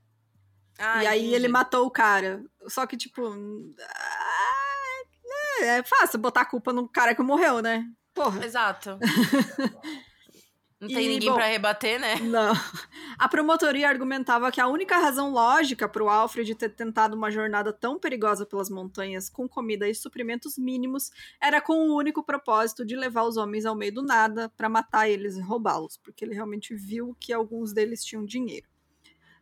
[0.78, 1.34] Ah, e aí entendi.
[1.34, 2.44] ele matou o cara.
[2.68, 3.22] Só que, tipo.
[3.26, 5.02] ah,
[5.60, 7.86] É, é fácil botar a culpa no cara que morreu, né?
[8.12, 8.44] Porra.
[8.44, 8.98] Exato.
[10.80, 12.16] Não tem E, ninguém bom, pra rebater, né?
[12.16, 12.52] Não.
[13.18, 17.72] A promotoria argumentava que a única razão lógica para o Alfred ter tentado uma jornada
[17.72, 22.96] tão perigosa pelas montanhas com comida e suprimentos mínimos era com o único propósito de
[22.96, 26.74] levar os homens ao meio do nada para matar eles e roubá-los, porque ele realmente
[26.74, 28.66] viu que alguns deles tinham dinheiro.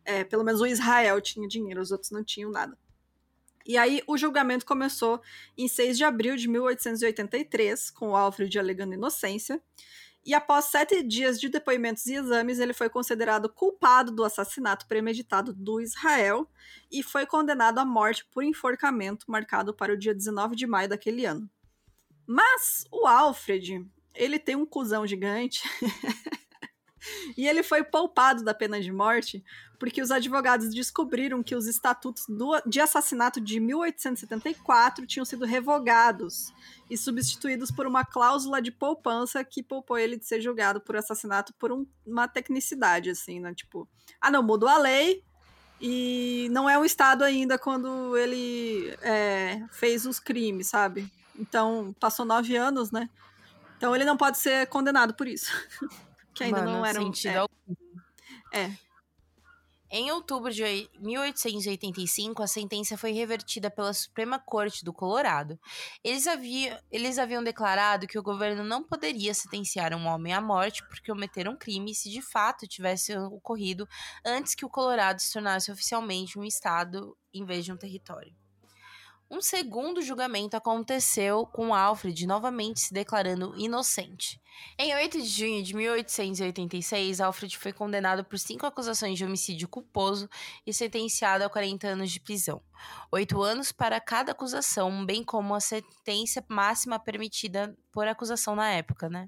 [0.05, 2.77] É, pelo menos o Israel tinha dinheiro, os outros não tinham nada.
[3.65, 5.21] E aí o julgamento começou
[5.57, 9.61] em 6 de abril de 1883, com o Alfred alegando inocência.
[10.25, 15.53] E após sete dias de depoimentos e exames, ele foi considerado culpado do assassinato premeditado
[15.53, 16.49] do Israel
[16.89, 21.25] e foi condenado à morte por enforcamento, marcado para o dia 19 de maio daquele
[21.25, 21.49] ano.
[22.25, 23.85] Mas o Alfred,
[24.15, 25.61] ele tem um cuzão gigante.
[27.37, 29.43] e ele foi poupado da pena de morte
[29.83, 36.53] porque os advogados descobriram que os estatutos do, de assassinato de 1874 tinham sido revogados
[36.89, 41.53] e substituídos por uma cláusula de poupança que poupou ele de ser julgado por assassinato
[41.55, 43.53] por um, uma tecnicidade, assim, né?
[43.53, 43.85] Tipo,
[44.21, 45.21] ah, não, mudou a lei
[45.81, 51.11] e não é um Estado ainda quando ele é, fez os crimes, sabe?
[51.37, 53.09] Então, passou nove anos, né?
[53.75, 55.51] Então ele não pode ser condenado por isso.
[56.33, 57.11] que ainda Mano, não era um.
[58.51, 58.61] É.
[58.61, 58.77] é.
[59.95, 65.59] Em outubro de 1885, a sentença foi revertida pela Suprema Corte do Colorado.
[66.03, 70.83] Eles haviam, eles haviam declarado que o governo não poderia sentenciar um homem à morte
[70.87, 73.87] porque cometeram um crime se de fato tivesse ocorrido
[74.25, 78.35] antes que o Colorado se tornasse oficialmente um estado em vez de um território.
[79.33, 84.39] Um segundo julgamento aconteceu com Alfred novamente se declarando inocente.
[84.77, 90.29] Em 8 de junho de 1886, Alfred foi condenado por cinco acusações de homicídio culposo
[90.67, 92.61] e sentenciado a 40 anos de prisão.
[93.11, 99.09] Oito anos para cada acusação, bem como a sentença máxima permitida por acusação na época,
[99.09, 99.27] né?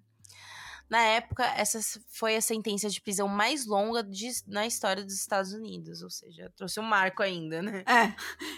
[0.90, 5.52] Na época, essa foi a sentença de prisão mais longa de, na história dos Estados
[5.52, 7.84] Unidos, ou seja, trouxe um marco ainda, né?
[7.88, 8.14] É.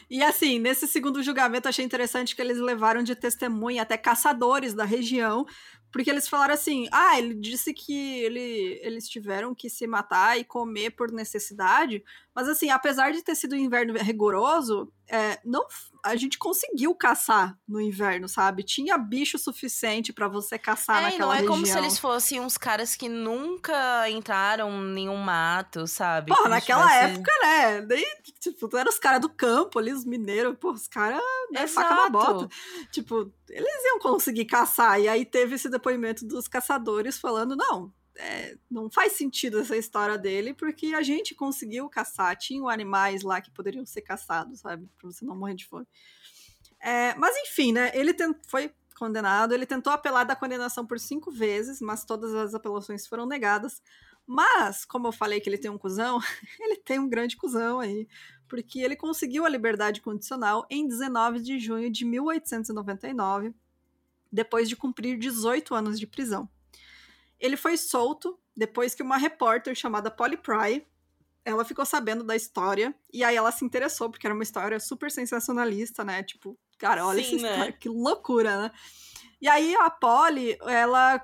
[0.09, 4.85] E assim, nesse segundo julgamento, achei interessante que eles levaram de testemunha até caçadores da
[4.85, 5.45] região
[5.91, 10.43] porque eles falaram assim: ah, ele disse que ele, eles tiveram que se matar e
[10.43, 12.03] comer por necessidade,
[12.38, 15.65] mas assim, apesar de ter sido um inverno rigoroso, é, não,
[16.05, 18.61] a gente conseguiu caçar no inverno, sabe?
[18.61, 21.49] Tinha bicho suficiente para você caçar é, naquela região.
[21.49, 26.31] Não é como se eles fossem uns caras que nunca entraram em nenhum mato, sabe?
[26.31, 27.14] Pô, naquela tivesse...
[27.15, 27.81] época, né?
[27.81, 28.05] Daí,
[28.39, 31.19] tipo, eram os caras do campo ali, os mineiros, pô, os caras,
[31.51, 32.47] né, faca na bota.
[32.91, 35.01] Tipo, eles iam conseguir caçar.
[35.01, 40.18] E aí teve esse depoimento dos caçadores falando: não, é, não faz sentido essa história
[40.18, 42.35] dele, porque a gente conseguiu caçar.
[42.35, 44.88] Tinham animais lá que poderiam ser caçados, sabe?
[44.98, 45.88] Pra você não morrer de fome.
[46.80, 47.91] É, mas enfim, né?
[47.94, 48.15] Ele
[48.48, 49.53] foi condenado.
[49.53, 53.81] Ele tentou apelar da condenação por cinco vezes, mas todas as apelações foram negadas.
[54.26, 56.19] Mas, como eu falei que ele tem um cuzão,
[56.60, 58.07] ele tem um grande cuzão aí,
[58.48, 63.53] porque ele conseguiu a liberdade condicional em 19 de junho de 1899,
[64.30, 66.49] depois de cumprir 18 anos de prisão.
[67.39, 70.85] Ele foi solto depois que uma repórter chamada Polly Pry,
[71.45, 75.11] ela ficou sabendo da história e aí ela se interessou porque era uma história super
[75.11, 76.23] sensacionalista, né?
[76.23, 77.51] Tipo, cara, olha Sim, essa né?
[77.51, 78.72] história, que loucura, né?
[79.39, 81.23] E aí a Polly, ela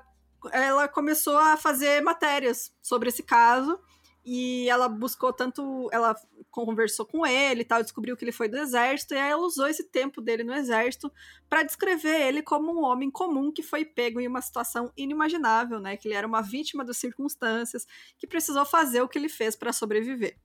[0.52, 3.78] ela começou a fazer matérias sobre esse caso
[4.24, 6.14] e ela buscou tanto, ela
[6.62, 9.66] conversou com ele e tal, descobriu que ele foi do exército, e aí ela usou
[9.66, 11.12] esse tempo dele no exército
[11.48, 15.96] para descrever ele como um homem comum que foi pego em uma situação inimaginável, né?
[15.96, 17.84] Que ele era uma vítima das circunstâncias,
[18.16, 20.38] que precisou fazer o que ele fez para sobreviver.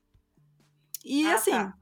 [1.06, 1.52] E ah, assim.
[1.52, 1.74] Tá.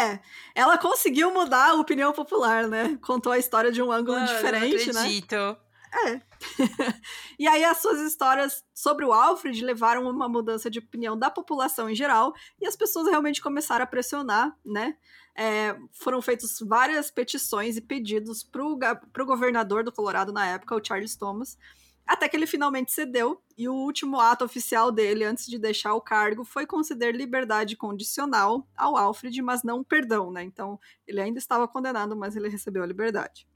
[0.00, 0.20] É,
[0.56, 2.98] ela conseguiu mudar a opinião popular, né?
[3.00, 5.00] Contou a história de um ângulo Mano, diferente, não né?
[5.00, 5.34] acredito.
[5.36, 5.56] né?
[5.92, 6.20] É.
[7.38, 11.30] e aí as suas histórias sobre o Alfred levaram a uma mudança de opinião da
[11.30, 14.96] população em geral e as pessoas realmente começaram a pressionar, né?
[15.36, 20.84] É, foram feitas várias petições e pedidos para o governador do Colorado na época, o
[20.84, 21.56] Charles Thomas,
[22.04, 26.00] até que ele finalmente cedeu e o último ato oficial dele antes de deixar o
[26.00, 30.42] cargo foi conceder liberdade condicional ao Alfred, mas não perdão, né?
[30.42, 33.47] Então ele ainda estava condenado, mas ele recebeu a liberdade.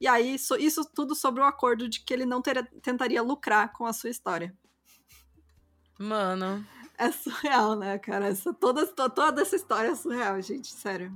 [0.00, 3.72] E aí, isso, isso tudo sobre o acordo de que ele não teria, tentaria lucrar
[3.72, 4.56] com a sua história.
[5.98, 6.64] Mano.
[6.96, 8.26] É surreal, né, cara?
[8.28, 10.68] Essa, toda, toda essa história é surreal, gente.
[10.68, 11.12] Sério.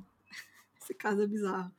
[0.81, 1.71] Esse caso é bizarro.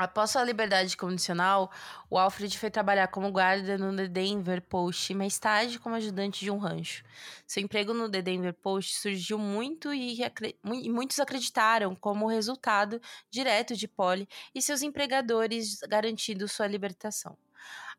[0.00, 1.70] Após sua liberdade condicional,
[2.08, 6.40] o Alfred foi trabalhar como guarda no The Denver Post e mais tarde como ajudante
[6.40, 7.04] de um rancho.
[7.46, 10.16] Seu emprego no The Denver Post surgiu muito e,
[10.64, 12.98] muitos acreditaram como resultado
[13.30, 17.36] direto de Polly e seus empregadores garantindo sua libertação.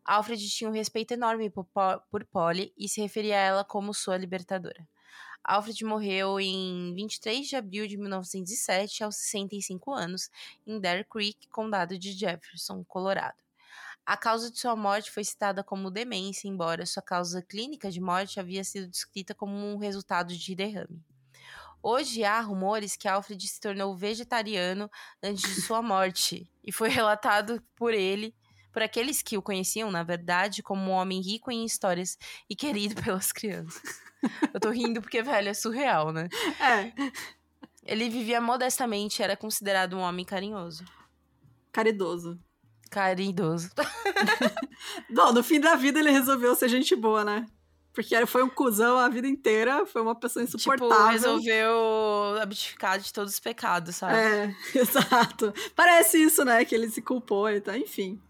[0.04, 1.68] Alfred tinha um respeito enorme por,
[2.10, 4.88] por Polly e se referia a ela como sua libertadora.
[5.44, 10.30] Alfred morreu em 23 de abril de 1907, aos 65 anos,
[10.66, 13.38] em Dare Creek, condado de Jefferson, Colorado.
[14.06, 18.40] A causa de sua morte foi citada como demência, embora sua causa clínica de morte
[18.40, 21.04] havia sido descrita como um resultado de derrame.
[21.84, 24.90] Hoje há rumores que Alfred se tornou vegetariano
[25.22, 28.36] antes de sua morte, e foi relatado por ele
[28.72, 32.18] por aqueles que o conheciam, na verdade, como um homem rico em histórias
[32.50, 34.11] e querido pelas crianças.
[34.54, 36.28] Eu tô rindo porque, velho, é surreal, né?
[36.60, 36.92] É.
[37.84, 40.86] Ele vivia modestamente, era considerado um homem carinhoso.
[41.72, 42.40] Caridoso.
[42.90, 43.70] Caridoso.
[45.10, 47.46] Bom, no fim da vida ele resolveu ser gente boa, né?
[47.94, 50.96] Porque foi um cuzão a vida inteira, foi uma pessoa insuportável.
[50.98, 54.16] Tipo, resolveu abdicar de todos os pecados, sabe?
[54.16, 55.54] É, exato.
[55.76, 56.64] Parece isso, né?
[56.64, 58.22] Que ele se culpou e tá, enfim.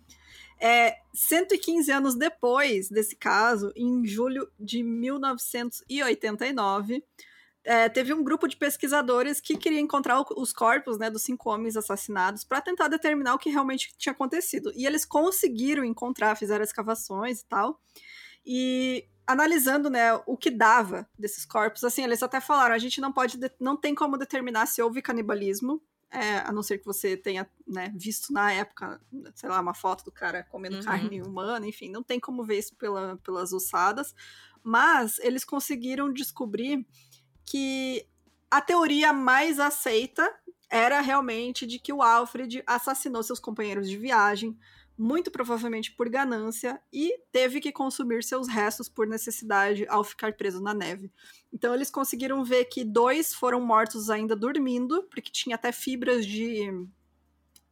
[0.63, 7.03] É, 115 anos depois desse caso, em julho de 1989,
[7.63, 11.75] é, teve um grupo de pesquisadores que queria encontrar os corpos né, dos cinco homens
[11.75, 14.71] assassinados para tentar determinar o que realmente tinha acontecido.
[14.75, 17.81] E eles conseguiram encontrar, fizeram escavações e tal.
[18.45, 23.11] E analisando né, o que dava desses corpos, assim, eles até falaram: a gente não
[23.11, 25.81] pode, não tem como determinar se houve canibalismo,
[26.11, 28.99] é, a não ser que você tenha né, visto na época,
[29.33, 30.83] sei lá, uma foto do cara comendo uhum.
[30.83, 34.13] carne humana, enfim, não tem como ver isso pela, pelas ossadas.
[34.61, 36.85] Mas eles conseguiram descobrir
[37.45, 38.05] que
[38.49, 40.29] a teoria mais aceita
[40.69, 44.57] era realmente de que o Alfred assassinou seus companheiros de viagem,
[45.01, 50.61] muito provavelmente por ganância, e teve que consumir seus restos por necessidade ao ficar preso
[50.61, 51.11] na neve.
[51.51, 56.87] Então eles conseguiram ver que dois foram mortos ainda dormindo, porque tinha até fibras de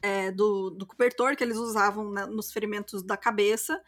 [0.02, 3.80] é, do, do cobertor que eles usavam na, nos ferimentos da cabeça,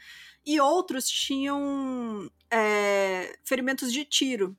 [0.45, 4.55] e outros tinham é, ferimentos de tiro,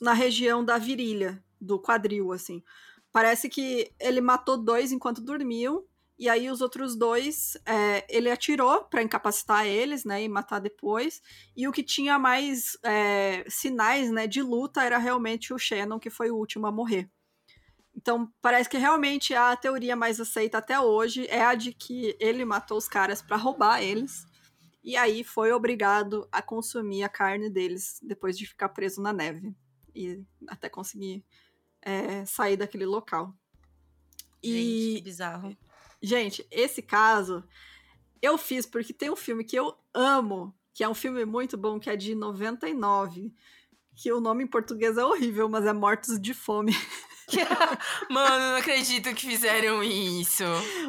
[0.00, 2.62] na região da virilha, do quadril, assim.
[3.10, 5.84] Parece que ele matou dois enquanto dormiam,
[6.22, 11.20] e aí os outros dois é, ele atirou para incapacitar eles, né, e matar depois.
[11.56, 16.10] E o que tinha mais é, sinais, né, de luta era realmente o Shannon, que
[16.10, 17.10] foi o último a morrer.
[17.92, 22.44] Então parece que realmente a teoria mais aceita até hoje é a de que ele
[22.44, 24.24] matou os caras para roubar eles.
[24.80, 29.52] E aí foi obrigado a consumir a carne deles depois de ficar preso na neve
[29.92, 31.24] e até conseguir
[31.80, 33.34] é, sair daquele local.
[34.40, 35.56] Gente, que bizarro.
[36.02, 37.44] Gente, esse caso
[38.20, 41.78] eu fiz porque tem um filme que eu amo, que é um filme muito bom,
[41.78, 43.32] que é de 99,
[43.94, 46.72] que o nome em português é horrível, mas é Mortos de Fome.
[48.10, 50.44] Mano, não acredito que fizeram isso.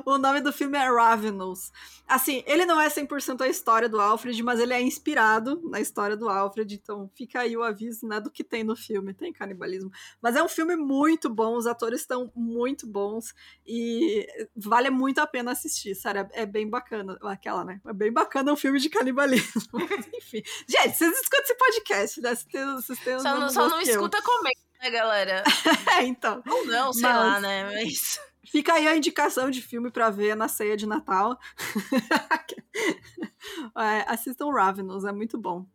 [0.05, 1.71] O nome do filme é Ravenous.
[2.07, 6.17] Assim, ele não é 100% a história do Alfred, mas ele é inspirado na história
[6.17, 9.13] do Alfred, então fica aí o aviso, né, do que tem no filme.
[9.13, 9.89] Tem canibalismo.
[10.21, 13.33] Mas é um filme muito bom, os atores estão muito bons
[13.65, 17.17] e vale muito a pena assistir, sério, é, é bem bacana.
[17.23, 17.79] Aquela, né?
[17.85, 19.61] É bem bacana um filme de canibalismo.
[20.13, 20.43] Enfim.
[20.67, 22.35] Gente, vocês escutam esse podcast, né?
[22.35, 25.43] Vocês têm, vocês têm só não, só não escuta comendo, né, galera?
[25.97, 26.43] é, então.
[26.45, 27.15] Ou não, sei mas...
[27.15, 27.63] lá, né?
[27.63, 28.19] Mas...
[28.45, 31.39] Fica aí a indicação de filme para ver na ceia de Natal.
[33.77, 35.65] é, assistam Ravenous, é muito bom.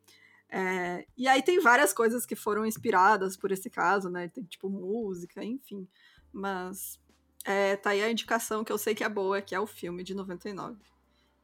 [0.50, 4.28] É, e aí tem várias coisas que foram inspiradas por esse caso, né?
[4.28, 5.88] Tem tipo música, enfim.
[6.30, 7.00] Mas
[7.44, 10.04] é, tá aí a indicação que eu sei que é boa, que é o filme
[10.04, 10.76] de 99.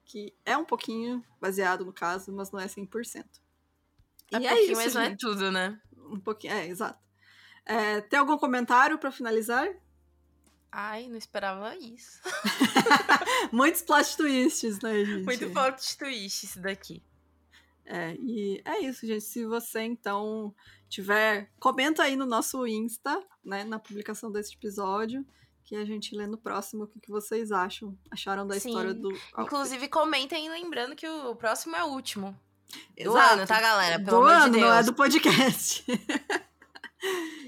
[0.05, 3.25] Que é um pouquinho baseado no caso, mas não é 100%.
[4.33, 5.81] É e é isso, mas não é tudo, né?
[5.97, 7.04] Um pouquinho, é, exato.
[7.67, 9.69] É, tem algum comentário para finalizar?
[10.71, 12.21] Ai, não esperava isso.
[13.53, 15.25] Muitos plot twists, né, gente?
[15.25, 17.01] Muito plot twist isso daqui.
[17.85, 19.25] É, e é isso, gente.
[19.25, 20.53] Se você, então,
[20.89, 21.49] tiver...
[21.61, 25.25] Comenta aí no nosso Insta, né, na publicação desse episódio,
[25.65, 28.71] que a gente lê no próximo o que, que vocês acham, acharam da Sim.
[28.71, 29.13] história do...
[29.39, 32.37] Inclusive, comentem lembrando que o próximo é o último.
[32.97, 33.35] Do Exato.
[33.35, 34.03] ano, tá, galera?
[34.03, 35.85] Pelo do ano, de não é do podcast.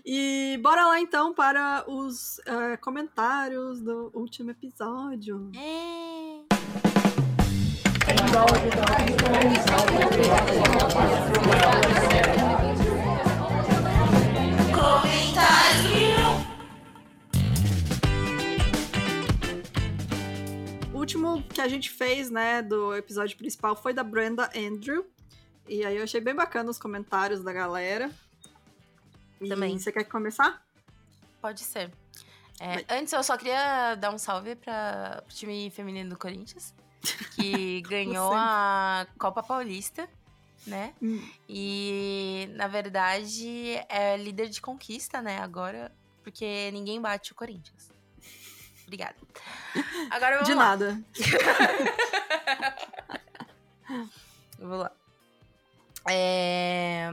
[0.05, 5.51] E bora lá então para os uh, comentários do último episódio.
[5.57, 6.45] É.
[20.93, 25.05] O último que a gente fez, né, do episódio principal foi da Brenda Andrew.
[25.69, 28.11] E aí eu achei bem bacana os comentários da galera.
[29.49, 29.79] Também.
[29.79, 30.63] você quer começar?
[31.41, 31.91] Pode ser.
[32.59, 36.75] É, antes, eu só queria dar um salve para o time feminino do Corinthians,
[37.35, 40.09] que ganhou a Copa Paulista,
[40.67, 40.95] né?
[41.03, 41.23] Hum.
[41.49, 45.39] E, na verdade, é líder de conquista, né?
[45.39, 45.93] Agora,
[46.23, 47.91] porque ninguém bate o Corinthians.
[48.85, 49.17] Obrigada.
[50.11, 50.65] Agora vamos De lá.
[50.65, 51.01] nada.
[54.59, 54.93] vamos lá.
[56.09, 57.11] É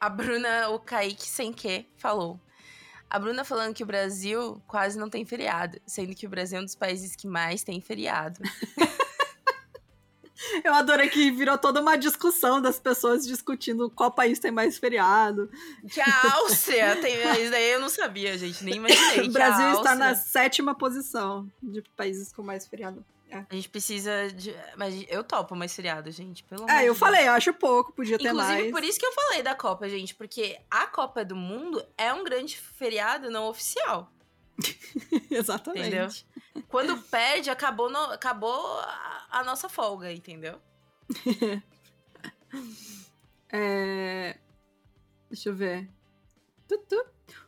[0.00, 2.40] a Bruna, o Kaique sem que, falou.
[3.08, 6.62] A Bruna falando que o Brasil quase não tem feriado, sendo que o Brasil é
[6.62, 8.40] um dos países que mais tem feriado.
[10.64, 15.50] Eu adorei que virou toda uma discussão das pessoas discutindo qual país tem mais feriado.
[15.92, 17.14] Que a Áustria tem.
[17.42, 18.64] Isso daí eu não sabia, gente.
[18.64, 19.28] Nem imaginei.
[19.28, 23.04] O Brasil está na sétima posição de países com mais feriado.
[23.30, 23.46] É.
[23.48, 24.54] A gente precisa de.
[24.76, 26.42] Mas eu topo mais feriado, gente.
[26.42, 28.70] Pelo É, eu falei, eu acho pouco, podia ter Inclusive, mais.
[28.72, 30.14] por isso que eu falei da Copa, gente.
[30.14, 34.12] Porque a Copa do Mundo é um grande feriado não oficial.
[35.30, 35.86] Exatamente.
[35.86, 36.64] Entendeu?
[36.68, 37.98] Quando perde, acabou, no...
[37.98, 38.80] acabou
[39.30, 39.42] a...
[39.44, 40.60] nossa folga, entendeu?
[43.48, 44.36] é...
[45.30, 45.88] Deixa eu ver.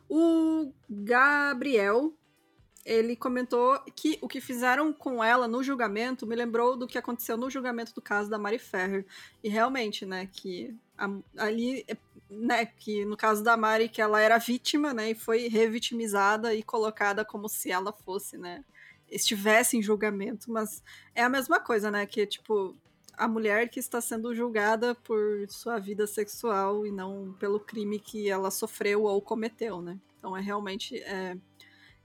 [0.09, 2.13] O Gabriel
[2.85, 7.37] ele comentou que o que fizeram com ela no julgamento me lembrou do que aconteceu
[7.37, 9.05] no julgamento do caso da Mari Ferrer.
[9.43, 11.85] E realmente, né, que a, ali,
[12.29, 16.61] né, que no caso da Mari, que ela era vítima, né, e foi revitimizada e
[16.61, 18.63] colocada como se ela fosse, né,
[19.09, 20.83] estivesse em julgamento, mas
[21.15, 22.75] é a mesma coisa, né, que tipo
[23.15, 28.27] a mulher que está sendo julgada por sua vida sexual e não pelo crime que
[28.27, 29.99] ela sofreu ou cometeu, né?
[30.17, 31.37] Então é realmente é,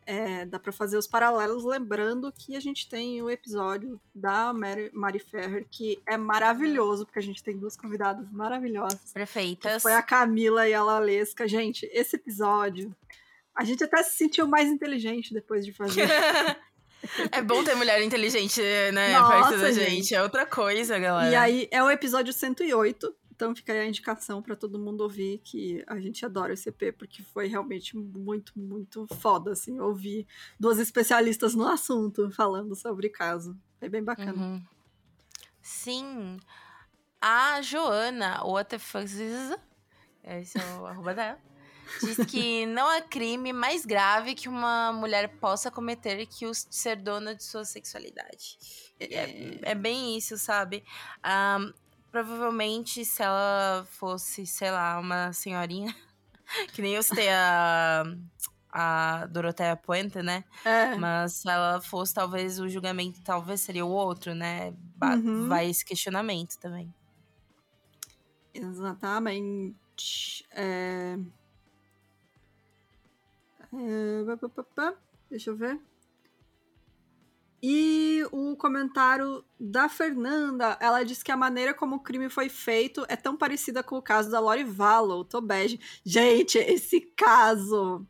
[0.09, 4.91] é, dá para fazer os paralelos, lembrando que a gente tem o episódio da Mary,
[4.95, 9.13] Mari Ferrer, que é maravilhoso, porque a gente tem duas convidadas maravilhosas.
[9.13, 9.83] Perfeitas.
[9.83, 11.47] Foi a Camila e a Lalesca.
[11.47, 12.97] Gente, esse episódio,
[13.55, 16.09] a gente até se sentiu mais inteligente depois de fazer.
[17.31, 18.63] é bom ter mulher inteligente,
[18.95, 19.91] né, Nossa, perto da gente.
[19.91, 20.15] gente.
[20.15, 21.31] É outra coisa, galera.
[21.31, 23.15] E aí, é o episódio 108.
[23.39, 26.93] Então fica aí a indicação para todo mundo ouvir que a gente adora esse EP,
[26.98, 30.27] porque foi realmente muito, muito foda, assim, ouvir
[30.59, 33.56] duas especialistas no assunto falando sobre o caso.
[33.78, 34.32] Foi bem bacana.
[34.32, 34.65] Uhum.
[35.62, 36.40] Sim.
[37.20, 39.56] A Joana, what the fuck is...
[40.24, 41.39] Esse é o arroba dela.
[42.02, 46.97] Diz que não há crime mais grave que uma mulher possa cometer que o ser
[46.97, 48.59] dona de sua sexualidade.
[48.98, 50.82] É, é bem isso, sabe?
[51.24, 51.73] Um,
[52.11, 55.95] provavelmente, se ela fosse, sei lá, uma senhorinha,
[56.73, 58.05] que nem eu citei a,
[58.71, 60.45] a Doroteia Puente, né?
[60.65, 60.95] É.
[60.97, 64.73] Mas se ela fosse, talvez o julgamento talvez seria o outro, né?
[64.97, 65.49] Ba Uhum.
[65.49, 66.93] Vai esse questionamento também.
[68.55, 70.47] Exatamente.
[70.51, 71.19] É...
[73.73, 74.25] É.
[75.31, 75.79] Deixa eu ver.
[77.63, 83.05] E o comentário da Fernanda, ela disse que a maneira como o crime foi feito
[83.09, 85.81] é tão parecida com o caso da Lori Vallow, Tobege.
[86.05, 88.07] Gente, esse caso!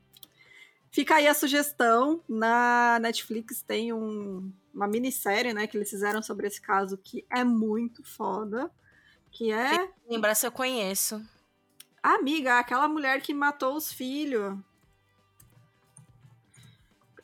[0.90, 6.46] Fica aí a sugestão, na Netflix tem um- uma minissérie, né, que eles fizeram sobre
[6.46, 8.70] esse caso que é muito foda,
[9.30, 11.22] que é Lembrar se eu conheço.
[12.02, 14.58] amiga, aquela mulher que matou os filhos.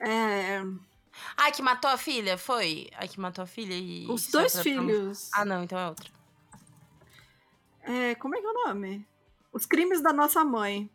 [0.00, 0.62] É,
[1.36, 2.36] Ah, que matou a filha?
[2.38, 2.88] Foi?
[2.96, 4.06] A que matou a filha e.
[4.08, 5.30] os só dois pra- filhos.
[5.32, 6.10] Ah, não, então é outra.
[7.82, 9.06] É, como é que é o nome?
[9.52, 10.90] Os crimes da nossa mãe.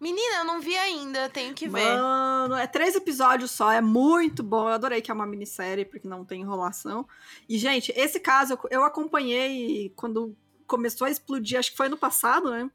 [0.00, 1.84] Menina, eu não vi ainda, tenho que ver.
[1.84, 4.62] Mano, é três episódios só, é muito bom.
[4.66, 7.06] Eu adorei que é uma minissérie, porque não tem enrolação.
[7.46, 10.34] E, gente, esse caso eu- eu acompanhei quando
[10.66, 12.70] começou a explodir, acho que foi no passado, né?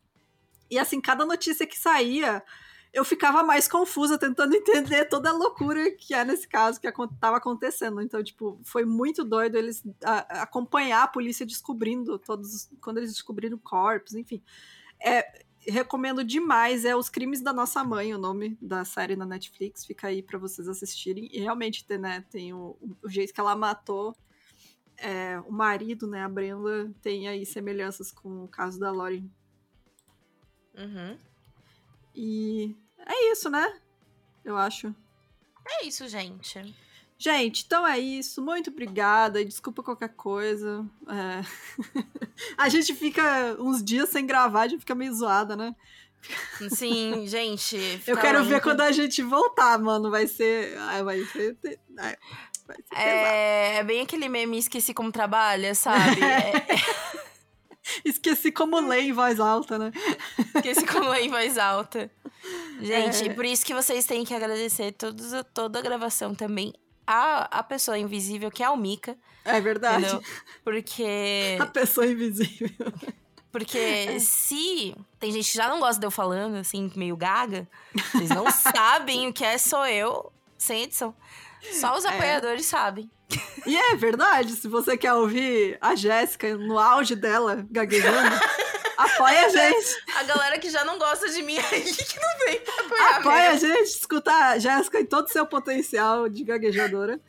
[0.70, 2.44] E assim, cada notícia que saía,
[2.94, 7.08] eu ficava mais confusa, tentando entender toda a loucura que é nesse caso que acon-
[7.20, 8.02] tava acontecendo.
[8.02, 12.54] Então, tipo, foi muito doido eles a- acompanhar a polícia descobrindo todos.
[12.54, 14.42] os- Quando eles descobriram corpos, enfim.
[15.02, 16.86] É, recomendo demais.
[16.86, 19.86] É Os Crimes da Nossa Mãe, o nome da série na Netflix.
[19.86, 21.28] Fica aí pra vocês assistirem.
[21.32, 24.16] E realmente tem, né, tem o, o jeito que ela matou
[24.98, 29.28] é, o marido, né, a Brenda, tem aí semelhanças com o caso da Lori.
[30.78, 31.18] Uhum.
[32.16, 33.74] E é isso, né?
[34.44, 34.94] Eu acho.
[35.66, 36.76] É isso, gente.
[37.18, 38.42] Gente, então é isso.
[38.42, 39.40] Muito obrigada.
[39.42, 40.86] e Desculpa qualquer coisa.
[41.08, 42.04] É.
[42.58, 45.76] a gente fica uns dias sem gravar, a gente fica meio zoada, né?
[46.70, 47.78] Sim, gente.
[48.06, 48.64] Eu quero ver longo.
[48.64, 50.12] quando a gente voltar, mano.
[50.12, 50.78] Vai ser.
[50.78, 51.58] ai, Vai ser.
[51.98, 52.18] ai,
[52.66, 52.96] Vai ser.
[52.96, 56.20] É, é bem aquele meme esqueci como trabalha, sabe?
[56.24, 57.03] É,
[58.06, 59.92] Esqueci como ler em voz alta, né?
[60.56, 62.10] esqueci como é em voz alta.
[62.82, 63.34] Gente, É.
[63.34, 66.74] por isso que vocês têm que agradecer todos, toda a gravação também
[67.06, 70.04] a, a pessoa invisível, que é o Mika, É verdade.
[70.06, 70.22] entendeu?
[70.64, 72.70] Porque, A pessoa invisível.
[73.52, 74.20] porque É.
[74.20, 77.68] se tem gente que já não gosta de eu falando, assim, meio gaga,
[78.12, 81.14] vocês não sabem o que é sou eu sem edição.
[81.74, 82.10] Só os É.
[82.10, 83.10] apoiadores sabem.
[83.66, 88.36] E é verdade, se você quer ouvir a Jéssica no auge dela, gaguejando,
[88.98, 89.96] apoia a gente.
[90.18, 93.50] A galera que já não gosta de mim aí, que não vem pra apoiar Apoia
[93.50, 93.68] a mesmo.
[93.70, 97.22] gente, escuta a Jéssica em todo o seu potencial de gaguejadora.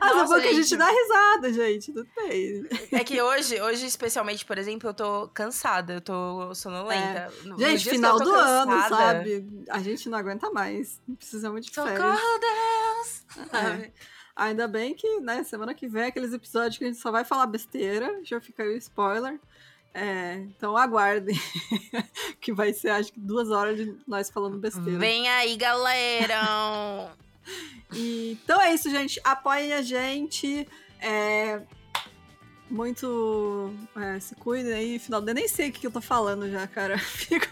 [0.00, 1.92] Ah, Nossa, a gente dá risada, gente.
[1.92, 2.66] Não tem.
[2.92, 7.30] É que hoje, hoje, especialmente, por exemplo, eu tô cansada, eu tô sonolenta.
[7.58, 9.46] Dias Gente, final do ano, cansada, sabe?
[9.68, 10.98] A gente não aguenta mais.
[11.18, 11.94] Precisamos de férias.
[11.98, 12.38] Socorro,
[12.96, 13.24] Deus!
[13.52, 13.90] É.
[14.34, 17.24] Ainda bem que, né, semana que vem é aqueles episódios que a gente só vai
[17.24, 18.20] falar besteira.
[18.22, 19.40] Já fica aí o spoiler.
[19.94, 21.40] É, então aguardem.
[22.38, 24.98] que vai ser, acho que, duas horas de nós falando besteira.
[24.98, 27.14] Vem aí, galera!
[27.94, 29.20] E, então é isso, gente.
[29.22, 30.66] Apoiem a gente.
[31.00, 31.62] É,
[32.68, 33.72] muito.
[33.96, 34.98] é, se cuidem aí.
[34.98, 36.98] Final, eu nem sei o que que eu tô falando já, cara.
[36.98, 37.46] Fico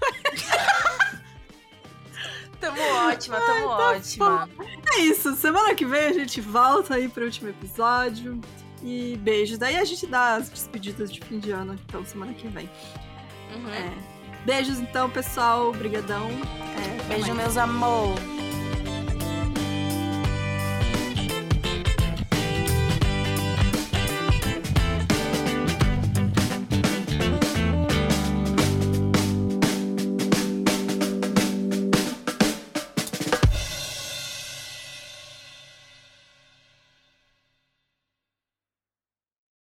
[2.56, 4.48] tamo ótima, tamo tá ótima.
[4.94, 8.40] É isso, semana que vem a gente volta aí pro último episódio.
[8.82, 9.56] E beijos.
[9.56, 12.68] Daí a gente dá as despedidas de fim de ano, então semana que vem.
[13.54, 13.70] Uhum.
[13.70, 13.90] É.
[14.44, 15.70] Beijos então, pessoal.
[15.70, 16.28] Obrigadão.
[16.28, 18.14] É, Beijo, meus amor.